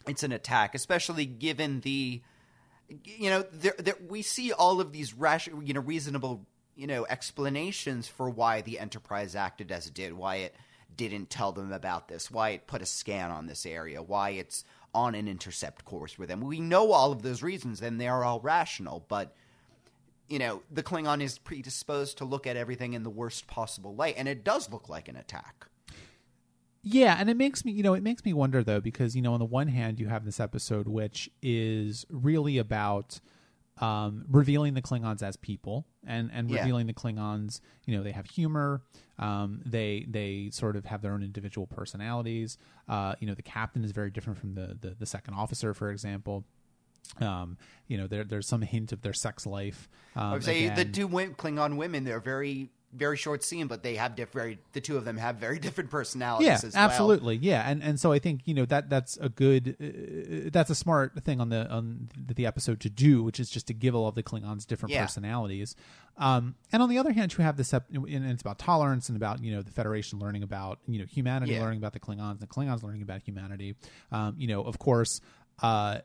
it's 0.08 0.24
an 0.24 0.32
attack, 0.32 0.74
especially 0.74 1.26
given 1.26 1.82
the 1.82 2.22
you 3.04 3.30
know 3.30 3.46
there, 3.52 3.76
there, 3.78 3.96
we 4.08 4.22
see 4.22 4.52
all 4.52 4.82
of 4.82 4.92
these 4.92 5.14
rash, 5.14 5.48
you 5.48 5.74
know 5.74 5.82
reasonable 5.82 6.46
you 6.76 6.88
know 6.88 7.06
explanations 7.10 8.08
for 8.08 8.30
why 8.30 8.62
the 8.62 8.80
enterprise 8.80 9.36
acted 9.36 9.72
as 9.72 9.88
it 9.88 9.94
did 9.94 10.14
why 10.14 10.38
it 10.38 10.56
didn't 10.96 11.30
tell 11.30 11.52
them 11.52 11.72
about 11.72 12.08
this 12.08 12.32
why 12.32 12.50
it 12.50 12.68
put 12.68 12.82
a 12.82 12.86
scan 12.86 13.30
on 13.32 13.48
this 13.48 13.66
area 13.66 14.02
why 14.02 14.32
it's 14.32 14.64
on 14.94 15.14
an 15.14 15.28
intercept 15.28 15.86
course 15.86 16.18
with 16.18 16.30
them. 16.30 16.42
We 16.42 16.60
know 16.60 16.92
all 16.92 17.12
of 17.12 17.22
those 17.22 17.44
reasons 17.44 17.82
and 17.82 18.00
they 18.00 18.08
are 18.08 18.24
all 18.24 18.40
rational 18.40 19.06
but 19.08 19.36
you 20.28 20.40
know 20.40 20.64
the 20.72 20.84
klingon 20.84 21.22
is 21.22 21.38
predisposed 21.38 22.18
to 22.18 22.26
look 22.26 22.48
at 22.48 22.58
everything 22.58 22.94
in 22.94 23.04
the 23.04 23.10
worst 23.10 23.48
possible 23.48 23.96
light 23.96 24.16
and 24.18 24.28
it 24.28 24.44
does 24.44 24.72
look 24.72 24.90
like 24.90 25.08
an 25.08 25.16
attack. 25.16 25.68
Yeah, 26.90 27.18
and 27.20 27.30
it 27.30 27.36
makes 27.36 27.66
me, 27.66 27.74
you 27.74 27.84
know, 27.84 27.96
it 27.96 28.04
makes 28.04 28.24
me 28.24 28.32
wonder 28.32 28.64
though, 28.64 28.80
because 28.80 29.14
you 29.14 29.22
know, 29.22 29.34
on 29.34 29.40
the 29.40 29.46
one 29.46 29.68
hand, 29.68 30.00
you 30.00 30.08
have 30.08 30.24
this 30.24 30.40
episode 30.40 30.88
which 30.88 31.30
is 31.42 32.06
really 32.10 32.58
about 32.58 33.20
um, 33.80 34.26
revealing 34.30 34.74
the 34.74 34.82
Klingons 34.82 35.22
as 35.22 35.36
people, 35.38 35.86
and 36.06 36.30
and 36.34 36.50
Yeah. 36.50 36.60
revealing 36.62 36.88
the 36.88 36.94
Klingons. 36.94 37.62
You 37.86 37.96
know, 37.98 38.04
they 38.04 38.12
have 38.12 38.26
humor. 38.28 38.82
Um, 39.20 39.62
they 39.66 40.06
they 40.10 40.50
sort 40.52 40.76
of 40.76 40.86
have 40.86 41.02
their 41.02 41.14
own 41.14 41.24
individual 41.24 41.68
personalities. 41.68 42.58
Uh, 42.88 43.16
you 43.20 43.28
know, 43.28 43.34
the 43.34 43.42
captain 43.42 43.84
is 43.84 43.92
very 43.92 44.10
different 44.12 44.40
from 44.40 44.54
the 44.56 44.78
the, 44.80 44.96
the 45.00 45.06
second 45.06 45.34
officer, 45.36 45.74
for 45.74 45.90
example. 45.92 46.46
Um, 47.22 47.58
you 47.88 47.98
know, 47.98 48.06
there 48.08 48.24
there's 48.24 48.48
some 48.48 48.62
hint 48.62 48.92
of 48.92 49.02
their 49.02 49.14
sex 49.14 49.46
life. 49.46 49.88
Um, 50.16 50.24
I 50.24 50.34
would 50.34 50.44
say 50.44 50.70
the 50.70 50.84
two 50.86 51.08
wo- 51.08 51.30
Klingon 51.30 51.78
women, 51.78 52.04
they're 52.04 52.20
very, 52.20 52.70
very 52.94 53.18
short 53.18 53.44
scene, 53.44 53.68
but 53.68 53.84
they 53.84 53.96
have 53.96 54.16
diff- 54.16 54.32
very, 54.32 54.60
the 54.74 54.80
two 54.82 54.96
of 54.98 55.04
them 55.06 55.18
have 55.18 55.36
very 55.36 55.60
different 55.66 55.90
personalities 55.90 56.48
yeah 56.48 56.54
as 56.56 56.74
well. 56.74 56.84
absolutely 56.86 57.36
yeah 57.36 57.70
and 57.70 57.84
and 57.84 58.00
so 58.00 58.12
i 58.12 58.20
think 58.20 58.42
you 58.46 58.54
know 58.54 58.66
that 58.66 58.90
that's 58.90 59.18
a 59.18 59.28
good 59.30 59.76
uh, 59.82 60.50
that's 60.52 60.70
a 60.70 60.76
smart 60.76 61.14
thing 61.24 61.42
on 61.42 61.50
the 61.50 61.70
on 61.70 62.08
the, 62.34 62.46
episode 62.46 62.80
to 62.80 62.90
do 62.90 63.22
which 63.24 63.40
is 63.40 63.50
just 63.50 63.68
to 63.68 63.74
give 63.74 63.94
all 63.94 64.08
of 64.08 64.16
the 64.16 64.24
klingons 64.24 64.66
different 64.66 64.94
Yeah. 64.94 65.02
personalities 65.04 65.76
um 66.18 66.56
and 66.72 66.82
on 66.82 66.88
the 66.90 66.98
other 66.98 67.12
hand 67.12 67.36
you 67.38 67.44
have 67.44 67.58
this 67.58 67.74
and 67.74 67.86
it's 68.10 68.42
about 68.42 68.58
tolerance 68.58 69.10
and 69.10 69.16
about 69.18 69.44
you 69.44 69.52
know 69.54 69.62
the 69.62 69.72
federation 69.72 70.18
learning 70.20 70.44
about 70.44 70.80
you 70.88 70.98
know 71.00 71.06
humanity 71.06 71.54
Yeah. 71.54 71.62
learning 71.62 71.80
about 71.80 71.94
the 71.94 72.00
klingons 72.00 72.32
and 72.32 72.40
the 72.40 72.48
klingons 72.48 72.84
learning 72.84 73.02
about 73.02 73.22
humanity 73.22 73.76
um 74.12 74.36
you 74.38 74.48
know 74.48 74.64
of 74.64 74.80
course 74.80 75.20
uh 75.62 76.00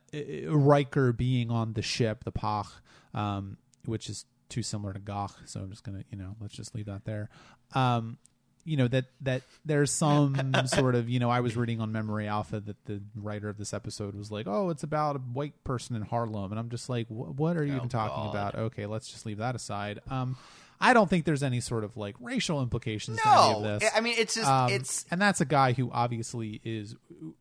Riker 0.49 1.12
being 1.12 1.51
on 1.51 1.75
the 1.75 1.83
ship 1.83 2.25
the 2.25 2.33
Pagh 2.33 2.66
um 3.14 3.57
which 3.85 4.09
is 4.09 4.25
too 4.53 4.62
similar 4.62 4.93
to 4.93 4.99
Gagh 4.99 5.33
so 5.47 5.61
I'm 5.61 5.71
just 5.71 5.85
gonna 5.85 6.05
you 6.11 6.19
know 6.19 6.37
let's 6.41 6.55
just 6.55 6.75
leave 6.75 6.87
that 6.87 7.05
there 7.05 7.31
um 7.75 8.19
you 8.65 8.77
know 8.77 8.88
that 8.88 9.07
that 9.23 9.43
there's 9.65 9.91
some 9.91 10.53
sort 10.67 10.95
of 10.95 11.09
you 11.09 11.19
know 11.19 11.31
I 11.31 11.41
was 11.41 11.57
reading 11.57 11.81
on 11.81 11.93
Memory 11.93 12.29
Alpha 12.29 12.61
that 12.61 12.85
the 12.85 13.03
writer 13.17 13.49
of 13.49 13.59
this 13.59 13.75
episode 13.75 14.15
was 14.15 14.31
like, 14.31 14.47
oh, 14.47 14.71
it's 14.71 14.83
about 14.83 15.17
a 15.17 15.19
white 15.19 15.65
person 15.65 15.97
in 15.97 16.03
Harlem, 16.03 16.53
and 16.53 16.59
I'm 16.59 16.71
just 16.71 16.88
like, 16.88 17.07
what 17.09 17.57
are 17.57 17.65
you 17.65 17.75
even 17.77 17.88
talking 17.88 18.25
God. 18.25 18.31
about? 18.31 18.55
Okay, 18.55 18.87
let's 18.87 19.11
just 19.11 19.27
leave 19.27 19.38
that 19.38 19.55
aside. 19.55 20.01
Um, 20.11 20.37
I 20.83 20.92
don't 20.92 21.09
think 21.09 21.25
there's 21.25 21.42
any 21.42 21.61
sort 21.61 21.85
of 21.85 21.97
like 21.97 22.16
racial 22.21 22.61
implications 22.61 23.21
to 23.21 23.29
any 23.29 23.53
of 23.55 23.62
No, 23.62 23.79
this. 23.79 23.90
I 23.95 24.01
mean 24.01 24.14
it's 24.18 24.35
just 24.35 24.49
Um, 24.49 24.71
it's 24.71 25.07
and 25.11 25.21
that's 25.23 25.40
a 25.40 25.45
guy 25.45 25.73
who 25.73 25.90
obviously 25.92 26.61
is 26.64 26.97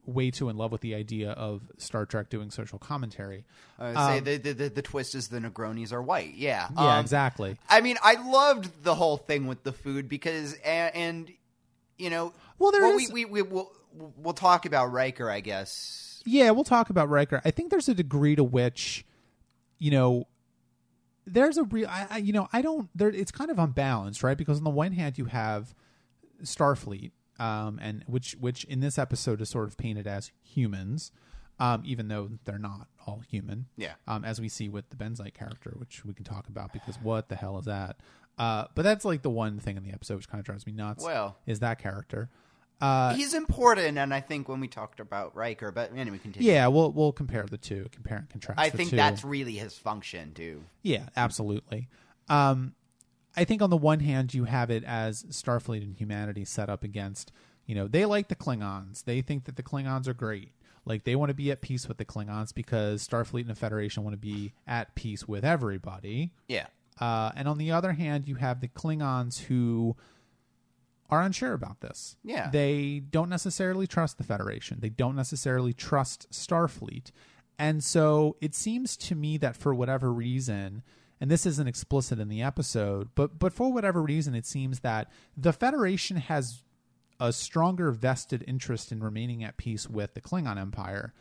way 0.06 0.32
too 0.32 0.48
in 0.50 0.58
love 0.58 0.72
with 0.72 0.82
the 0.82 0.94
idea 0.96 1.32
of 1.32 1.62
Star 1.78 2.06
Trek 2.06 2.30
doing 2.30 2.52
social 2.52 2.78
commentary. 2.80 3.44
I 3.80 3.88
would 4.14 4.26
say 4.26 4.38
the, 4.38 4.54
the 4.54 4.70
the 4.70 4.82
twist 4.82 5.16
is 5.16 5.28
the 5.30 5.40
Negronis 5.40 5.92
are 5.92 6.02
white. 6.02 6.36
Yeah, 6.36 6.68
um, 6.78 6.86
Yeah, 6.86 6.94
Um, 6.98 7.00
exactly. 7.02 7.58
I 7.68 7.82
mean, 7.82 7.98
I 8.04 8.14
loved 8.30 8.84
the 8.84 8.94
whole 8.96 9.18
thing 9.18 9.48
with 9.48 9.64
the 9.64 9.72
food 9.74 10.08
because, 10.08 10.54
and, 10.64 10.96
and 10.96 11.32
you 11.98 12.10
know, 12.12 12.34
Well, 12.60 12.72
there 12.72 12.86
is- 13.00 13.12
we, 13.12 13.26
we 13.26 13.42
we 13.42 13.50
will 13.50 13.72
we'll 14.18 14.34
talk 14.34 14.66
about 14.66 14.92
Riker, 14.92 15.30
I 15.30 15.40
guess. 15.40 16.22
Yeah, 16.26 16.52
we'll 16.52 16.64
talk 16.64 16.92
about 16.92 17.10
Riker. 17.10 17.42
I 17.44 17.50
think 17.52 17.72
there's 17.72 17.90
a 17.90 17.96
degree 17.96 18.36
to 18.36 18.44
which, 18.44 19.04
you 19.80 19.90
know, 19.92 20.28
there's 21.32 21.58
a 21.58 21.64
real, 21.64 21.88
I, 21.90 22.08
I, 22.10 22.18
you 22.18 22.34
know, 22.34 22.48
I 22.52 22.62
don't. 22.62 22.90
There, 22.96 23.10
it's 23.10 23.32
kind 23.32 23.50
of 23.50 23.58
unbalanced, 23.60 24.22
right? 24.24 24.38
Because 24.38 24.58
on 24.58 24.64
the 24.64 24.70
one 24.70 24.92
hand, 24.92 25.18
you 25.18 25.26
have 25.26 25.74
Starfleet, 26.44 27.12
um, 27.40 27.80
and 27.82 28.04
which 28.08 28.34
which 28.40 28.64
in 28.66 28.80
this 28.80 28.98
episode 28.98 29.42
is 29.42 29.50
sort 29.50 29.68
of 29.68 29.78
painted 29.78 30.08
as 30.08 30.32
humans, 30.44 31.12
um, 31.60 31.82
even 31.86 32.08
though 32.08 32.30
they're 32.46 32.58
not 32.60 32.88
all 33.08 33.22
human. 33.28 33.68
Yeah. 33.78 33.94
Um, 34.08 34.26
as 34.26 34.40
we 34.42 34.50
see 34.50 34.70
with 34.70 34.90
the 34.90 34.96
Benzite 34.96 35.34
character, 35.34 35.74
which 35.78 36.04
we 36.06 36.14
can 36.14 36.26
talk 36.26 36.48
about 36.48 36.74
because 36.74 36.98
what 37.02 37.30
the 37.30 37.36
hell 37.36 37.58
is 37.58 37.66
that? 37.66 37.98
Uh, 38.38 38.66
but 38.76 38.84
that's 38.84 39.06
like 39.06 39.22
the 39.22 39.30
one 39.30 39.60
thing 39.60 39.78
in 39.78 39.84
the 39.84 39.92
episode 39.92 40.16
which 40.16 40.30
kind 40.30 40.40
of 40.40 40.46
drives 40.46 40.66
me 40.66 40.74
nuts. 40.74 41.04
Well- 41.04 41.38
is 41.46 41.60
that 41.60 41.80
character? 41.80 42.30
Uh, 42.82 43.14
He's 43.14 43.34
important, 43.36 43.98
and 43.98 44.14
I 44.14 44.22
think 44.22 44.50
when 44.50 44.60
we 44.60 44.68
talked 44.68 45.00
about 45.00 45.36
Riker, 45.36 45.72
but 45.72 45.96
anyway, 45.96 46.18
continue. 46.18 46.52
yeah, 46.52 46.68
we'll 46.68 46.92
we'll 46.92 47.12
compare 47.12 47.44
the 47.44 47.58
two, 47.58 47.88
compare 47.92 48.18
and 48.18 48.30
contrast. 48.30 48.60
I 48.60 48.70
think 48.70 48.90
two. 48.90 48.96
that's 48.96 49.24
really 49.24 49.54
his 49.54 49.78
function 49.78 50.34
too. 50.34 50.64
Yeah, 50.82 51.10
absolutely. 51.16 51.88
Um, 52.28 52.74
I 53.36 53.44
think 53.46 53.62
on 53.62 53.70
the 53.70 53.78
one 53.78 54.00
hand, 54.00 54.34
you 54.34 54.46
have 54.46 54.70
it 54.72 54.84
as 54.84 55.24
Starfleet 55.24 55.84
and 55.84 55.96
humanity 55.96 56.44
set 56.44 56.70
up 56.70 56.84
against, 56.84 57.32
you 57.66 57.76
know, 57.76 57.88
they 57.88 58.06
like 58.06 58.28
the 58.28 58.36
Klingons. 58.36 59.04
They 59.06 59.22
think 59.22 59.46
that 59.46 59.56
the 59.56 59.64
Klingons 59.64 60.08
are 60.08 60.14
great. 60.14 60.52
Like 60.84 61.04
they 61.04 61.16
want 61.16 61.30
to 61.30 61.36
be 61.36 61.52
at 61.52 61.62
peace 61.62 61.88
with 61.88 61.98
the 61.98 62.06
Klingons 62.06 62.54
because 62.54 63.08
Starfleet 63.08 63.42
and 63.42 63.50
the 63.52 63.56
Federation 63.56 64.04
want 64.04 64.16
to 64.16 64.18
be 64.20 64.54
at 64.66 64.96
peace 64.96 65.28
with 65.28 65.46
everybody. 65.46 66.32
Yeah, 66.48 66.66
Uh, 67.00 67.32
and 67.36 67.48
on 67.48 67.58
the 67.58 67.72
other 67.72 67.94
hand, 67.94 68.28
you 68.28 68.36
have 68.36 68.60
the 68.62 68.68
Klingons 68.68 69.42
who 69.44 69.96
are 71.12 71.22
unsure 71.22 71.54
about 71.54 71.82
this. 71.82 72.16
Yeah. 72.24 72.50
They 72.50 73.04
don't 73.12 73.30
necessarily 73.30 73.86
trust 73.86 74.18
the 74.18 74.24
Federation. 74.24 74.80
They 74.80 74.90
don't 74.90 75.18
necessarily 75.18 75.74
trust 75.74 76.32
Starfleet. 76.32 77.12
And 77.60 77.84
so 77.84 78.38
it 78.42 78.56
seems 78.56 78.96
to 78.98 79.16
me 79.16 79.38
that 79.38 79.58
for 79.58 79.76
whatever 79.76 80.12
reason, 80.12 80.84
and 81.20 81.30
this 81.30 81.46
isn't 81.46 81.68
explicit 81.68 82.18
in 82.18 82.30
the 82.30 82.42
episode, 82.42 83.10
but 83.14 83.38
but 83.38 83.54
for 83.54 83.72
whatever 83.72 84.02
reason 84.02 84.34
it 84.34 84.46
seems 84.46 84.80
that 84.80 85.12
the 85.38 85.54
Federation 85.54 86.18
has 86.18 86.64
a 87.20 87.32
stronger 87.32 87.92
vested 87.92 88.44
interest 88.48 88.92
in 88.92 89.04
remaining 89.04 89.44
at 89.44 89.58
peace 89.58 89.88
with 89.88 90.16
the 90.16 90.22
Klingon 90.22 90.58
Empire 90.58 91.14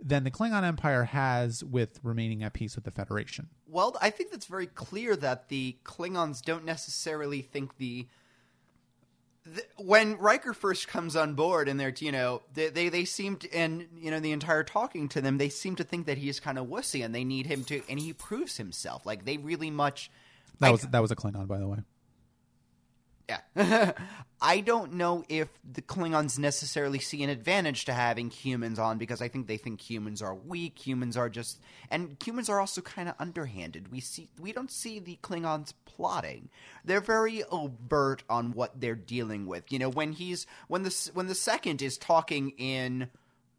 than 0.00 0.22
the 0.22 0.30
Klingon 0.30 0.62
Empire 0.62 1.04
has 1.04 1.64
with 1.64 1.98
remaining 2.04 2.44
at 2.44 2.52
peace 2.52 2.76
with 2.76 2.84
the 2.84 2.92
Federation. 2.92 3.48
Well, 3.66 3.96
I 4.00 4.10
think 4.10 4.30
that's 4.30 4.46
very 4.46 4.68
clear 4.68 5.16
that 5.16 5.48
the 5.48 5.78
Klingons 5.84 6.42
don't 6.42 6.64
necessarily 6.64 7.40
think 7.40 7.78
the. 7.78 8.06
When 9.76 10.16
Riker 10.18 10.52
first 10.52 10.88
comes 10.88 11.16
on 11.16 11.34
board, 11.34 11.68
and 11.68 11.78
they're 11.78 11.94
you 11.98 12.12
know 12.12 12.42
they, 12.54 12.68
they 12.68 12.88
they 12.88 13.04
seem 13.04 13.36
to, 13.36 13.52
and 13.54 13.86
you 13.96 14.10
know 14.10 14.20
the 14.20 14.32
entire 14.32 14.62
talking 14.64 15.08
to 15.10 15.20
them, 15.20 15.38
they 15.38 15.48
seem 15.48 15.76
to 15.76 15.84
think 15.84 16.06
that 16.06 16.18
he's 16.18 16.40
kind 16.40 16.58
of 16.58 16.66
wussy, 16.66 17.04
and 17.04 17.14
they 17.14 17.24
need 17.24 17.46
him 17.46 17.64
to, 17.64 17.82
and 17.88 17.98
he 17.98 18.12
proves 18.12 18.56
himself. 18.56 19.06
Like 19.06 19.24
they 19.24 19.36
really 19.36 19.70
much. 19.70 20.10
That 20.60 20.68
I- 20.68 20.70
was 20.72 20.82
that 20.82 21.02
was 21.02 21.10
a 21.10 21.16
Klingon, 21.16 21.46
by 21.46 21.58
the 21.58 21.68
way. 21.68 21.78
Yeah. 23.28 23.92
I 24.40 24.60
don't 24.60 24.92
know 24.94 25.24
if 25.28 25.48
the 25.70 25.82
Klingons 25.82 26.38
necessarily 26.38 27.00
see 27.00 27.24
an 27.24 27.30
advantage 27.30 27.84
to 27.86 27.92
having 27.92 28.30
humans 28.30 28.78
on 28.78 28.96
because 28.96 29.20
I 29.20 29.26
think 29.26 29.48
they 29.48 29.56
think 29.56 29.80
humans 29.80 30.22
are 30.22 30.34
weak, 30.34 30.78
humans 30.78 31.16
are 31.16 31.28
just 31.28 31.60
and 31.90 32.16
humans 32.24 32.48
are 32.48 32.60
also 32.60 32.80
kind 32.80 33.08
of 33.08 33.16
underhanded. 33.18 33.90
We 33.90 34.00
see 34.00 34.28
we 34.38 34.52
don't 34.52 34.70
see 34.70 35.00
the 35.00 35.18
Klingons 35.22 35.72
plotting. 35.84 36.50
They're 36.84 37.00
very 37.00 37.42
overt 37.44 38.22
on 38.30 38.52
what 38.52 38.80
they're 38.80 38.94
dealing 38.94 39.46
with. 39.46 39.72
You 39.72 39.80
know, 39.80 39.90
when 39.90 40.12
he's 40.12 40.46
when 40.68 40.84
the 40.84 41.10
when 41.14 41.26
the 41.26 41.34
second 41.34 41.82
is 41.82 41.98
talking 41.98 42.50
in 42.58 43.08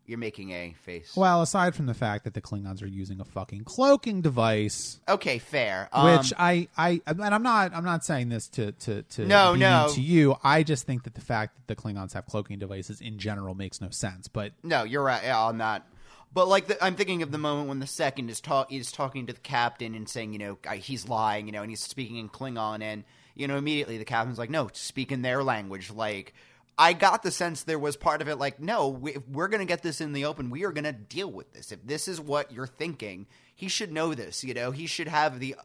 you're 0.09 0.17
making 0.17 0.51
a 0.51 0.73
face. 0.83 1.15
Well, 1.15 1.41
aside 1.41 1.75
from 1.75 1.85
the 1.85 1.93
fact 1.93 2.23
that 2.25 2.33
the 2.33 2.41
Klingons 2.41 2.81
are 2.81 2.87
using 2.87 3.19
a 3.21 3.25
fucking 3.25 3.63
cloaking 3.63 4.21
device, 4.21 4.99
Okay, 5.07 5.37
fair. 5.39 5.87
Um, 5.93 6.17
which 6.17 6.33
I, 6.37 6.67
I, 6.77 7.01
and 7.07 7.21
I'm 7.23 7.43
not, 7.43 7.73
I'm 7.73 7.85
not 7.85 8.03
saying 8.03 8.29
this 8.29 8.47
to, 8.49 8.71
to, 8.73 9.03
to 9.03 9.25
No, 9.25 9.53
be 9.53 9.59
no. 9.59 9.85
mean 9.85 9.95
to 9.95 10.01
you. 10.01 10.35
I 10.43 10.63
just 10.63 10.85
think 10.85 11.03
that 11.03 11.13
the 11.15 11.21
fact 11.21 11.55
that 11.55 11.73
the 11.73 11.81
Klingons 11.81 12.13
have 12.13 12.25
cloaking 12.25 12.59
devices 12.59 12.99
in 13.01 13.19
general 13.19 13.55
makes 13.55 13.79
no 13.81 13.89
sense. 13.91 14.27
But 14.27 14.53
No, 14.63 14.83
you're 14.83 15.03
right 15.03 15.21
yeah, 15.23 15.39
on 15.39 15.59
that. 15.59 15.85
But 16.33 16.47
like, 16.47 16.67
the, 16.67 16.83
I'm 16.83 16.95
thinking 16.95 17.23
of 17.23 17.31
the 17.31 17.37
moment 17.39 17.69
when 17.69 17.79
the 17.79 17.87
second 17.87 18.29
is 18.29 18.39
talk 18.39 18.71
is 18.71 18.91
talking 18.91 19.25
to 19.27 19.33
the 19.33 19.39
captain 19.39 19.95
and 19.95 20.07
saying, 20.07 20.33
you 20.33 20.39
know, 20.39 20.57
I- 20.67 20.77
he's 20.77 21.07
lying, 21.09 21.45
you 21.47 21.51
know, 21.51 21.61
and 21.61 21.71
he's 21.71 21.81
speaking 21.81 22.17
in 22.17 22.29
Klingon, 22.29 22.81
and 22.83 23.03
you 23.35 23.47
know, 23.47 23.57
immediately 23.57 23.97
the 23.97 24.05
captain's 24.05 24.37
like, 24.37 24.49
no, 24.49 24.69
speak 24.73 25.11
in 25.11 25.21
their 25.21 25.43
language. 25.43 25.89
Like, 25.91 26.33
I 26.79 26.93
got 26.93 27.23
the 27.23 27.29
sense 27.29 27.63
there 27.63 27.77
was 27.77 27.97
part 27.97 28.21
of 28.21 28.29
it 28.29 28.37
like, 28.37 28.61
no, 28.61 28.87
we, 28.87 29.15
if 29.15 29.27
we're 29.27 29.49
gonna 29.49 29.65
get 29.65 29.83
this 29.83 29.99
in 29.99 30.13
the 30.13 30.23
open, 30.23 30.49
we 30.49 30.63
are 30.63 30.71
gonna 30.71 30.93
deal 30.93 31.29
with 31.29 31.51
this. 31.51 31.73
If 31.73 31.85
this 31.85 32.07
is 32.07 32.21
what 32.21 32.53
you're 32.53 32.65
thinking, 32.65 33.27
he 33.53 33.67
should 33.67 33.91
know 33.91 34.13
this. 34.15 34.45
You 34.45 34.53
know, 34.53 34.71
he 34.71 34.87
should 34.87 35.09
have 35.09 35.39
the. 35.39 35.57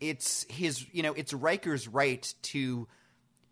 It's 0.00 0.46
his, 0.48 0.86
you 0.90 1.02
know, 1.02 1.12
it's 1.12 1.34
Riker's 1.34 1.86
right 1.86 2.32
to 2.44 2.88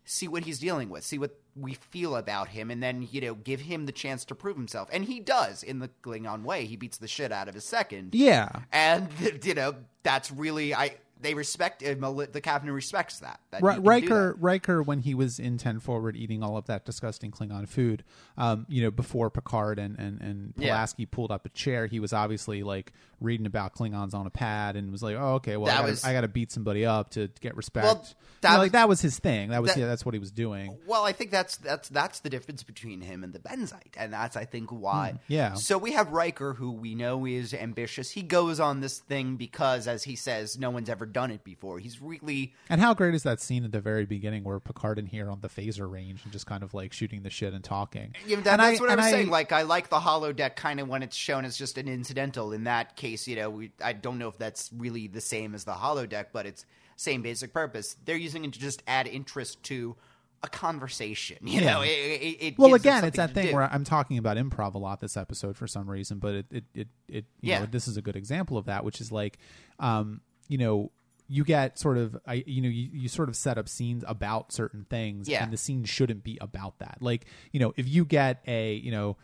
see 0.05 0.27
what 0.27 0.43
he's 0.43 0.57
dealing 0.57 0.89
with, 0.89 1.03
see 1.03 1.19
what 1.19 1.39
we 1.55 1.75
feel 1.75 2.15
about 2.15 2.47
him, 2.47 2.71
and 2.71 2.81
then 2.81 3.07
you 3.11 3.21
know 3.21 3.35
give 3.35 3.61
him 3.61 3.85
the 3.85 3.91
chance 3.91 4.25
to 4.25 4.35
prove 4.35 4.57
himself. 4.57 4.89
And 4.91 5.05
he 5.05 5.19
does 5.19 5.61
in 5.61 5.79
the 5.79 5.89
Klingon 6.01 6.43
way. 6.43 6.65
He 6.65 6.77
beats 6.77 6.97
the 6.97 7.07
shit 7.07 7.31
out 7.31 7.47
of 7.47 7.53
his 7.53 7.63
second, 7.63 8.15
yeah, 8.15 8.49
and 8.71 9.07
you 9.43 9.53
know 9.53 9.75
that's 10.01 10.31
really 10.31 10.73
I. 10.73 10.95
They 11.21 11.35
respect 11.35 11.83
uh, 11.83 11.87
him. 11.87 12.01
The 12.01 12.41
captain 12.41 12.71
respects 12.71 13.19
that. 13.19 13.39
That 13.53 13.63
Ri- 13.63 13.71
he 13.71 13.75
can 13.75 13.83
do 13.83 13.89
Riker. 13.89 14.37
Riker, 14.39 14.83
when 14.83 14.99
he 14.99 15.15
was 15.15 15.39
in 15.39 15.57
Ten 15.57 15.79
Forward 15.79 16.15
eating 16.15 16.43
all 16.43 16.57
of 16.57 16.65
that 16.65 16.85
disgusting 16.85 17.31
Klingon 17.31 17.67
food, 17.67 18.03
um, 18.37 18.65
you 18.69 18.83
know, 18.83 18.91
before 18.91 19.29
Picard 19.29 19.79
and 19.79 19.97
and 19.97 20.21
and 20.21 20.53
Yeah. 20.57 20.69
Pulaski 20.69 21.05
pulled 21.05 21.31
up 21.31 21.45
a 21.45 21.49
chair, 21.49 21.87
he 21.87 21.99
was 21.99 22.13
obviously 22.13 22.61
like 22.63 22.91
reading 23.21 23.45
about 23.45 23.73
Klingons 23.73 24.13
on 24.13 24.27
a 24.27 24.29
pad 24.29 24.75
and 24.75 24.91
was 24.91 25.01
like, 25.01 25.15
"Oh, 25.15 25.35
okay, 25.35 25.55
well, 25.55 25.71
I 25.71 25.75
gotta, 25.77 25.87
was- 25.91 26.03
I 26.03 26.11
got 26.11 26.21
to 26.21 26.27
beat 26.27 26.51
somebody 26.51 26.85
up 26.85 27.11
to 27.11 27.29
get 27.39 27.55
respect." 27.55 27.85
Well, 27.85 28.03
You 28.05 28.15
that 28.41 28.49
know, 28.49 28.53
was- 28.55 28.65
like 28.65 28.71
that 28.73 28.89
was 28.89 29.01
his 29.01 29.17
thing. 29.19 29.49
That 29.49 29.61
was 29.61 29.73
that- 29.73 29.79
yeah, 29.79 29.85
that's 29.87 30.05
what 30.05 30.13
he 30.13 30.19
was 30.19 30.31
doing. 30.31 30.77
Well, 30.85 31.05
I 31.05 31.13
think 31.13 31.31
that's 31.31 31.55
that's 31.57 31.87
that's 31.89 32.19
the 32.19 32.29
difference 32.29 32.63
between 32.63 32.99
him 33.01 33.23
and 33.23 33.31
the 33.33 33.39
Benzite, 33.39 33.93
and 33.97 34.11
that's 34.11 34.35
I 34.35 34.43
think 34.45 34.71
why. 34.71 35.11
Hmm, 35.11 35.17
yeah. 35.27 35.53
So 35.53 35.77
we 35.77 35.91
have 35.93 36.11
Riker, 36.11 36.53
who 36.55 36.71
we 36.71 36.95
know 36.95 37.25
is 37.25 37.53
ambitious. 37.53 38.11
He 38.11 38.23
goes 38.23 38.59
on 38.59 38.81
this 38.81 38.99
thing 38.99 39.37
because, 39.37 39.87
as 39.87 40.03
he 40.03 40.15
says, 40.17 40.57
no 40.59 40.69
one's 40.69 40.89
ever 40.89 41.05
done 41.05 41.31
it 41.31 41.43
before. 41.45 41.79
He's 41.79 42.01
really 42.01 42.53
And 42.69 42.81
how 42.81 42.93
great 42.93 43.13
is 43.15 43.23
that 43.23 43.39
scene 43.43 43.63
at 43.65 43.71
the 43.71 43.81
very 43.81 44.05
beginning 44.05 44.43
where 44.43 44.59
Picard 44.59 44.97
and 44.97 45.07
here 45.07 45.29
on 45.29 45.41
the 45.41 45.49
phaser 45.49 45.89
range 45.89 46.21
and 46.23 46.31
just 46.31 46.45
kind 46.45 46.63
of 46.63 46.73
like 46.73 46.93
shooting 46.93 47.23
the 47.23 47.29
shit 47.29 47.53
and 47.53 47.63
talking. 47.63 48.15
Yeah, 48.25 48.37
that, 48.41 48.59
And 48.59 48.59
that's 48.61 48.79
what 48.79 48.89
I 48.89 48.93
and 48.93 49.01
was 49.01 49.09
saying. 49.11 49.29
Like, 49.29 49.51
I 49.51 49.61
like 49.63 49.89
the 49.89 49.99
holodeck 49.99 50.55
kind 50.55 50.79
of 50.79 50.87
when 50.87 51.03
it's 51.03 51.15
shown 51.15 51.45
as 51.45 51.57
just 51.57 51.77
an 51.77 51.87
incidental. 51.87 52.51
In 52.53 52.63
that 52.63 52.95
case, 52.95 53.27
you 53.27 53.35
know, 53.35 53.49
we, 53.49 53.71
I 53.83 53.93
don't 53.93 54.17
know 54.17 54.27
if 54.29 54.37
that's 54.37 54.71
really 54.75 55.07
the 55.07 55.21
same 55.21 55.53
as 55.53 55.63
the 55.65 55.73
holodeck, 55.73 56.27
but 56.33 56.45
it's 56.45 56.65
same 56.95 57.21
basic 57.21 57.53
purpose. 57.53 57.95
They're 58.05 58.15
using 58.15 58.45
it 58.45 58.53
to 58.53 58.59
just 58.59 58.81
add 58.87 59.07
interest 59.07 59.61
to 59.63 59.95
a 60.41 60.47
conversation. 60.49 61.37
You 61.41 61.61
Yeah. 61.61 61.73
know, 61.73 61.81
it, 61.83 61.87
it, 61.87 62.37
it 62.47 62.57
well, 62.59 62.73
again, 62.73 63.03
it's 63.05 63.17
that 63.17 63.33
thing 63.33 63.47
do. 63.47 63.53
where 63.53 63.63
I'm 63.71 63.83
talking 63.83 64.17
about 64.17 64.37
improv 64.37 64.73
a 64.73 64.77
lot 64.77 64.99
this 64.99 65.15
episode 65.15 65.55
for 65.55 65.67
some 65.67 65.89
reason, 65.89 66.19
but 66.19 66.33
it 66.35 66.45
it 66.51 66.63
it, 66.73 66.87
it 67.07 67.25
you 67.41 67.51
Yeah. 67.51 67.59
know 67.59 67.65
this 67.65 67.87
is 67.87 67.95
a 67.97 68.01
good 68.01 68.15
example 68.15 68.57
of 68.57 68.65
that, 68.65 68.83
which 68.83 68.99
is 69.01 69.11
like, 69.11 69.37
um, 69.79 70.21
you 70.49 70.57
know. 70.57 70.91
You 71.27 71.43
get 71.43 71.79
sort 71.79 71.97
of, 71.97 72.17
I 72.27 72.43
you 72.45 72.61
know, 72.61 72.69
you, 72.69 72.89
you 72.93 73.07
sort 73.07 73.29
of 73.29 73.35
set 73.35 73.57
up 73.57 73.67
scenes 73.69 74.03
about 74.07 74.51
certain 74.51 74.85
things, 74.89 75.27
Yeah. 75.29 75.43
and 75.43 75.51
the 75.53 75.57
scene 75.57 75.83
shouldn't 75.85 76.23
be 76.23 76.37
about 76.41 76.79
that. 76.79 76.97
Like, 77.01 77.25
you 77.51 77.59
know, 77.59 77.73
if 77.77 77.87
you 77.87 78.05
get 78.05 78.41
a, 78.47 78.73
you 78.75 78.91
know, 78.91 79.17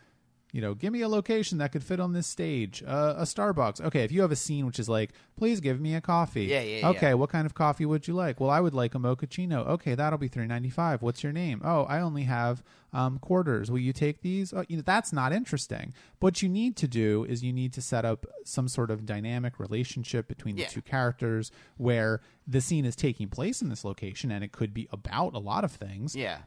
you 0.52 0.60
know, 0.60 0.74
give 0.74 0.92
me 0.92 1.00
a 1.02 1.08
location 1.08 1.58
that 1.58 1.72
could 1.72 1.82
fit 1.84 2.00
on 2.00 2.12
this 2.12 2.26
stage, 2.26 2.82
uh, 2.86 3.14
a 3.18 3.22
Starbucks. 3.22 3.80
Okay, 3.80 4.04
if 4.04 4.12
you 4.12 4.20
have 4.22 4.32
a 4.32 4.36
scene 4.36 4.66
which 4.66 4.78
is 4.78 4.88
like, 4.88 5.10
please 5.36 5.60
give 5.60 5.80
me 5.80 5.94
a 5.94 6.00
coffee. 6.00 6.44
Yeah, 6.44 6.60
yeah, 6.62 6.88
Okay, 6.88 7.08
yeah. 7.08 7.14
what 7.14 7.30
kind 7.30 7.46
of 7.46 7.54
coffee 7.54 7.86
would 7.86 8.06
you 8.08 8.14
like? 8.14 8.40
Well, 8.40 8.50
I 8.50 8.60
would 8.60 8.74
like 8.74 8.94
a 8.94 8.98
mochaccino. 8.98 9.66
Okay, 9.66 9.94
that'll 9.94 10.18
be 10.18 10.28
three 10.28 10.46
ninety 10.46 10.70
five. 10.70 11.02
What's 11.02 11.22
your 11.22 11.32
name? 11.32 11.60
Oh, 11.64 11.84
I 11.84 12.00
only 12.00 12.24
have 12.24 12.62
um, 12.92 13.18
quarters. 13.20 13.70
Will 13.70 13.78
you 13.78 13.92
take 13.92 14.20
these? 14.22 14.52
Oh, 14.52 14.64
you 14.68 14.76
know, 14.76 14.82
that's 14.84 15.12
not 15.12 15.32
interesting. 15.32 15.94
What 16.18 16.42
you 16.42 16.48
need 16.48 16.76
to 16.78 16.88
do 16.88 17.24
is 17.24 17.42
you 17.44 17.52
need 17.52 17.72
to 17.74 17.80
set 17.82 18.04
up 18.04 18.26
some 18.44 18.66
sort 18.66 18.90
of 18.90 19.06
dynamic 19.06 19.60
relationship 19.60 20.26
between 20.26 20.56
the 20.56 20.62
Yeah. 20.62 20.68
two 20.68 20.82
characters 20.82 21.52
where 21.76 22.20
the 22.46 22.60
scene 22.60 22.84
is 22.84 22.96
taking 22.96 23.28
place 23.28 23.62
in 23.62 23.68
this 23.68 23.84
location, 23.84 24.32
and 24.32 24.42
it 24.42 24.50
could 24.50 24.74
be 24.74 24.88
about 24.90 25.34
a 25.34 25.38
lot 25.38 25.62
of 25.62 25.70
things 25.70 26.16
yeah. 26.16 26.38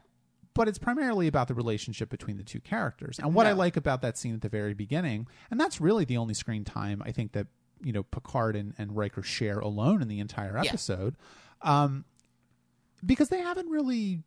But 0.54 0.68
it's 0.68 0.78
primarily 0.78 1.26
about 1.26 1.48
the 1.48 1.54
relationship 1.54 2.08
between 2.10 2.36
the 2.36 2.42
two 2.44 2.60
characters. 2.60 3.18
And 3.18 3.34
what 3.34 3.46
I 3.46 3.52
like 3.52 3.76
about 3.76 4.02
that 4.02 4.16
scene 4.16 4.34
at 4.34 4.40
the 4.40 4.48
very 4.48 4.74
beginning, 4.74 5.26
and 5.50 5.60
that's 5.60 5.80
really 5.80 6.04
the 6.04 6.16
only 6.16 6.34
screen 6.34 6.64
time 6.64 7.02
I 7.04 7.12
think 7.12 7.32
that 7.32 7.46
you 7.82 7.92
know 7.92 8.02
Picard 8.04 8.56
and, 8.56 8.72
and 8.78 8.96
Riker 8.96 9.22
share 9.22 9.58
alone 9.58 10.00
in 10.00 10.08
the 10.08 10.20
entire 10.20 10.54
Yeah. 10.62 10.68
episode, 10.70 11.16
um, 11.62 12.04
because 13.04 13.28
they 13.28 13.40
haven't 13.40 13.68
really 13.68 14.22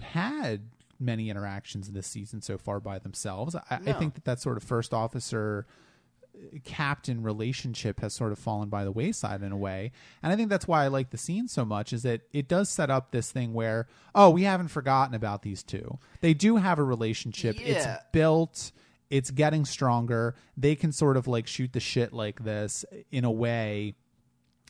had 0.00 0.70
many 1.00 1.30
interactions 1.30 1.88
in 1.88 1.94
this 1.94 2.06
season 2.06 2.40
so 2.42 2.56
far 2.58 2.78
by 2.78 2.98
themselves. 2.98 3.54
I, 3.56 3.80
I 3.86 3.92
think 3.94 4.14
that 4.14 4.24
that 4.24 4.40
sort 4.40 4.56
of 4.56 4.62
first 4.62 4.94
officer 4.94 5.66
captain 6.64 7.22
relationship 7.22 8.00
has 8.00 8.12
sort 8.14 8.32
of 8.32 8.38
fallen 8.38 8.68
by 8.68 8.84
the 8.84 8.92
wayside 8.92 9.42
in 9.42 9.52
a 9.52 9.56
way. 9.56 9.92
And 10.22 10.32
i 10.32 10.36
think 10.36 10.48
that's 10.48 10.68
why 10.68 10.84
i 10.84 10.88
like 10.88 11.10
the 11.10 11.18
scene 11.18 11.48
so 11.48 11.64
much 11.64 11.92
is 11.92 12.02
that 12.02 12.22
it 12.32 12.48
does 12.48 12.68
set 12.68 12.90
up 12.90 13.10
this 13.10 13.30
thing 13.30 13.52
where 13.52 13.86
oh 14.14 14.30
we 14.30 14.42
haven't 14.42 14.68
forgotten 14.68 15.14
about 15.14 15.42
these 15.42 15.62
two. 15.62 15.98
They 16.20 16.34
do 16.34 16.56
have 16.56 16.78
a 16.78 16.84
relationship. 16.84 17.56
It's 17.60 17.86
built. 18.12 18.72
It's 19.10 19.30
getting 19.30 19.66
stronger. 19.66 20.34
They 20.56 20.74
can 20.74 20.90
sort 20.90 21.18
of 21.18 21.26
like 21.26 21.46
shoot 21.46 21.74
the 21.74 21.80
shit 21.80 22.14
like 22.14 22.44
this 22.44 22.84
in 23.10 23.24
a 23.26 23.30
way. 23.30 23.94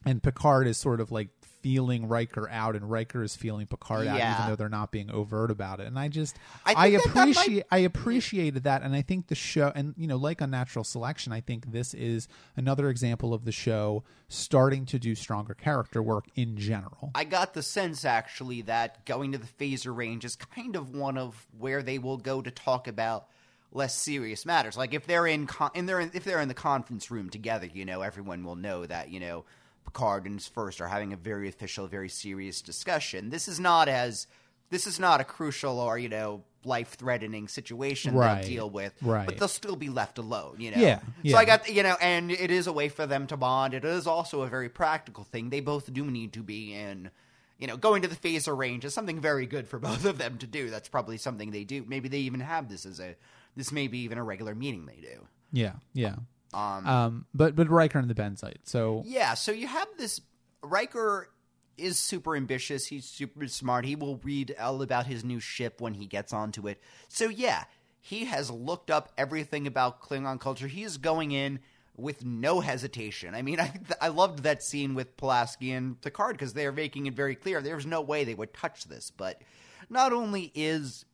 And 0.05 0.21
Picard 0.21 0.67
is 0.67 0.77
sort 0.79 1.01
of 1.01 1.13
like 1.13 1.29
feeling 1.63 2.09
Riker 2.09 2.49
out, 2.51 2.77
and 2.77 2.91
Riker 2.91 3.23
is 3.23 3.35
feeling 3.37 3.67
Picard 3.67 4.07
out, 4.07 4.17
even 4.19 4.51
though 4.51 4.57
they're 4.57 4.69
not 4.69 4.91
being 4.91 5.11
overt 5.11 5.51
about 5.51 5.81
it. 5.81 5.87
And 5.87 5.99
I 5.99 6.09
just, 6.09 6.37
I 6.67 6.75
I, 6.77 6.91
that 6.91 7.05
that 7.05 7.15
might- 7.15 7.31
appreciate, 7.37 7.65
I 7.71 7.79
appreciated 7.79 8.65
that, 8.65 8.83
and 8.83 8.95
I 8.95 9.03
think 9.03 9.29
the 9.29 9.35
show, 9.35 9.73
and 9.75 9.95
you 9.97 10.07
know, 10.07 10.17
like 10.17 10.41
Unnatural 10.41 10.85
Selection, 10.85 11.33
I 11.33 11.41
think 11.41 11.73
this 11.73 11.95
is 11.95 12.29
another 12.57 12.91
example 12.91 13.33
of 13.33 13.45
the 13.45 13.53
show 13.53 14.03
starting 14.29 14.85
to 14.87 14.99
do 14.99 15.15
stronger 15.15 15.55
character 15.55 16.03
work 16.03 16.25
in 16.35 16.57
general. 16.57 17.11
I 17.15 17.25
got 17.25 17.55
the 17.55 17.63
sense 17.63 18.05
actually 18.05 18.63
that 18.63 19.05
going 19.07 19.33
to 19.33 19.39
the 19.39 19.47
phaser 19.47 19.95
range 19.97 20.25
is 20.25 20.37
kind 20.37 20.75
of 20.77 20.91
one 20.95 21.17
of 21.17 21.47
where 21.59 21.83
they 21.83 21.99
will 21.99 22.17
go 22.17 22.43
to 22.43 22.51
talk 22.51 22.89
about 22.89 23.27
less 23.71 23.95
serious 23.95 24.45
matters. 24.45 24.77
Like 24.77 24.93
if 24.95 25.07
they're 25.07 25.27
in, 25.27 25.47
con- 25.47 25.71
and 25.75 25.89
they're 25.89 26.01
in, 26.01 26.11
if 26.15 26.25
they're 26.25 26.41
in 26.41 26.49
the 26.49 26.55
conference 26.55 27.11
room 27.11 27.31
together, 27.31 27.67
you 27.73 27.85
know, 27.85 28.03
everyone 28.03 28.45
will 28.45 28.57
know 28.57 28.85
that 28.87 29.11
you 29.11 29.21
know 29.21 29.45
Picard 29.85 30.25
and 30.27 30.35
his 30.39 30.49
first 30.49 30.81
are 30.81 30.89
having 30.89 31.13
a 31.13 31.17
very 31.17 31.49
official, 31.49 31.87
very 31.87 32.09
serious 32.09 32.63
discussion. 32.63 33.31
This 33.31 33.49
is 33.49 33.59
not 33.61 33.89
as 33.89 34.27
this 34.71 34.87
is 34.87 34.99
not 34.99 35.21
a 35.21 35.25
crucial 35.25 35.79
or 35.79 35.99
you 35.99 36.09
know 36.09 36.43
life 36.65 36.95
threatening 36.95 37.49
situation 37.49 38.15
Right. 38.15 38.41
they'll 38.43 38.49
deal 38.49 38.71
with, 38.71 38.95
Right. 39.03 39.27
but 39.27 39.37
they'll 39.37 39.49
still 39.49 39.75
be 39.77 39.89
left 39.89 40.17
alone. 40.19 40.57
You 40.61 40.71
know, 40.71 40.79
Yeah, 40.81 41.01
So. 41.27 41.37
I 41.37 41.45
got 41.45 41.69
you 41.69 41.83
know, 41.83 41.97
and 42.01 42.31
it 42.31 42.51
is 42.51 42.67
a 42.67 42.73
way 42.73 42.89
for 42.89 43.07
them 43.07 43.27
to 43.27 43.37
bond. 43.37 43.75
It 43.75 43.85
is 43.85 44.07
also 44.07 44.43
a 44.43 44.47
very 44.47 44.69
practical 44.69 45.25
thing. 45.25 45.51
They 45.51 45.61
both 45.61 45.93
do 45.93 46.05
need 46.05 46.33
to 46.35 46.43
be 46.43 46.73
in. 46.75 47.11
You 47.59 47.69
know, 47.69 47.77
going 47.77 48.03
to 48.03 48.09
the 48.09 48.17
phaser 48.17 48.57
range 48.57 48.85
is 48.85 48.93
something 48.95 49.21
very 49.21 49.47
good 49.47 49.69
for 49.69 49.79
both 49.89 50.05
of 50.05 50.19
them 50.19 50.39
to 50.39 50.47
do. 50.47 50.71
That's 50.71 50.89
probably 50.89 51.17
something 51.17 51.51
they 51.51 51.65
do. 51.65 51.85
Maybe 51.87 52.09
they 52.09 52.19
even 52.21 52.41
have 52.41 52.69
this 52.69 52.87
as 52.87 52.99
a 53.01 53.15
this 53.57 53.71
may 53.73 53.87
be 53.89 53.99
even 53.99 54.17
a 54.19 54.25
regular 54.25 54.55
meeting 54.55 54.87
they 54.87 55.01
do. 55.01 55.27
Yeah, 55.53 55.73
yeah. 55.93 56.17
Um, 56.55 56.87
Um, 56.87 57.27
but 57.35 57.57
but 57.57 57.69
Riker 57.69 57.99
and 57.99 58.09
the 58.09 58.15
Benzite. 58.15 58.59
So 58.65 59.03
yeah, 59.07 59.35
so 59.35 59.53
you 59.53 59.67
have 59.67 59.89
this 59.99 60.21
Riker 60.63 61.29
is 61.77 61.99
super 61.99 62.37
ambitious. 62.37 62.87
He's 62.87 63.07
super 63.07 63.47
smart. 63.49 63.85
He 63.85 63.97
will 63.97 64.19
read 64.19 64.55
all 64.61 64.83
about 64.83 65.07
his 65.07 65.25
new 65.25 65.41
ship 65.41 65.81
when 65.81 65.95
he 65.95 66.07
gets 66.07 66.33
onto 66.33 66.69
it. 66.69 66.81
So 67.09 67.29
yeah, 67.29 67.65
he 68.01 68.27
has 68.27 68.51
looked 68.51 68.91
up 68.91 69.13
everything 69.17 69.67
about 69.67 70.03
Klingon 70.03 70.39
culture. 70.41 70.67
He 70.67 70.83
is 70.83 70.99
going 70.99 71.33
in 71.33 71.61
with 71.97 72.25
no 72.25 72.61
hesitation. 72.61 73.35
I 73.35 73.43
mean, 73.43 73.61
I 73.61 73.73
I 74.01 74.09
loved 74.09 74.41
that 74.45 74.63
scene 74.63 74.95
with 74.95 75.17
Pulaski 75.17 75.73
and 75.73 76.01
Picard 76.01 76.37
because 76.37 76.53
they 76.53 76.67
are 76.67 76.73
making 76.73 77.07
it 77.07 77.15
very 77.15 77.35
clear 77.35 77.61
there's 77.61 77.87
no 77.87 78.01
way 78.01 78.25
they 78.25 78.35
would 78.35 78.53
touch 78.53 78.85
this. 78.85 79.11
But 79.11 79.41
not 79.89 80.13
only 80.13 80.53
is 80.55 81.05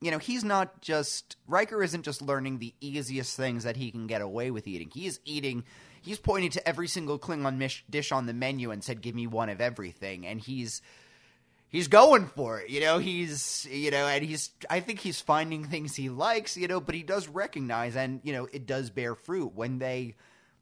you 0.00 0.10
know, 0.10 0.18
he's 0.18 0.44
not 0.44 0.80
just 0.80 1.36
Riker 1.46 1.82
isn't 1.82 2.04
just 2.04 2.22
learning 2.22 2.58
the 2.58 2.74
easiest 2.80 3.36
things 3.36 3.64
that 3.64 3.76
he 3.76 3.90
can 3.90 4.06
get 4.06 4.22
away 4.22 4.50
with 4.50 4.66
eating. 4.66 4.90
He 4.92 5.06
is 5.06 5.20
eating. 5.24 5.64
He's 6.02 6.18
pointing 6.18 6.50
to 6.52 6.66
every 6.66 6.88
single 6.88 7.18
Klingon 7.18 7.58
mish, 7.58 7.84
dish 7.90 8.10
on 8.10 8.26
the 8.26 8.32
menu 8.32 8.70
and 8.70 8.82
said, 8.82 9.02
"Give 9.02 9.14
me 9.14 9.26
one 9.26 9.50
of 9.50 9.60
everything." 9.60 10.26
And 10.26 10.40
he's 10.40 10.80
he's 11.68 11.88
going 11.88 12.26
for 12.28 12.60
it. 12.60 12.70
You 12.70 12.80
know, 12.80 12.98
he's 12.98 13.66
you 13.70 13.90
know, 13.90 14.06
and 14.06 14.24
he's 14.24 14.50
I 14.70 14.80
think 14.80 15.00
he's 15.00 15.20
finding 15.20 15.64
things 15.64 15.94
he 15.94 16.08
likes. 16.08 16.56
You 16.56 16.68
know, 16.68 16.80
but 16.80 16.94
he 16.94 17.02
does 17.02 17.28
recognize, 17.28 17.94
and 17.94 18.20
you 18.24 18.32
know, 18.32 18.48
it 18.52 18.66
does 18.66 18.88
bear 18.88 19.14
fruit 19.14 19.54
when 19.54 19.78
they 19.78 20.16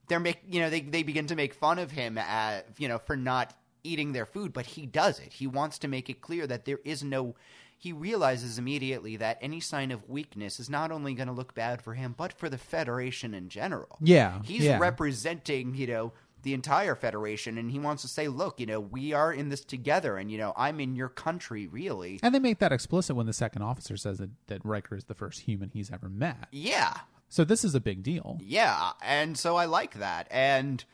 they're 0.08 0.18
make 0.18 0.40
you 0.48 0.60
know 0.60 0.70
they 0.70 0.80
they 0.80 1.04
begin 1.04 1.26
to 1.28 1.36
make 1.36 1.54
fun 1.54 1.78
of 1.78 1.92
him 1.92 2.18
at 2.18 2.66
you 2.78 2.88
know 2.88 2.98
for 2.98 3.16
not 3.16 3.54
eating 3.84 4.12
their 4.12 4.26
food, 4.26 4.52
but 4.52 4.66
he 4.66 4.86
does 4.86 5.20
it. 5.20 5.32
He 5.32 5.46
wants 5.46 5.78
to 5.78 5.88
make 5.88 6.10
it 6.10 6.20
clear 6.20 6.46
that 6.46 6.64
there 6.64 6.80
is 6.84 7.04
no 7.04 7.36
he 7.80 7.92
realizes 7.92 8.58
immediately 8.58 9.16
that 9.16 9.38
any 9.40 9.60
sign 9.60 9.92
of 9.92 10.08
weakness 10.08 10.58
is 10.58 10.68
not 10.68 10.90
only 10.90 11.14
going 11.14 11.28
to 11.28 11.32
look 11.32 11.54
bad 11.54 11.80
for 11.80 11.94
him, 11.94 12.12
but 12.18 12.32
for 12.32 12.48
the 12.48 12.58
Federation 12.58 13.34
in 13.34 13.48
general. 13.48 13.98
Yeah. 14.02 14.40
He's 14.42 14.64
yeah. 14.64 14.78
representing, 14.78 15.76
you 15.76 15.86
know, 15.86 16.12
the 16.42 16.54
entire 16.54 16.94
Federation, 16.96 17.56
and 17.56 17.70
he 17.70 17.78
wants 17.78 18.02
to 18.02 18.08
say, 18.08 18.26
look, 18.28 18.58
you 18.58 18.66
know, 18.66 18.80
we 18.80 19.12
are 19.12 19.32
in 19.32 19.48
this 19.48 19.64
together, 19.64 20.16
and, 20.16 20.30
you 20.30 20.38
know, 20.38 20.52
I'm 20.56 20.80
in 20.80 20.96
your 20.96 21.08
country, 21.08 21.66
really. 21.68 22.18
And 22.22 22.34
they 22.34 22.40
make 22.40 22.58
that 22.58 22.72
explicit 22.72 23.14
when 23.16 23.26
the 23.26 23.32
second 23.32 23.62
officer 23.62 23.96
says 23.96 24.18
that, 24.18 24.30
that 24.48 24.64
Riker 24.64 24.96
is 24.96 25.04
the 25.04 25.14
first 25.14 25.40
human 25.40 25.70
he's 25.70 25.90
ever 25.92 26.08
met. 26.08 26.48
Yeah. 26.50 26.94
So 27.28 27.44
this 27.44 27.64
is 27.64 27.74
a 27.74 27.80
big 27.80 28.02
deal. 28.02 28.38
Yeah. 28.40 28.90
And 29.02 29.38
so 29.38 29.56
I 29.56 29.66
like 29.66 29.94
that. 29.94 30.26
And. 30.30 30.84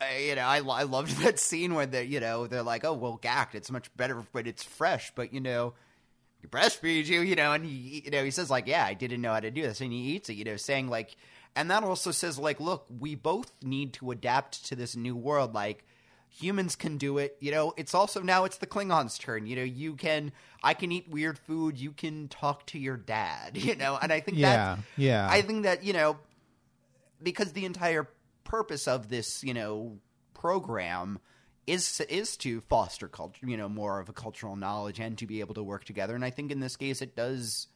uh, 0.00 0.06
You 0.18 0.34
know, 0.34 0.42
I, 0.42 0.58
I 0.58 0.82
loved 0.84 1.16
that 1.22 1.38
scene 1.38 1.74
where 1.74 1.86
they, 1.86 2.04
you 2.04 2.18
know, 2.20 2.46
they're 2.46 2.62
like, 2.62 2.84
"Oh, 2.84 2.94
well, 2.94 3.16
gacked. 3.20 3.54
It's 3.54 3.70
much 3.70 3.94
better 3.96 4.24
but 4.32 4.46
it's 4.46 4.64
fresh." 4.64 5.12
But 5.14 5.34
you 5.34 5.40
know, 5.40 5.74
he 6.40 6.46
breastfeeds 6.48 7.06
you, 7.06 7.20
you 7.20 7.36
know, 7.36 7.52
and 7.52 7.64
he, 7.64 8.02
you 8.04 8.10
know, 8.10 8.24
he 8.24 8.30
says 8.30 8.50
like, 8.50 8.66
"Yeah, 8.66 8.84
I 8.84 8.94
didn't 8.94 9.20
know 9.20 9.32
how 9.32 9.40
to 9.40 9.50
do 9.50 9.62
this," 9.62 9.80
and 9.80 9.92
he 9.92 9.98
eats 9.98 10.28
it, 10.28 10.34
you 10.34 10.44
know, 10.44 10.56
saying 10.56 10.88
like, 10.88 11.16
and 11.54 11.70
that 11.70 11.82
also 11.84 12.10
says 12.10 12.38
like, 12.38 12.60
"Look, 12.60 12.86
we 12.88 13.14
both 13.14 13.52
need 13.62 13.92
to 13.94 14.10
adapt 14.10 14.64
to 14.66 14.76
this 14.76 14.96
new 14.96 15.16
world. 15.16 15.54
Like, 15.54 15.84
humans 16.28 16.76
can 16.76 16.96
do 16.96 17.18
it, 17.18 17.36
you 17.40 17.50
know. 17.50 17.74
It's 17.76 17.94
also 17.94 18.22
now 18.22 18.44
it's 18.44 18.58
the 18.58 18.66
Klingons' 18.66 19.18
turn. 19.18 19.46
You 19.46 19.56
know, 19.56 19.62
you 19.62 19.94
can, 19.94 20.32
I 20.62 20.74
can 20.74 20.92
eat 20.92 21.08
weird 21.08 21.38
food. 21.38 21.78
You 21.78 21.92
can 21.92 22.28
talk 22.28 22.66
to 22.68 22.78
your 22.78 22.96
dad, 22.96 23.56
you 23.62 23.76
know, 23.76 23.98
and 24.00 24.12
I 24.12 24.20
think 24.20 24.38
Yeah, 24.38 24.76
that, 24.76 24.78
yeah. 24.96 25.28
I 25.28 25.42
think 25.42 25.64
that 25.64 25.84
you 25.84 25.92
know, 25.92 26.18
because 27.22 27.52
the 27.52 27.64
entire 27.64 28.08
purpose 28.44 28.88
of 28.88 29.08
this, 29.08 29.44
you 29.44 29.54
know, 29.54 29.98
program 30.34 31.18
is 31.66 32.00
is 32.08 32.36
to 32.38 32.60
foster 32.62 33.08
culture, 33.08 33.46
you 33.46 33.56
know, 33.56 33.68
more 33.68 34.00
of 34.00 34.08
a 34.08 34.12
cultural 34.12 34.56
knowledge 34.56 34.98
and 34.98 35.16
to 35.18 35.26
be 35.26 35.40
able 35.40 35.54
to 35.54 35.62
work 35.62 35.84
together. 35.84 36.14
And 36.14 36.24
I 36.24 36.30
think 36.30 36.50
in 36.50 36.60
this 36.60 36.76
case, 36.76 37.02
it 37.02 37.16
does 37.16 37.68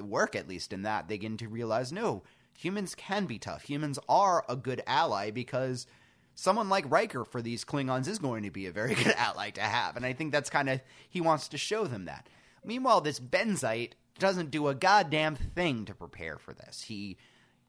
work 0.00 0.36
at 0.36 0.48
least 0.48 0.72
in 0.72 0.82
that 0.82 1.08
they 1.08 1.16
begin 1.16 1.36
to 1.38 1.48
realize 1.48 1.92
no, 1.92 2.22
humans 2.56 2.94
can 2.94 3.26
be 3.26 3.38
tough. 3.38 3.62
Humans 3.62 3.98
are 4.08 4.44
a 4.48 4.56
good 4.56 4.82
ally 4.86 5.30
because 5.30 5.86
someone 6.34 6.68
like 6.68 6.90
Riker 6.90 7.24
for 7.24 7.42
these 7.42 7.64
Klingons 7.64 8.06
is 8.06 8.18
going 8.18 8.44
to 8.44 8.50
be 8.50 8.66
a 8.66 8.72
very 8.72 8.94
good 9.02 9.14
ally 9.16 9.50
to 9.50 9.60
have. 9.60 9.96
And 9.96 10.06
I 10.06 10.12
think 10.12 10.32
that's 10.32 10.50
kind 10.50 10.68
of 10.68 10.80
he 11.08 11.20
wants 11.20 11.48
to 11.48 11.58
show 11.58 11.84
them 11.86 12.04
that. 12.06 12.28
Meanwhile, 12.64 13.00
this 13.00 13.20
Benzite 13.20 13.92
doesn't 14.18 14.50
do 14.50 14.68
a 14.68 14.74
goddamn 14.74 15.36
thing 15.36 15.84
to 15.84 15.94
prepare 15.94 16.38
for 16.38 16.52
this. 16.52 16.82
He 16.82 17.16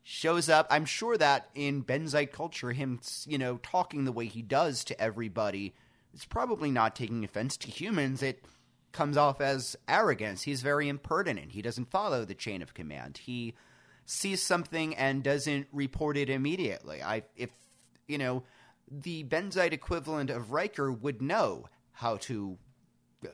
shows 0.03 0.49
up. 0.49 0.67
I'm 0.69 0.85
sure 0.85 1.17
that 1.17 1.49
in 1.55 1.83
Benzite 1.83 2.31
culture, 2.31 2.71
him, 2.71 2.99
you 3.27 3.37
know, 3.37 3.57
talking 3.57 4.05
the 4.05 4.11
way 4.11 4.25
he 4.25 4.41
does 4.41 4.83
to 4.85 5.01
everybody, 5.01 5.73
is 6.13 6.25
probably 6.25 6.71
not 6.71 6.95
taking 6.95 7.23
offense 7.23 7.57
to 7.57 7.69
humans. 7.69 8.23
It 8.23 8.43
comes 8.91 9.17
off 9.17 9.41
as 9.41 9.75
arrogance. 9.87 10.43
He's 10.43 10.61
very 10.61 10.87
impertinent. 10.87 11.51
He 11.51 11.61
doesn't 11.61 11.91
follow 11.91 12.25
the 12.25 12.35
chain 12.35 12.61
of 12.61 12.73
command. 12.73 13.19
He 13.19 13.53
sees 14.05 14.41
something 14.41 14.95
and 14.95 15.23
doesn't 15.23 15.67
report 15.71 16.17
it 16.17 16.29
immediately. 16.29 17.03
I, 17.03 17.23
if 17.35 17.51
you 18.07 18.17
know, 18.17 18.43
the 18.89 19.23
Benzite 19.25 19.73
equivalent 19.73 20.31
of 20.31 20.51
Riker 20.51 20.91
would 20.91 21.21
know 21.21 21.67
how 21.91 22.17
to 22.17 22.57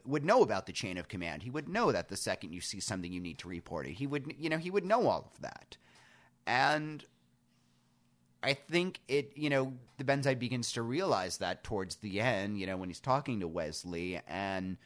would 0.03 0.25
know 0.25 0.41
about 0.41 0.65
the 0.65 0.73
chain 0.73 0.97
of 0.97 1.07
command. 1.07 1.43
He 1.43 1.49
would 1.49 1.69
know 1.69 1.91
that 1.91 2.09
the 2.09 2.17
second 2.17 2.53
you 2.53 2.59
see 2.59 2.79
something 2.79 3.13
you 3.13 3.19
need 3.19 3.37
to 3.39 3.47
report 3.47 3.85
it. 3.87 3.93
He 3.93 4.07
would 4.07 4.33
you 4.37 4.49
know, 4.49 4.57
he 4.57 4.71
would 4.71 4.85
know 4.85 5.07
all 5.07 5.31
of 5.33 5.41
that. 5.41 5.77
And 6.47 7.03
I 8.43 8.53
think 8.53 8.99
it, 9.07 9.31
you 9.35 9.49
know, 9.49 9.73
the 9.97 10.03
Benzite 10.03 10.39
begins 10.39 10.71
to 10.73 10.81
realize 10.81 11.37
that 11.37 11.63
towards 11.63 11.95
the 11.97 12.21
end, 12.21 12.59
you 12.59 12.67
know, 12.67 12.77
when 12.77 12.89
he's 12.89 12.99
talking 12.99 13.39
to 13.39 13.47
Wesley. 13.47 14.21
And 14.27 14.77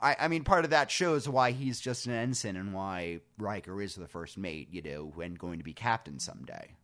I, 0.00 0.16
I 0.20 0.28
mean, 0.28 0.42
part 0.42 0.64
of 0.64 0.70
that 0.70 0.90
shows 0.90 1.28
why 1.28 1.50
he's 1.50 1.80
just 1.80 2.06
an 2.06 2.12
ensign 2.12 2.56
and 2.56 2.72
why 2.72 3.20
Riker 3.38 3.82
is 3.82 3.94
the 3.94 4.08
first 4.08 4.38
mate, 4.38 4.68
you 4.70 4.82
know, 4.82 5.12
and 5.22 5.38
going 5.38 5.58
to 5.58 5.64
be 5.64 5.74
captain 5.74 6.18
someday. 6.18 6.74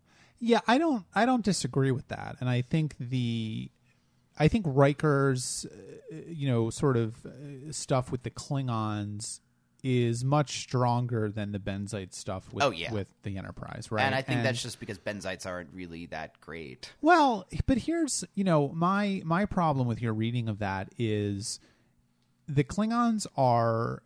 Yeah, 0.41 0.61
I 0.69 0.79
don't 0.79 1.05
I 1.15 1.27
don't 1.27 1.45
disagree 1.45 1.91
with 1.91 2.09
that. 2.09 2.37
And 2.41 2.49
I 2.49 2.63
think 2.63 2.95
the 3.01 3.71
I 4.39 4.49
think 4.49 4.67
Riker's 4.69 5.67
uh, 5.71 6.17
you 6.27 6.49
know 6.49 6.71
sort 6.71 6.97
of 6.97 7.27
uh, 7.27 7.73
stuff 7.73 8.13
with 8.13 8.23
the 8.23 8.31
Klingons 8.31 9.41
is 9.85 10.25
much 10.25 10.61
stronger 10.61 11.31
than 11.31 11.53
the 11.53 11.59
Benzite 11.59 12.13
stuff 12.13 12.53
with 12.53 12.65
Oh, 12.65 12.71
yeah. 12.71 12.93
with 12.93 13.07
the 13.23 13.39
Enterprise, 13.39 13.91
right? 13.91 14.03
And 14.03 14.15
I 14.15 14.23
think 14.23 14.43
that's 14.43 14.63
just 14.63 14.81
because 14.81 14.99
Benzites 14.99 15.47
aren't 15.47 15.73
really 15.73 16.07
that 16.07 16.41
great. 16.41 16.93
Well, 17.01 17.47
but 17.67 17.79
here's 17.79 18.25
you 18.35 18.45
know 18.45 18.69
my 18.69 19.23
my 19.25 19.45
problem 19.47 19.87
with 19.87 20.03
your 20.03 20.13
reading 20.15 20.49
of 20.49 20.59
that 20.59 20.89
is 20.99 21.61
the 22.49 22.65
Klingons 22.65 23.27
are 23.37 24.03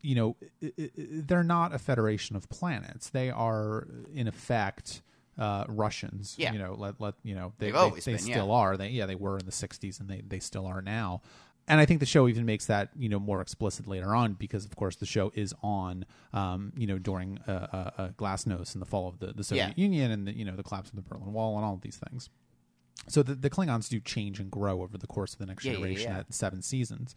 you 0.00 0.14
know 0.14 0.36
they're 0.76 1.42
not 1.44 1.74
a 1.74 1.78
federation 1.78 2.36
of 2.36 2.48
planets. 2.48 3.10
They 3.10 3.30
are 3.30 3.86
in 4.14 4.26
effect 4.28 5.02
uh, 5.38 5.64
Russians. 5.68 6.34
Yeah. 6.38 6.52
You 6.52 6.58
know, 6.58 6.74
let 6.78 7.00
let 7.00 7.14
you 7.22 7.34
know 7.34 7.52
they 7.58 7.66
They've 7.66 7.74
they, 7.74 7.78
always 7.78 8.04
they 8.04 8.14
been, 8.16 8.26
yeah. 8.26 8.34
still 8.34 8.52
are. 8.52 8.76
They 8.76 8.88
yeah 8.88 9.06
they 9.06 9.14
were 9.16 9.38
in 9.38 9.44
the 9.46 9.52
'60s 9.52 10.00
and 10.00 10.08
they 10.08 10.22
they 10.26 10.40
still 10.40 10.66
are 10.66 10.82
now. 10.82 11.20
And 11.68 11.80
I 11.80 11.84
think 11.84 12.00
the 12.00 12.06
show 12.06 12.26
even 12.28 12.46
makes 12.46 12.66
that 12.66 12.90
you 12.96 13.08
know 13.08 13.20
more 13.20 13.40
explicit 13.40 13.86
later 13.86 14.14
on 14.14 14.32
because 14.32 14.64
of 14.64 14.74
course 14.74 14.96
the 14.96 15.06
show 15.06 15.30
is 15.34 15.54
on 15.62 16.06
um, 16.32 16.72
you 16.76 16.86
know 16.86 16.98
during 16.98 17.38
uh, 17.46 17.92
uh, 17.98 18.08
Glasnost 18.16 18.72
and 18.74 18.80
the 18.82 18.86
fall 18.86 19.08
of 19.08 19.18
the, 19.18 19.32
the 19.34 19.44
Soviet 19.44 19.74
Yeah. 19.76 19.82
Union 19.82 20.10
and 20.10 20.26
the, 20.26 20.36
you 20.36 20.44
know 20.44 20.56
the 20.56 20.62
collapse 20.62 20.88
of 20.88 20.96
the 20.96 21.02
Berlin 21.02 21.32
Wall 21.32 21.56
and 21.56 21.64
all 21.64 21.74
of 21.74 21.82
these 21.82 21.96
things. 22.08 22.30
So 23.06 23.22
the, 23.22 23.34
the 23.34 23.50
Klingons 23.50 23.88
do 23.88 24.00
change 24.00 24.40
and 24.40 24.50
grow 24.50 24.82
over 24.82 24.98
the 24.98 25.06
course 25.06 25.32
of 25.34 25.38
the 25.38 25.46
next 25.46 25.64
yeah, 25.64 25.74
generation 25.74 26.10
yeah. 26.10 26.18
at 26.20 26.34
seven 26.34 26.62
seasons. 26.62 27.14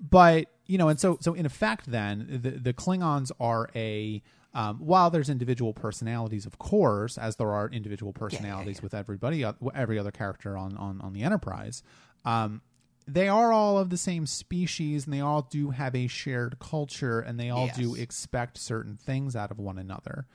But 0.00 0.48
you 0.66 0.78
know, 0.78 0.88
and 0.88 0.98
so 0.98 1.18
so 1.20 1.34
in 1.34 1.44
effect, 1.44 1.90
then 1.90 2.40
the 2.42 2.50
the 2.52 2.72
Klingons 2.72 3.30
are 3.38 3.68
a 3.74 4.22
um, 4.54 4.78
while 4.78 5.10
there's 5.10 5.28
individual 5.28 5.74
personalities, 5.74 6.46
of 6.46 6.58
course, 6.58 7.18
as 7.18 7.36
there 7.36 7.52
are 7.52 7.68
individual 7.68 8.14
personalities 8.14 8.80
with 8.80 8.94
everybody, 8.94 9.44
every 9.74 9.98
other 9.98 10.10
character 10.10 10.56
on 10.56 10.78
on 10.78 11.00
on 11.02 11.12
the 11.12 11.22
Enterprise. 11.22 11.82
Um, 12.24 12.62
they 13.06 13.28
are 13.28 13.52
all 13.52 13.78
of 13.78 13.90
the 13.90 13.96
same 13.96 14.26
species, 14.26 15.04
and 15.04 15.14
they 15.14 15.20
all 15.20 15.42
do 15.42 15.70
have 15.70 15.94
a 15.94 16.08
shared 16.08 16.58
culture, 16.58 17.20
and 17.20 17.38
they 17.38 17.50
all 17.50 17.70
do 17.74 17.94
expect 17.94 18.58
certain 18.58 18.96
things 18.96 19.36
out 19.36 19.50
of 19.50 19.58
one 19.58 19.78
another. 19.78 20.26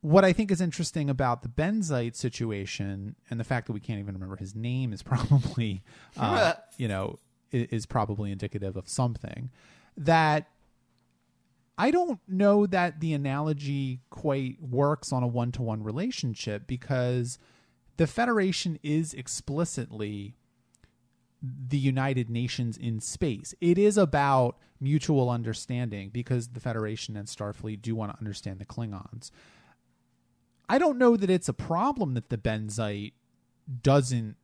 What 0.00 0.24
I 0.24 0.32
think 0.32 0.50
is 0.50 0.60
interesting 0.60 1.10
about 1.10 1.42
the 1.42 1.48
Benzite 1.48 2.16
situation 2.16 3.16
and 3.28 3.38
the 3.38 3.44
fact 3.44 3.66
that 3.66 3.72
we 3.72 3.80
can't 3.80 3.98
even 3.98 4.14
remember 4.14 4.36
his 4.36 4.54
name 4.54 4.92
is 4.92 5.02
probably, 5.04 5.82
uh, 6.16 6.54
you 6.76 6.88
know, 6.88 7.18
is 7.52 7.84
probably 7.84 8.30
indicative 8.30 8.76
of 8.76 8.88
something 8.88 9.50
that 9.96 10.48
I 11.76 11.90
don't 11.90 12.20
know 12.28 12.66
that 12.66 13.00
the 13.00 13.12
analogy 13.12 14.00
quite 14.10 14.62
works 14.62 15.12
on 15.12 15.22
a 15.22 15.26
one 15.26 15.50
to 15.52 15.62
one 15.62 15.82
relationship 15.82 16.66
because 16.66 17.38
the 17.96 18.06
Federation 18.06 18.78
is 18.82 19.14
explicitly 19.14 20.36
the 21.42 21.78
United 21.78 22.28
Nations 22.28 22.76
in 22.76 23.00
space. 23.00 23.54
It 23.60 23.78
is 23.78 23.96
about 23.96 24.58
mutual 24.80 25.30
understanding 25.30 26.10
because 26.10 26.48
the 26.48 26.60
Federation 26.60 27.16
and 27.16 27.28
Starfleet 27.28 27.80
do 27.82 27.94
want 27.94 28.12
to 28.12 28.18
understand 28.18 28.58
the 28.58 28.64
Klingons. 28.64 29.30
I 30.68 30.78
don't 30.78 30.98
know 30.98 31.16
that 31.16 31.30
it's 31.30 31.48
a 31.48 31.52
problem 31.52 32.14
that 32.14 32.28
the 32.28 32.38
Benzite 32.38 33.12
doesn't 33.82 34.36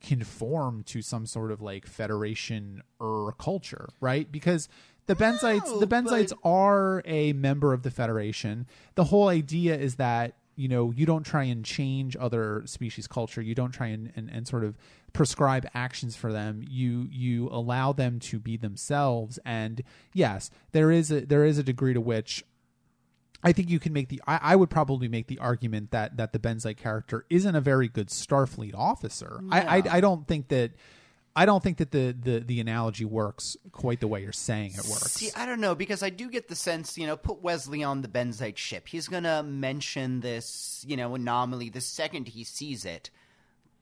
conform 0.00 0.82
to 0.84 1.02
some 1.02 1.26
sort 1.26 1.50
of 1.50 1.60
like 1.60 1.86
Federation 1.86 2.82
or 2.98 3.34
culture, 3.38 3.88
right? 4.00 4.30
Because 4.30 4.68
the 5.06 5.14
Benzites, 5.16 5.66
No, 5.66 5.80
the 5.80 5.86
Benzites 5.86 6.30
but- 6.42 6.48
are 6.48 7.02
a 7.04 7.32
member 7.32 7.72
of 7.72 7.82
the 7.82 7.90
Federation. 7.90 8.66
The 8.94 9.04
whole 9.04 9.28
idea 9.28 9.76
is 9.76 9.96
that 9.96 10.36
you 10.60 10.68
know 10.68 10.90
you 10.90 11.06
don't 11.06 11.24
try 11.24 11.44
and 11.44 11.64
change 11.64 12.16
other 12.20 12.62
species 12.66 13.06
culture 13.06 13.40
you 13.40 13.54
don't 13.54 13.72
try 13.72 13.86
and, 13.86 14.12
and, 14.14 14.28
and 14.30 14.46
sort 14.46 14.62
of 14.62 14.76
prescribe 15.14 15.66
actions 15.74 16.14
for 16.16 16.30
them 16.30 16.62
you 16.68 17.08
you 17.10 17.48
allow 17.48 17.92
them 17.92 18.20
to 18.20 18.38
be 18.38 18.58
themselves 18.58 19.38
and 19.46 19.82
yes 20.12 20.50
there 20.72 20.90
is 20.90 21.10
a 21.10 21.22
there 21.22 21.46
is 21.46 21.56
a 21.56 21.62
degree 21.62 21.94
to 21.94 22.00
which 22.00 22.44
I 23.42 23.52
think 23.52 23.70
you 23.70 23.78
can 23.78 23.94
make 23.94 24.10
the. 24.10 24.20
I, 24.26 24.38
I, 24.42 24.56
would 24.56 24.68
probably 24.68 25.08
make 25.08 25.26
the 25.26 25.38
argument 25.38 25.92
that 25.92 26.18
that 26.18 26.34
the 26.34 26.38
Benzite 26.38 26.76
character 26.76 27.24
isn't 27.30 27.56
a 27.56 27.60
very 27.62 27.88
good 27.88 28.08
Starfleet 28.08 28.74
officer. 28.74 29.40
I, 29.50 29.78
I, 29.78 29.82
I 29.92 30.00
don't 30.02 30.28
think 30.28 30.48
that. 30.48 30.72
I 31.36 31.46
don't 31.46 31.62
think 31.62 31.78
that 31.78 31.92
the, 31.92 32.14
the 32.18 32.40
the 32.40 32.60
analogy 32.60 33.04
works 33.04 33.56
quite 33.72 34.00
the 34.00 34.08
way 34.08 34.22
you're 34.22 34.32
saying 34.32 34.72
it 34.72 34.84
works. 34.88 35.12
See, 35.12 35.30
I 35.36 35.46
don't 35.46 35.60
know 35.60 35.74
because 35.74 36.02
I 36.02 36.10
do 36.10 36.28
get 36.28 36.48
the 36.48 36.56
sense, 36.56 36.98
you 36.98 37.06
know, 37.06 37.16
put 37.16 37.40
Wesley 37.40 37.84
on 37.84 38.02
the 38.02 38.08
Benzite 38.08 38.56
ship. 38.56 38.88
He's 38.88 39.06
gonna 39.06 39.42
mention 39.42 40.20
this, 40.20 40.84
you 40.86 40.96
know, 40.96 41.14
anomaly 41.14 41.70
the 41.70 41.80
second 41.80 42.28
he 42.28 42.44
sees 42.44 42.84
it. 42.84 43.10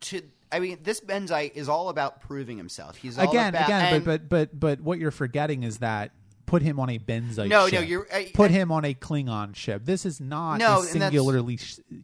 To, 0.01 0.23
I 0.53 0.61
mean, 0.61 0.79
this 0.83 1.01
Benzite 1.01 1.55
is 1.55 1.69
all 1.69 1.89
about 1.89 2.21
proving 2.21 2.59
himself. 2.59 2.97
He's 2.97 3.17
again, 3.19 3.49
about, 3.49 3.65
again, 3.65 3.95
and, 3.95 4.05
but 4.05 4.29
but 4.29 4.29
but 4.29 4.61
but 4.61 4.81
what 4.81 4.99
you're 4.99 5.11
forgetting 5.11 5.63
is 5.63 5.79
that 5.79 6.13
put 6.49 6.63
him 6.63 6.81
on 6.81 6.89
a 6.89 6.99
Benzite 6.99 7.49
no, 7.49 7.67
ship. 7.69 7.81
no, 7.81 7.87
you're 7.87 8.07
uh, 8.13 8.23
put 8.33 8.51
him 8.51 8.73
on 8.73 8.85
a 8.85 8.95
Klingon 8.95 9.55
ship. 9.55 9.85
This 9.85 10.07
is 10.07 10.21
not 10.21 10.59
No, 10.59 10.81
a 10.81 10.85
singularly. 10.85 11.59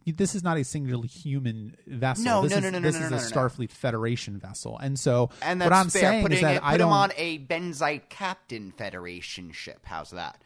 This 0.05 0.35
is 0.35 0.43
not 0.43 0.57
a 0.57 0.63
singularly 0.63 1.07
human 1.07 1.75
vessel. 1.87 2.23
No, 2.25 2.41
this 2.43 2.51
no, 2.51 2.57
is, 2.57 2.63
no, 2.63 2.69
no, 2.69 2.79
no, 2.79 2.87
This 2.87 2.99
no, 2.99 3.05
is 3.05 3.11
a 3.11 3.15
no, 3.15 3.41
no. 3.41 3.47
Starfleet 3.49 3.71
Federation 3.71 4.39
vessel, 4.39 4.77
and 4.77 4.97
so 4.99 5.31
and 5.41 5.59
that's 5.59 5.69
what 5.71 5.75
I'm 5.77 5.89
fair. 5.89 6.01
saying 6.01 6.21
Putting 6.21 6.37
is 6.37 6.41
that 6.43 6.55
it, 6.57 6.63
I 6.63 6.71
put 6.73 6.77
don't. 6.77 6.87
him 6.89 6.93
on 6.93 7.11
a 7.17 7.39
Benzite 7.39 8.09
Captain 8.09 8.71
Federation 8.77 9.51
ship. 9.51 9.79
How's 9.83 10.11
that? 10.11 10.41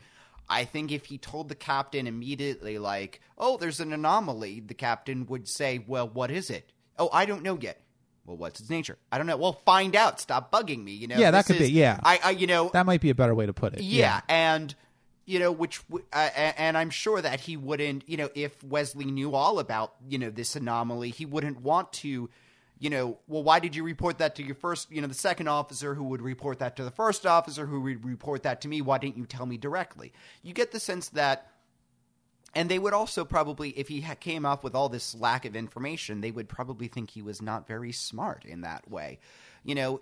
I 0.47 0.63
think 0.65 0.91
if 0.91 1.05
he 1.05 1.17
told 1.17 1.49
the 1.49 1.55
captain 1.55 2.07
immediately, 2.07 2.79
like, 2.79 3.21
"Oh, 3.37 3.57
there's 3.57 3.81
an 3.81 3.91
anomaly," 3.93 4.61
the 4.61 4.73
captain 4.73 5.25
would 5.27 5.47
say, 5.47 5.83
"Well, 5.85 6.07
what 6.07 6.31
is 6.31 6.49
it?" 6.49 6.71
"Oh, 6.97 7.09
I 7.11 7.25
don't 7.25 7.43
know 7.43 7.57
yet." 7.59 7.81
Well, 8.29 8.37
what's 8.37 8.59
its 8.59 8.69
nature? 8.69 8.99
I 9.11 9.17
don't 9.17 9.25
know. 9.25 9.37
Well, 9.37 9.53
find 9.65 9.95
out. 9.95 10.19
Stop 10.21 10.51
bugging 10.51 10.83
me. 10.83 10.91
You 10.91 11.07
know. 11.07 11.17
Yeah, 11.17 11.31
that 11.31 11.47
could 11.47 11.57
be, 11.57 11.71
yeah. 11.71 11.99
I, 12.03 12.19
I, 12.23 12.29
you 12.29 12.45
know, 12.45 12.69
that 12.73 12.85
might 12.85 13.01
be 13.01 13.09
a 13.09 13.15
better 13.15 13.33
way 13.33 13.47
to 13.47 13.53
put 13.53 13.73
it. 13.73 13.81
yeah, 13.81 14.21
and 14.29 14.75
you 15.25 15.39
know, 15.39 15.51
which 15.51 15.81
uh, 16.13 16.15
and 16.15 16.77
I'm 16.77 16.91
sure 16.91 17.19
that 17.19 17.39
he 17.39 17.57
wouldn't, 17.57 18.07
you 18.07 18.17
know, 18.17 18.29
if 18.35 18.63
Wesley 18.63 19.05
knew 19.05 19.33
all 19.33 19.57
about 19.57 19.95
you 20.07 20.19
know 20.19 20.29
this 20.29 20.55
anomaly, 20.55 21.09
he 21.09 21.25
wouldn't 21.25 21.61
want 21.61 21.91
to, 21.93 22.29
you 22.77 22.89
know, 22.91 23.17
well, 23.27 23.41
why 23.41 23.57
did 23.57 23.75
you 23.75 23.83
report 23.83 24.19
that 24.19 24.35
to 24.35 24.43
your 24.43 24.53
first, 24.53 24.91
you 24.91 25.01
know, 25.01 25.07
the 25.07 25.15
second 25.15 25.47
officer 25.47 25.95
who 25.95 26.03
would 26.03 26.21
report 26.21 26.59
that 26.59 26.75
to 26.75 26.83
the 26.83 26.91
first 26.91 27.25
officer 27.25 27.65
who 27.65 27.81
would 27.81 28.05
report 28.05 28.43
that 28.43 28.61
to 28.61 28.67
me? 28.67 28.81
Why 28.81 28.99
didn't 28.99 29.17
you 29.17 29.25
tell 29.25 29.47
me 29.47 29.57
directly? 29.57 30.13
You 30.43 30.53
get 30.53 30.71
the 30.71 30.79
sense 30.79 31.09
that. 31.09 31.47
And 32.55 32.69
they 32.69 32.79
would 32.79 32.93
also 32.93 33.25
probably, 33.25 33.69
if 33.71 33.87
he 33.87 34.01
ha- 34.01 34.15
came 34.15 34.45
up 34.45 34.63
with 34.63 34.73
all 34.75 34.89
this 34.89 35.13
lack 35.15 35.45
of 35.45 35.55
information, 35.55 36.21
they 36.21 36.31
would 36.31 36.49
probably 36.49 36.87
think 36.87 37.11
he 37.11 37.21
was 37.21 37.41
not 37.41 37.67
very 37.67 37.91
smart 37.91 38.43
in 38.45 38.61
that 38.61 38.89
way. 38.89 39.19
You 39.63 39.75
know, 39.75 40.01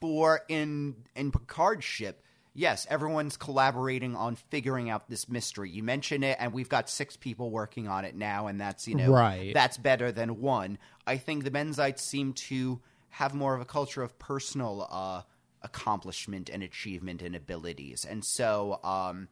for 0.00 0.40
in 0.48 0.94
in 1.14 1.32
Picard's 1.32 1.84
ship, 1.84 2.22
yes, 2.54 2.86
everyone's 2.88 3.36
collaborating 3.36 4.16
on 4.16 4.36
figuring 4.36 4.88
out 4.88 5.10
this 5.10 5.28
mystery. 5.28 5.70
You 5.70 5.82
mention 5.82 6.22
it, 6.22 6.36
and 6.40 6.52
we've 6.52 6.68
got 6.68 6.88
six 6.88 7.16
people 7.16 7.50
working 7.50 7.88
on 7.88 8.04
it 8.04 8.14
now, 8.14 8.46
and 8.46 8.60
that's 8.60 8.88
you 8.88 8.94
know 8.94 9.10
Right. 9.12 9.52
that's 9.52 9.76
better 9.76 10.12
than 10.12 10.40
one. 10.40 10.78
I 11.06 11.16
think 11.16 11.44
the 11.44 11.50
Benzites 11.50 12.00
seem 12.00 12.32
to 12.34 12.80
have 13.10 13.34
more 13.34 13.54
of 13.54 13.60
a 13.60 13.66
culture 13.66 14.02
of 14.02 14.18
personal 14.18 14.88
uh, 14.90 15.22
accomplishment 15.62 16.48
and 16.48 16.62
achievement 16.62 17.20
and 17.22 17.34
abilities, 17.36 18.06
and 18.08 18.24
so 18.24 18.80
um, 18.84 19.28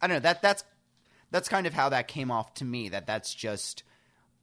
I 0.00 0.06
don't 0.06 0.16
know 0.16 0.20
that 0.20 0.42
that's 0.42 0.64
that's 1.32 1.48
kind 1.48 1.66
of 1.66 1.74
how 1.74 1.88
that 1.88 2.06
came 2.06 2.30
off 2.30 2.54
to 2.54 2.64
me. 2.64 2.90
That 2.90 3.06
that's 3.06 3.34
just 3.34 3.82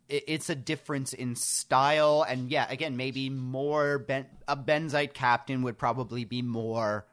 it's 0.09 0.49
a 0.49 0.55
difference 0.55 1.13
in 1.13 1.35
style, 1.35 2.25
and 2.27 2.49
yeah, 2.49 2.65
again, 2.69 2.97
maybe 2.97 3.29
more 3.29 3.99
ben, 3.99 4.25
a 4.47 4.57
Benzite 4.57 5.13
captain 5.13 5.61
would 5.61 5.77
probably 5.77 6.25
be 6.25 6.41
more 6.41 7.05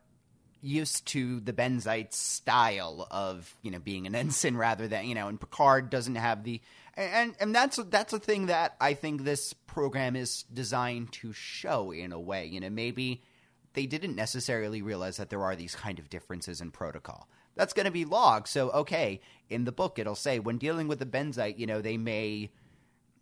used 0.63 1.07
to 1.07 1.39
the 1.41 1.53
Benzite 1.53 2.13
style 2.15 3.07
of 3.11 3.55
you 3.63 3.71
know 3.71 3.79
being 3.79 4.07
an 4.07 4.15
ensign 4.15 4.57
rather 4.67 4.89
than 4.89 5.07
you 5.07 5.15
know, 5.15 5.29
and 5.29 5.39
Picard 5.39 5.91
doesn't 5.91 6.17
have 6.17 6.43
the 6.43 6.61
and 6.97 7.35
and 7.39 7.55
that's 7.55 7.77
that's 7.77 8.15
a 8.15 8.19
thing 8.19 8.47
that 8.47 8.75
I 8.81 8.95
think 8.95 9.23
this 9.23 9.53
program 9.53 10.17
is 10.17 10.45
designed 10.53 11.13
to 11.13 11.35
show 11.35 11.93
in 11.93 12.13
a 12.13 12.19
way. 12.19 12.47
You 12.47 12.61
know, 12.61 12.71
maybe 12.71 13.23
they 13.77 13.87
didn't 13.87 14.17
necessarily 14.17 14.81
realize 14.81 15.19
that 15.19 15.29
there 15.29 15.45
are 15.45 15.55
these 15.55 15.75
kind 15.75 15.99
of 15.99 16.09
differences 16.09 16.63
in 16.63 16.71
protocol. 16.71 17.29
That's 17.57 17.75
going 17.75 17.85
to 17.85 17.93
be 17.93 18.07
logged. 18.07 18.49
So, 18.49 18.71
okay, 18.71 19.21
in 19.51 19.65
the 19.65 19.73
book, 19.73 19.99
it'll 19.99 20.15
say 20.15 20.39
when 20.39 20.57
dealing 20.57 20.89
with 20.89 20.99
the 20.99 21.07
benzite, 21.07 21.59
you 21.59 21.67
know, 21.67 21.83
they 21.83 21.99
may, 21.99 22.51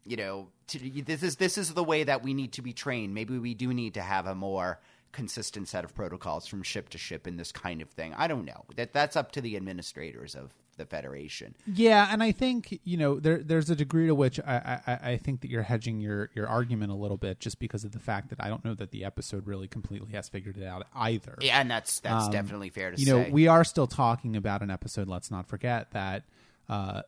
you 0.05 0.17
know, 0.17 0.49
to, 0.69 1.03
this 1.03 1.25
is 1.25 1.37
this 1.37 1.59
is 1.59 1.75
the 1.75 1.83
way 1.83 2.05
that 2.05 2.23
we 2.23 2.35
need 2.35 2.53
to 2.53 2.63
be 2.63 2.73
trained. 2.73 3.15
Maybe 3.15 3.37
we 3.37 3.55
do 3.55 3.75
need 3.75 3.95
to 3.95 4.03
have 4.03 4.27
a 4.29 4.35
more 4.35 4.81
consistent 5.11 5.69
set 5.69 5.85
of 5.85 5.95
protocols 5.95 6.47
from 6.47 6.63
ship 6.63 6.89
to 6.91 6.99
ship 6.99 7.27
in 7.27 7.37
this 7.37 7.51
kind 7.51 7.83
of 7.83 7.91
thing. 7.91 8.15
I 8.15 8.29
don't 8.29 8.45
know. 8.45 8.65
That 8.77 8.93
that's 8.93 9.17
up 9.17 9.33
to 9.33 9.41
the 9.41 9.57
administrators 9.57 10.37
of 10.37 10.55
the 10.75 10.87
Federation. 10.87 11.55
Yeah, 11.67 12.09
and 12.11 12.23
I 12.23 12.33
think 12.33 12.81
you 12.85 12.97
know 12.97 13.19
there 13.21 13.39
there's 13.43 13.71
a 13.71 13.77
degree 13.77 14.07
to 14.07 14.15
which 14.15 14.39
I, 14.41 14.81
I 14.87 14.99
I 15.13 15.17
think 15.17 15.41
that 15.43 15.51
you're 15.51 15.63
hedging 15.63 16.01
your 16.01 16.31
your 16.35 16.47
argument 16.49 16.93
a 16.93 16.95
little 16.95 17.17
bit 17.17 17.41
just 17.41 17.59
because 17.59 17.85
of 17.85 17.93
the 17.93 17.99
fact 17.99 18.31
that 18.31 18.41
I 18.43 18.49
don't 18.49 18.65
know 18.65 18.75
that 18.75 18.91
the 18.91 19.05
episode 19.05 19.47
really 19.47 19.69
completely 19.69 20.13
has 20.13 20.29
figured 20.29 20.57
it 20.57 20.65
out 20.65 20.87
either. 20.95 21.37
Yeah, 21.41 21.61
and 21.61 21.71
that's 21.71 22.01
that's 22.01 22.27
Um, 22.27 22.33
definitely 22.33 22.71
fair 22.71 22.91
to 22.91 22.99
you 22.99 23.07
say. 23.07 23.11
You 23.19 23.25
know, 23.25 23.31
we 23.33 23.47
are 23.49 23.65
still 23.65 23.87
talking 23.87 24.37
about 24.37 24.63
an 24.63 24.71
episode. 24.71 25.09
Let's 25.09 25.31
not 25.31 25.47
forget 25.47 25.91
that 25.93 26.25
uh, 26.69 27.03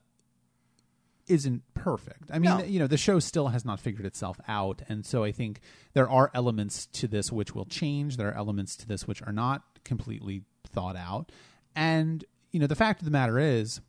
isn't 1.28 1.62
perfect. 1.74 2.30
I 2.32 2.38
mean, 2.38 2.56
No. 2.58 2.64
you 2.64 2.78
know, 2.78 2.86
the 2.86 2.96
show 2.96 3.18
still 3.18 3.48
has 3.48 3.64
not 3.64 3.80
figured 3.80 4.06
itself 4.06 4.38
out, 4.46 4.82
and 4.88 5.04
so 5.04 5.24
I 5.24 5.32
think 5.32 5.60
there 5.92 6.08
are 6.08 6.30
elements 6.34 6.86
to 6.86 7.08
this 7.08 7.32
which 7.32 7.54
will 7.54 7.64
change. 7.64 8.16
There 8.16 8.28
are 8.28 8.36
elements 8.36 8.76
to 8.76 8.86
this 8.86 9.06
which 9.08 9.22
are 9.22 9.32
not 9.32 9.62
completely 9.84 10.42
thought 10.68 10.94
out, 10.96 11.32
and 11.74 12.24
you 12.56 12.60
know, 12.60 12.66
the 12.66 12.74
fact 12.74 13.02
of 13.02 13.04
the 13.04 13.10
matter 13.10 13.38
is. 13.38 13.82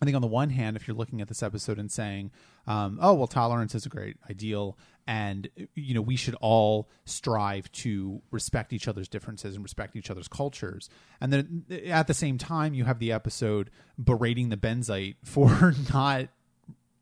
I 0.00 0.04
think 0.04 0.16
on 0.16 0.22
the 0.22 0.26
one 0.28 0.50
hand, 0.50 0.74
if 0.74 0.88
you're 0.88 0.96
looking 0.96 1.20
at 1.20 1.28
this 1.28 1.44
episode 1.44 1.78
and 1.78 1.92
saying, 1.92 2.32
um, 2.66 2.98
"Oh, 3.00 3.14
well, 3.14 3.28
tolerance 3.28 3.72
is 3.76 3.86
a 3.86 3.88
great 3.88 4.16
ideal," 4.28 4.76
and 5.06 5.48
you 5.76 5.94
know 5.94 6.00
we 6.00 6.16
should 6.16 6.34
all 6.40 6.88
strive 7.04 7.70
to 7.72 8.20
respect 8.32 8.72
each 8.72 8.88
other's 8.88 9.08
differences 9.08 9.54
and 9.54 9.62
respect 9.62 9.94
each 9.94 10.10
other's 10.10 10.26
cultures, 10.26 10.88
and 11.20 11.32
then 11.32 11.66
at 11.86 12.08
the 12.08 12.14
same 12.14 12.36
time, 12.36 12.74
you 12.74 12.84
have 12.84 12.98
the 12.98 13.12
episode 13.12 13.70
berating 14.02 14.48
the 14.48 14.56
Benzite 14.56 15.16
for 15.24 15.72
not 15.92 16.30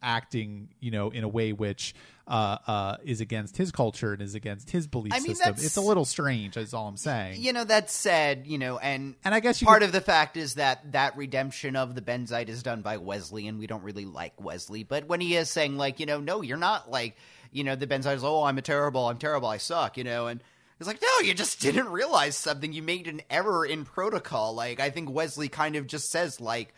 acting, 0.03 0.69
you 0.81 0.91
know, 0.91 1.09
in 1.11 1.25
a 1.25 1.29
way 1.29 1.53
which 1.55 1.95
uh, 2.31 2.59
uh, 2.67 2.97
is 3.05 3.21
against 3.21 3.57
his 3.57 3.73
culture 3.73 4.13
and 4.13 4.23
is 4.23 4.35
against 4.35 4.71
his 4.71 4.87
belief 4.87 5.13
I 5.13 5.19
mean, 5.19 5.35
system. 5.35 5.55
It's 5.59 5.77
a 5.77 5.81
little 5.81 6.05
strange, 6.05 6.57
is 6.57 6.73
all 6.73 6.87
I'm 6.89 6.97
saying. 6.97 7.43
you 7.43 7.53
know 7.53 7.65
that 7.65 7.91
said, 7.91 8.47
you 8.47 8.57
know, 8.57 8.79
and 8.79 9.17
And 9.25 9.35
I 9.35 9.41
guess 9.41 9.61
you 9.61 9.67
part 9.67 9.81
could- 9.81 9.87
of 9.87 9.93
the 9.93 10.01
fact 10.01 10.37
is 10.37 10.55
that 10.55 10.93
that 10.93 11.17
redemption 11.17 11.75
of 11.77 11.95
the 11.95 12.01
Benzite 12.01 12.49
is 12.49 12.63
done 12.63 12.83
by 12.83 12.97
Wesley, 12.99 13.49
and 13.49 13.59
we 13.59 13.67
don't 13.67 13.83
really 13.83 14.05
like 14.07 14.41
Wesley. 14.41 14.85
But 14.85 15.09
when 15.09 15.21
he 15.21 15.35
is 15.37 15.51
saying 15.51 15.77
like, 15.77 15.99
you 16.01 16.07
know, 16.07 16.21
no, 16.21 16.41
you're 16.41 16.57
not 16.57 16.91
like, 16.91 17.17
you 17.51 17.65
know, 17.65 17.75
the 17.75 17.87
Benzite 17.89 18.15
is, 18.15 18.25
oh, 18.25 18.45
I'm 18.45 18.59
a 18.59 18.63
terrible, 18.63 19.09
I'm 19.09 19.19
terrible, 19.19 19.49
I 19.49 19.57
suck, 19.57 19.99
you 19.99 20.05
know, 20.05 20.29
and 20.29 20.41
it's 20.79 20.87
like, 20.87 21.03
no, 21.03 21.27
you 21.27 21.35
just 21.35 21.61
didn't 21.67 21.89
realize 21.89 22.37
something. 22.37 22.73
You 22.73 22.83
made 22.83 23.09
an 23.09 23.23
error 23.29 23.67
in 23.67 23.85
protocol. 23.85 24.55
Like 24.55 24.79
I 24.79 24.91
think 24.91 25.11
Wesley 25.11 25.49
kind 25.49 25.75
of 25.77 25.87
just 25.87 26.11
says 26.11 26.41
like. 26.41 26.73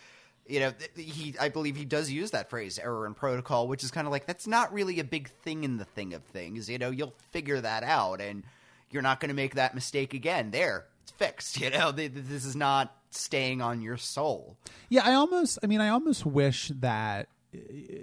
You 0.46 0.60
know, 0.60 0.72
he. 0.96 1.34
I 1.40 1.48
believe 1.48 1.76
he 1.76 1.84
does 1.84 2.10
use 2.10 2.32
that 2.32 2.50
phrase, 2.50 2.78
"error 2.78 3.06
in 3.06 3.14
protocol," 3.14 3.68
which 3.68 3.84
is 3.84 3.90
kind 3.90 4.06
of 4.06 4.10
like 4.10 4.26
that's 4.26 4.46
not 4.46 4.72
really 4.72 4.98
a 4.98 5.04
big 5.04 5.28
thing 5.28 5.62
in 5.64 5.76
the 5.76 5.84
thing 5.84 6.14
of 6.14 6.24
things. 6.24 6.68
You 6.68 6.78
know, 6.78 6.90
you'll 6.90 7.14
figure 7.30 7.60
that 7.60 7.84
out, 7.84 8.20
and 8.20 8.42
you're 8.90 9.02
not 9.02 9.20
going 9.20 9.28
to 9.28 9.34
make 9.34 9.54
that 9.54 9.74
mistake 9.74 10.14
again. 10.14 10.50
There, 10.50 10.86
it's 11.02 11.12
fixed. 11.12 11.60
You 11.60 11.70
know, 11.70 11.92
Th- 11.92 12.12
th- 12.12 12.26
this 12.26 12.44
is 12.44 12.56
not 12.56 12.94
staying 13.10 13.62
on 13.62 13.82
your 13.82 13.96
soul. 13.96 14.56
Yeah, 14.88 15.02
I 15.04 15.14
almost. 15.14 15.58
I 15.62 15.66
mean, 15.68 15.80
I 15.80 15.88
almost 15.88 16.26
wish 16.26 16.72
that 16.74 17.28
uh, 17.54 17.58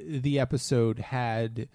the 0.08 0.40
episode 0.40 1.00
had 1.00 1.68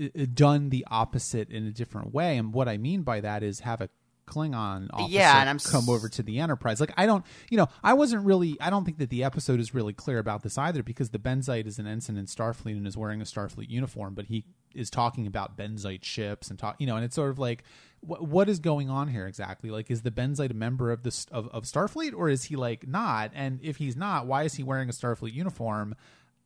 uh, 0.00 0.24
done 0.32 0.70
the 0.70 0.86
opposite 0.90 1.50
in 1.50 1.66
a 1.66 1.72
different 1.72 2.14
way. 2.14 2.38
And 2.38 2.54
what 2.54 2.68
I 2.68 2.78
mean 2.78 3.02
by 3.02 3.20
that 3.20 3.42
is 3.42 3.60
have 3.60 3.82
a 3.82 3.90
Klingon 4.30 4.88
officer 4.92 5.10
Yeah, 5.12 5.40
and 5.40 5.48
I'm 5.50 5.56
s- 5.56 5.70
come 5.70 5.88
over 5.88 6.08
to 6.08 6.22
the 6.22 6.38
Enterprise. 6.38 6.80
Like, 6.80 6.92
I 6.96 7.04
don't, 7.06 7.24
you 7.50 7.56
know, 7.58 7.68
I 7.82 7.92
wasn't 7.94 8.24
really. 8.24 8.56
I 8.60 8.70
don't 8.70 8.84
think 8.84 8.98
that 8.98 9.10
the 9.10 9.24
episode 9.24 9.60
is 9.60 9.74
really 9.74 9.92
clear 9.92 10.18
about 10.18 10.42
this 10.42 10.56
either, 10.56 10.82
because 10.82 11.10
the 11.10 11.18
Benzite 11.18 11.66
is 11.66 11.78
an 11.78 11.86
ensign 11.86 12.16
in 12.16 12.26
Starfleet 12.26 12.72
and 12.76 12.86
is 12.86 12.96
wearing 12.96 13.20
a 13.20 13.24
Starfleet 13.24 13.68
uniform, 13.68 14.14
but 14.14 14.26
he 14.26 14.44
is 14.74 14.88
talking 14.88 15.26
about 15.26 15.56
Benzite 15.58 16.04
ships 16.04 16.48
and 16.48 16.58
talk, 16.58 16.76
you 16.78 16.86
know, 16.86 16.96
and 16.96 17.04
it's 17.04 17.14
sort 17.16 17.30
of 17.30 17.38
like. 17.38 17.64
What, 18.02 18.22
what 18.26 18.48
is 18.48 18.60
going 18.60 18.88
on 18.88 19.08
here 19.08 19.26
exactly? 19.26 19.68
Like, 19.68 19.90
is 19.90 20.00
the 20.00 20.10
Benzite 20.10 20.50
a 20.50 20.54
member 20.54 20.90
of 20.90 21.02
this 21.02 21.26
of, 21.30 21.48
of 21.48 21.64
Starfleet, 21.64 22.14
or 22.16 22.30
is 22.30 22.44
he 22.44 22.56
like 22.56 22.88
not? 22.88 23.30
And 23.34 23.60
if 23.62 23.76
he's 23.76 23.94
not, 23.94 24.26
why 24.26 24.44
is 24.44 24.54
he 24.54 24.62
wearing 24.62 24.88
a 24.88 24.92
Starfleet 24.92 25.34
uniform? 25.34 25.94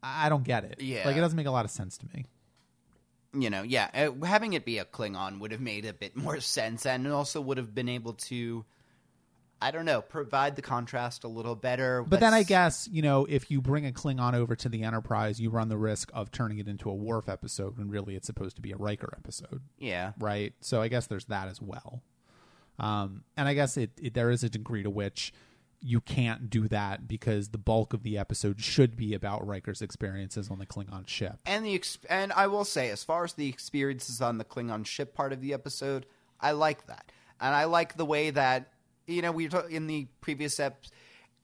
I 0.03 0.27
I 0.27 0.29
don't 0.31 0.43
get 0.43 0.65
it. 0.65 0.81
Yeah. 0.81 1.07
like 1.07 1.17
it 1.17 1.21
doesn't 1.21 1.37
make 1.37 1.47
a 1.47 1.53
lot 1.53 1.65
of 1.65 1.71
sense 1.71 1.97
to 1.99 2.07
me. 2.13 2.25
You 3.35 3.51
know, 3.51 3.63
yeah, 3.63 3.91
uh, 3.95 4.25
having 4.25 4.53
it 4.53 4.65
be 4.65 4.79
a 4.79 4.85
Klingon 4.85 5.41
would 5.41 5.53
have 5.53 5.61
made 5.61 5.85
a 5.85 5.93
bit 5.93 6.17
more 6.25 6.41
sense, 6.41 6.87
and 6.87 7.07
also 7.09 7.41
would 7.41 7.59
have 7.59 7.75
been 7.75 7.89
able 7.89 8.15
to. 8.15 8.65
I 9.63 9.71
don't 9.71 9.87
know, 9.87 10.03
provide 10.03 10.57
the 10.57 10.63
contrast 10.63 11.25
a 11.25 11.29
little 11.29 11.55
better. 11.55 12.03
But 12.03 12.21
then 12.21 12.35
I 12.35 12.43
guess, 12.43 12.87
you 12.93 13.01
know, 13.01 13.25
if 13.25 13.51
you 13.51 13.63
bring 13.63 13.87
a 13.87 13.93
Klingon 13.93 14.35
over 14.35 14.55
to 14.57 14.69
the 14.69 14.83
Enterprise, 14.83 15.41
you 15.41 15.49
run 15.49 15.71
the 15.71 15.79
risk 15.79 16.11
of 16.13 16.31
turning 16.31 16.59
it 16.59 16.69
into 16.69 16.91
a 16.91 16.95
Worf 16.95 17.31
episode 17.31 17.79
when 17.79 17.89
really 17.89 18.15
it's 18.15 18.27
supposed 18.27 18.57
to 18.57 18.63
be 18.63 18.73
a 18.73 18.77
Riker 18.77 19.15
episode, 19.17 19.63
yeah, 19.79 20.13
right? 20.19 20.53
So 20.61 20.83
I 20.83 20.89
guess 20.89 21.07
there's 21.07 21.25
that 21.27 21.49
as 21.49 21.63
well. 21.63 22.03
Um, 22.79 23.23
and 23.39 23.49
I 23.49 23.55
guess 23.55 23.79
it, 23.79 23.91
it 24.03 24.13
there 24.13 24.31
is 24.31 24.45
a 24.45 24.51
degree 24.51 24.83
to 24.83 24.91
which 24.91 25.33
you 25.85 26.01
can't 26.01 26.49
do 26.49 26.67
that 26.69 27.07
because 27.07 27.49
the 27.49 27.59
bulk 27.59 27.93
of 27.93 28.03
the 28.03 28.17
episode 28.17 28.59
should 28.59 28.97
be 28.97 29.13
about 29.13 29.47
Riker's 29.47 29.83
experiences 29.83 30.51
on 30.51 30.59
the 30.59 30.65
Klingon 30.65 31.07
ship. 31.07 31.41
and 31.45 31.65
the 31.65 31.75
ex- 31.75 31.99
and 32.09 32.33
I 32.33 32.47
will 32.47 32.65
say, 32.65 32.89
as 32.89 33.05
far 33.05 33.23
as 33.23 33.35
the 33.35 33.49
experiences 33.49 34.23
on 34.23 34.39
the 34.39 34.45
Klingon 34.45 34.87
ship 34.87 35.15
part 35.15 35.35
of 35.35 35.43
the 35.43 35.53
episode, 35.53 36.07
I 36.41 36.53
like 36.53 36.87
that, 36.87 37.13
and 37.39 37.55
I 37.55 37.65
like 37.65 37.99
the 37.99 38.07
way 38.07 38.31
that 38.31 38.71
you 39.07 39.21
know 39.21 39.31
we 39.31 39.49
talk 39.49 39.71
in 39.71 39.87
the 39.87 40.07
previous 40.23 40.59
ep. 40.59 40.87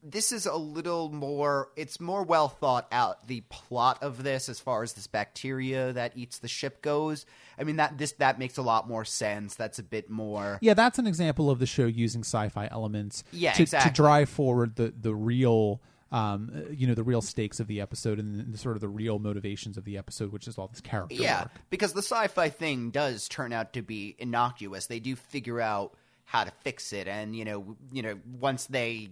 This 0.03 0.31
is 0.31 0.45
a 0.47 0.55
little 0.55 1.09
more. 1.09 1.69
It's 1.75 1.99
more 1.99 2.23
well 2.23 2.49
thought 2.49 2.87
out. 2.91 3.27
The 3.27 3.41
plot 3.49 4.01
of 4.01 4.23
this, 4.23 4.49
as 4.49 4.59
far 4.59 4.81
as 4.81 4.93
this 4.93 5.05
bacteria 5.07 5.93
that 5.93 6.13
eats 6.15 6.39
the 6.39 6.47
ship 6.47 6.81
goes, 6.81 7.25
I 7.59 7.63
mean 7.63 7.75
that 7.75 7.97
this 7.99 8.13
that 8.13 8.39
makes 8.39 8.57
a 8.57 8.63
lot 8.63 8.87
more 8.87 9.05
sense. 9.05 9.55
That's 9.55 9.77
a 9.79 9.83
bit 9.83 10.09
more. 10.09 10.57
Yeah, 10.61 10.73
that's 10.73 10.97
an 10.97 11.05
example 11.05 11.49
of 11.51 11.59
the 11.59 11.67
show 11.67 11.85
using 11.85 12.21
sci-fi 12.21 12.67
elements 12.71 13.23
Yeah, 13.31 13.53
to, 13.53 13.61
exactly. 13.61 13.91
to 13.91 13.95
drive 13.95 14.29
forward 14.29 14.75
the 14.75 14.91
the 14.99 15.13
real 15.13 15.81
um, 16.11 16.51
you 16.71 16.87
know 16.87 16.93
the 16.95 17.03
real 17.03 17.21
stakes 17.21 17.59
of 17.59 17.67
the 17.67 17.79
episode 17.79 18.17
and 18.19 18.51
the, 18.53 18.57
sort 18.57 18.75
of 18.75 18.81
the 18.81 18.89
real 18.89 19.19
motivations 19.19 19.77
of 19.77 19.85
the 19.85 19.97
episode, 19.97 20.31
which 20.33 20.47
is 20.47 20.57
all 20.57 20.67
this 20.67 20.81
character 20.81 21.15
Yeah, 21.15 21.43
work. 21.43 21.51
because 21.69 21.93
the 21.93 22.01
sci-fi 22.01 22.49
thing 22.49 22.89
does 22.89 23.29
turn 23.29 23.53
out 23.53 23.73
to 23.73 23.81
be 23.81 24.15
innocuous. 24.19 24.87
They 24.87 24.99
do 24.99 25.15
figure 25.15 25.61
out 25.61 25.93
how 26.25 26.43
to 26.43 26.51
fix 26.63 26.91
it, 26.91 27.07
and 27.07 27.35
you 27.35 27.45
know, 27.45 27.77
you 27.93 28.01
know, 28.01 28.17
once 28.39 28.65
they 28.65 29.09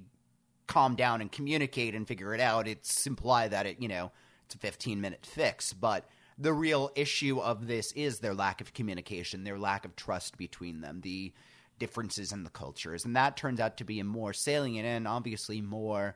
calm 0.69 0.95
down 0.95 1.19
and 1.19 1.29
communicate 1.29 1.93
and 1.95 2.07
figure 2.07 2.33
it 2.33 2.39
out, 2.39 2.65
it's 2.67 3.05
implied 3.05 3.51
that 3.51 3.65
it, 3.65 3.81
you 3.81 3.89
know, 3.89 4.11
it's 4.45 4.55
a 4.55 4.57
fifteen 4.59 5.01
minute 5.01 5.25
fix. 5.25 5.73
But 5.73 6.07
the 6.37 6.53
real 6.53 6.89
issue 6.95 7.39
of 7.39 7.67
this 7.67 7.91
is 7.91 8.19
their 8.19 8.33
lack 8.33 8.61
of 8.61 8.73
communication, 8.73 9.43
their 9.43 9.59
lack 9.59 9.83
of 9.83 9.97
trust 9.97 10.37
between 10.37 10.79
them, 10.79 11.01
the 11.01 11.33
differences 11.77 12.31
in 12.31 12.43
the 12.43 12.49
cultures, 12.49 13.03
and 13.03 13.15
that 13.15 13.35
turns 13.35 13.59
out 13.59 13.75
to 13.77 13.83
be 13.83 13.99
a 13.99 14.03
more 14.05 14.31
salient 14.33 14.85
and 14.85 15.07
obviously 15.07 15.59
more 15.61 16.15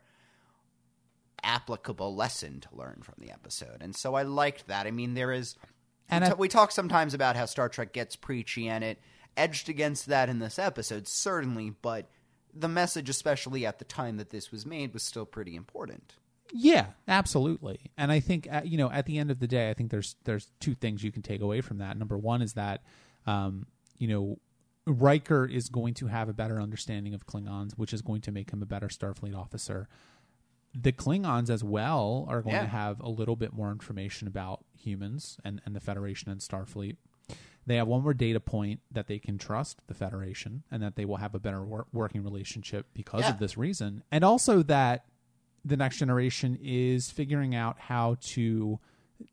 applicable 1.42 2.14
lesson 2.14 2.60
to 2.60 2.68
learn 2.72 3.00
from 3.02 3.14
the 3.18 3.30
episode. 3.30 3.78
And 3.80 3.94
so 3.94 4.14
I 4.14 4.22
liked 4.22 4.66
that. 4.68 4.86
I 4.86 4.90
mean, 4.90 5.14
there 5.14 5.32
is 5.32 5.56
And 6.08 6.24
we, 6.24 6.30
I- 6.30 6.34
we 6.34 6.48
talk 6.48 6.70
sometimes 6.70 7.12
about 7.14 7.36
how 7.36 7.44
Star 7.46 7.68
Trek 7.68 7.92
gets 7.92 8.16
preachy, 8.16 8.68
and 8.68 8.82
it 8.84 8.98
edged 9.36 9.68
against 9.68 10.06
that 10.06 10.28
in 10.28 10.38
this 10.38 10.58
episode, 10.58 11.06
certainly. 11.08 11.70
But 11.70 12.08
the 12.54 12.68
message, 12.68 13.08
especially 13.08 13.66
at 13.66 13.78
the 13.78 13.84
time 13.84 14.16
that 14.16 14.30
this 14.30 14.50
was 14.52 14.64
made, 14.64 14.92
was 14.94 15.02
still 15.02 15.26
pretty 15.26 15.56
important. 15.56 16.14
Yeah, 16.52 16.86
absolutely. 17.08 17.80
And 17.96 18.12
I 18.12 18.20
think 18.20 18.46
uh, 18.50 18.62
you 18.64 18.76
know 18.78 18.90
at 18.90 19.06
the 19.06 19.18
end 19.18 19.30
of 19.30 19.40
the 19.40 19.46
day, 19.48 19.70
I 19.70 19.74
think 19.74 19.90
there's 19.90 20.16
there's 20.24 20.48
two 20.60 20.74
things 20.74 21.02
you 21.02 21.10
can 21.12 21.22
take 21.22 21.40
away 21.40 21.60
from 21.60 21.78
that. 21.78 21.96
Number 21.98 22.16
one 22.18 22.42
is 22.42 22.52
that 22.52 22.82
um, 23.26 23.66
you 23.98 24.06
know 24.08 24.38
Riker 24.86 25.46
is 25.46 25.68
going 25.68 25.94
to 25.94 26.06
have 26.08 26.28
a 26.28 26.34
better 26.34 26.60
understanding 26.60 27.14
of 27.14 27.26
Klingons, 27.26 27.72
which 27.72 27.92
is 27.92 28.02
going 28.02 28.20
to 28.22 28.30
make 28.32 28.50
him 28.50 28.62
a 28.62 28.66
better 28.66 28.88
Starfleet 28.88 29.34
officer. 29.36 29.88
The 30.74 30.92
Klingons 30.92 31.50
as 31.50 31.64
well 31.64 32.26
are 32.28 32.42
going 32.42 32.56
Yeah. 32.56 32.62
to 32.62 32.68
have 32.68 33.00
a 33.00 33.08
little 33.08 33.36
bit 33.36 33.52
more 33.52 33.70
information 33.70 34.26
about 34.28 34.64
humans 34.76 35.38
and, 35.44 35.62
and 35.64 35.74
the 35.74 35.80
Federation 35.80 36.30
and 36.30 36.40
Starfleet. 36.40 36.96
They 37.66 37.76
have 37.76 37.86
one 37.88 38.02
more 38.02 38.14
data 38.14 38.40
point 38.40 38.80
that 38.90 39.06
they 39.06 39.18
can 39.18 39.38
trust 39.38 39.80
the 39.86 39.94
Federation 39.94 40.64
and 40.70 40.82
that 40.82 40.96
they 40.96 41.04
will 41.04 41.16
have 41.16 41.34
a 41.34 41.38
better 41.38 41.64
wor- 41.64 41.86
working 41.92 42.22
relationship 42.22 42.86
because 42.94 43.22
Yeah. 43.22 43.30
of 43.30 43.38
this 43.38 43.56
reason. 43.56 44.02
And 44.10 44.22
also 44.24 44.62
that 44.64 45.06
the 45.64 45.76
next 45.76 45.96
generation 45.96 46.58
is 46.60 47.10
figuring 47.10 47.54
out 47.54 47.78
how 47.78 48.16
to 48.20 48.78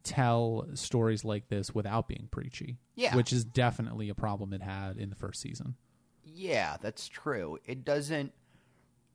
tell 0.03 0.67
stories 0.75 1.25
like 1.25 1.49
this 1.49 1.73
without 1.75 2.07
being 2.07 2.29
preachy. 2.31 2.77
Yeah. 2.95 3.15
Which 3.15 3.33
is 3.33 3.43
definitely 3.43 4.09
a 4.09 4.15
problem 4.15 4.53
it 4.53 4.61
had 4.61 4.97
in 4.97 5.09
the 5.09 5.15
first 5.15 5.41
season. 5.41 5.75
Yeah, 6.23 6.77
that's 6.81 7.07
true. 7.09 7.57
It 7.65 7.83
doesn't 7.83 8.31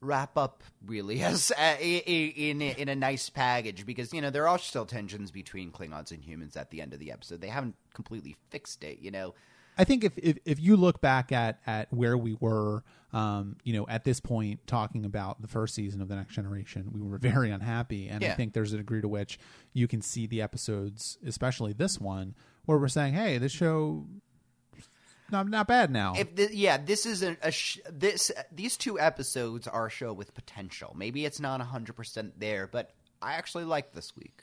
wrap 0.01 0.37
up 0.37 0.63
really 0.85 1.23
as 1.23 1.51
uh, 1.51 1.55
i- 1.59 2.03
i- 2.07 2.33
in 2.37 2.61
in 2.63 2.89
a 2.89 2.95
nice 2.97 3.31
package 3.31 3.87
because 3.87 4.13
you 4.13 4.21
know 4.21 4.31
there 4.31 4.47
are 4.49 4.59
still 4.59 4.87
tensions 4.87 5.31
between 5.31 5.71
Klingons 5.71 6.11
and 6.11 6.23
humans 6.23 6.57
at 6.57 6.71
the 6.71 6.81
end 6.81 6.93
of 6.93 6.99
the 7.01 7.11
episode. 7.13 7.41
They 7.41 7.49
haven't 7.49 7.75
completely 7.95 8.37
fixed 8.51 8.85
it. 8.85 8.99
You 9.01 9.11
know, 9.11 9.35
I 9.79 9.85
think 9.85 10.05
if, 10.05 10.13
if 10.19 10.39
if 10.45 10.61
you 10.61 10.77
look 10.77 11.01
back 11.01 11.33
at 11.33 11.59
at 11.67 11.93
where 11.93 12.17
we 12.17 12.37
were, 12.41 12.83
um, 13.13 13.57
you 13.65 13.73
know, 13.73 13.87
at 13.89 14.05
this 14.05 14.21
point 14.21 14.61
talking 14.67 15.05
about 15.05 15.41
the 15.43 15.49
first 15.49 15.75
season 15.75 16.01
of 16.03 16.09
the 16.09 16.17
Next 16.17 16.35
Generation, 16.35 16.91
we 16.93 17.01
were 17.01 17.19
very 17.19 17.51
unhappy, 17.51 18.09
and 18.09 18.23
I 18.33 18.35
think 18.35 18.53
there's 18.53 18.73
a 18.73 18.77
degree 18.77 19.01
to 19.01 19.09
which 19.09 19.39
you 19.73 19.89
can 19.89 20.03
see 20.03 20.27
the 20.27 20.43
episodes, 20.43 21.19
especially 21.27 21.73
this 21.73 21.99
one, 22.01 22.35
where 22.67 22.79
we're 22.79 22.89
saying, 22.89 23.15
"Hey, 23.15 23.39
this 23.39 23.53
show." 23.53 24.07
Not, 25.31 25.49
not 25.49 25.67
bad 25.67 25.91
now. 25.91 26.15
if 26.17 26.35
the, 26.37 26.49
yeah, 26.55 26.77
this 26.79 27.05
is 27.07 27.23
a, 27.23 27.37
a 27.43 27.51
sh- 27.51 27.79
this 27.91 28.31
these 28.53 28.77
two 28.77 28.99
episodes 29.01 29.67
are 29.67 29.87
a 29.87 29.91
show 29.91 30.13
with 30.13 30.35
potential. 30.35 30.95
Maybe 30.97 31.25
it's 31.25 31.41
not 31.41 31.61
hundred 31.61 31.97
percent 31.97 32.39
there, 32.39 32.67
but 32.67 32.93
I 33.21 33.35
actually 33.35 33.65
like 33.65 33.93
this 33.93 34.15
week, 34.17 34.43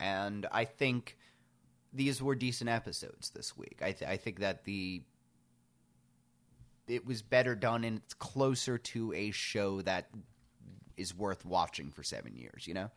and 0.00 0.46
I 0.50 0.64
think 0.64 1.18
these 1.92 2.22
were 2.22 2.34
decent 2.34 2.70
episodes 2.70 3.30
this 3.30 3.56
week. 3.56 3.80
I 3.82 3.92
th- 3.92 4.10
I 4.10 4.16
think 4.16 4.40
that 4.40 4.64
the 4.64 5.02
it 6.88 7.06
was 7.06 7.22
better 7.22 7.54
done 7.54 7.84
and 7.84 7.98
it's 7.98 8.14
closer 8.14 8.76
to 8.76 9.12
a 9.12 9.30
show 9.30 9.82
that 9.82 10.08
is 10.96 11.14
worth 11.14 11.44
watching 11.44 11.90
for 11.90 12.02
seven 12.02 12.34
years. 12.36 12.66
You 12.66 12.74
know. 12.74 12.90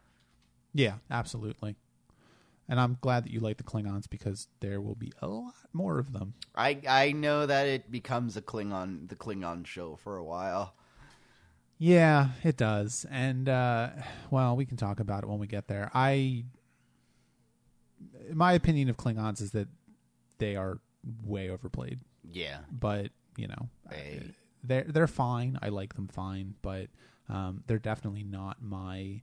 Yeah, 0.73 0.95
absolutely. 1.09 1.75
And 2.67 2.79
I'm 2.79 2.97
glad 3.01 3.25
that 3.25 3.31
you 3.31 3.39
like 3.39 3.57
the 3.57 3.63
Klingons 3.63 4.09
because 4.09 4.47
there 4.59 4.81
will 4.81 4.95
be 4.95 5.13
a 5.21 5.27
lot 5.27 5.53
more 5.71 5.99
of 5.99 6.13
them. 6.13 6.33
I 6.55 6.81
I 6.87 7.11
know 7.11 7.45
that 7.45 7.67
it 7.67 7.91
becomes 7.91 8.35
a 8.37 8.41
Klingon 8.41 9.07
the 9.07 9.15
Klingon 9.15 9.65
show 9.67 9.95
for 9.95 10.17
a 10.17 10.23
while. 10.23 10.75
Yeah, 11.77 12.29
it 12.43 12.57
does. 12.57 13.05
And 13.11 13.47
uh 13.49 13.89
well, 14.31 14.55
we 14.55 14.65
can 14.65 14.77
talk 14.77 14.99
about 14.99 15.23
it 15.23 15.29
when 15.29 15.39
we 15.39 15.47
get 15.47 15.67
there. 15.67 15.91
I 15.93 16.45
my 18.33 18.53
opinion 18.53 18.89
of 18.89 18.97
Klingons 18.97 19.41
is 19.41 19.51
that 19.51 19.67
they 20.37 20.55
are 20.55 20.79
way 21.23 21.49
overplayed. 21.49 21.99
Yeah. 22.29 22.59
But, 22.71 23.11
you 23.37 23.47
know, 23.47 23.69
They- 23.89 24.33
they're 24.63 24.85
they're 24.85 25.07
fine. 25.07 25.59
I 25.61 25.69
like 25.69 25.93
them 25.93 26.07
fine, 26.07 26.55
but 26.63 26.87
um 27.29 27.63
they're 27.67 27.77
definitely 27.79 28.23
not 28.23 28.61
my 28.61 29.21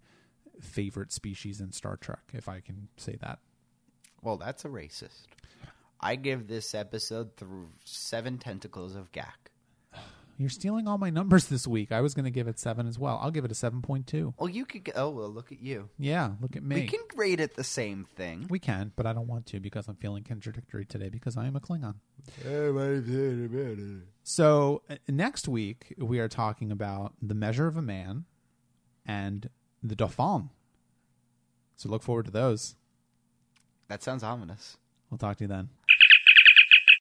favorite 0.63 1.13
species 1.13 1.61
in 1.61 1.73
Star 1.73 1.97
Trek, 1.97 2.23
if 2.33 2.49
I 2.49 2.61
can 2.61 2.89
say 2.97 3.17
that. 3.21 3.39
Well, 4.23 4.37
that's 4.37 4.65
a 4.65 4.69
racist. 4.69 5.27
I 6.01 6.17
give 6.17 6.49
this 6.49 6.75
episode 6.75 7.37
through 7.37 7.69
seven 7.85 8.39
tentacles 8.39 8.97
of 8.97 9.13
Gagh. 9.13 9.51
You're 10.39 10.51
stealing 10.51 10.89
all 10.89 10.99
my 10.99 11.11
numbers 11.11 11.47
this 11.47 11.67
week. 11.69 11.93
I 11.93 12.01
was 12.01 12.15
going 12.15 12.25
to 12.25 12.31
give 12.31 12.49
it 12.49 12.59
7 12.59 12.89
as 12.89 12.99
well. 12.99 13.21
I'll 13.23 13.31
give 13.31 13.45
it 13.45 13.53
a 13.53 13.55
7.2. 13.55 14.35
Well, 14.39 14.49
you 14.49 14.65
could. 14.65 14.85
Go, 14.85 14.93
oh, 14.97 15.11
well, 15.11 15.29
look 15.29 15.53
at 15.53 15.61
you. 15.61 15.89
Yeah, 15.99 16.33
look 16.41 16.57
at 16.57 16.65
me. 16.65 16.77
We 16.77 16.87
can 16.87 17.01
rate 17.15 17.39
it 17.39 17.55
the 17.55 17.63
same 17.63 18.07
thing. 18.17 18.47
We 18.49 18.59
can, 18.59 18.93
but 18.97 19.07
I 19.07 19.13
don't 19.13 19.29
want 19.29 19.47
to 19.47 19.61
because 19.61 19.87
I'm 19.89 19.97
feeling 19.97 20.25
contradictory 20.25 20.85
today 20.85 21.11
because 21.11 21.37
I 21.37 21.47
am 21.47 21.55
a 21.55 21.61
Klingon. 21.61 21.95
So 24.25 24.83
uh, 24.91 24.97
next 25.09 25.49
week 25.49 25.95
we 25.99 26.19
are 26.19 26.29
talking 26.29 26.73
about 26.73 27.13
the 27.21 27.35
measure 27.35 27.67
of 27.69 27.77
a 27.77 27.83
man 27.83 28.25
and 29.07 29.49
the 29.83 29.97
Dauphin. 29.97 30.51
So 31.77 31.89
look 31.89 32.03
forward 32.03 32.27
to 32.27 32.31
those. 32.31 32.77
That 33.89 34.03
sounds 34.03 34.23
ominous. 34.23 34.77
We'll 35.11 35.19
talk 35.19 35.37
to 35.39 35.45
you 35.45 35.49
then. 35.49 35.69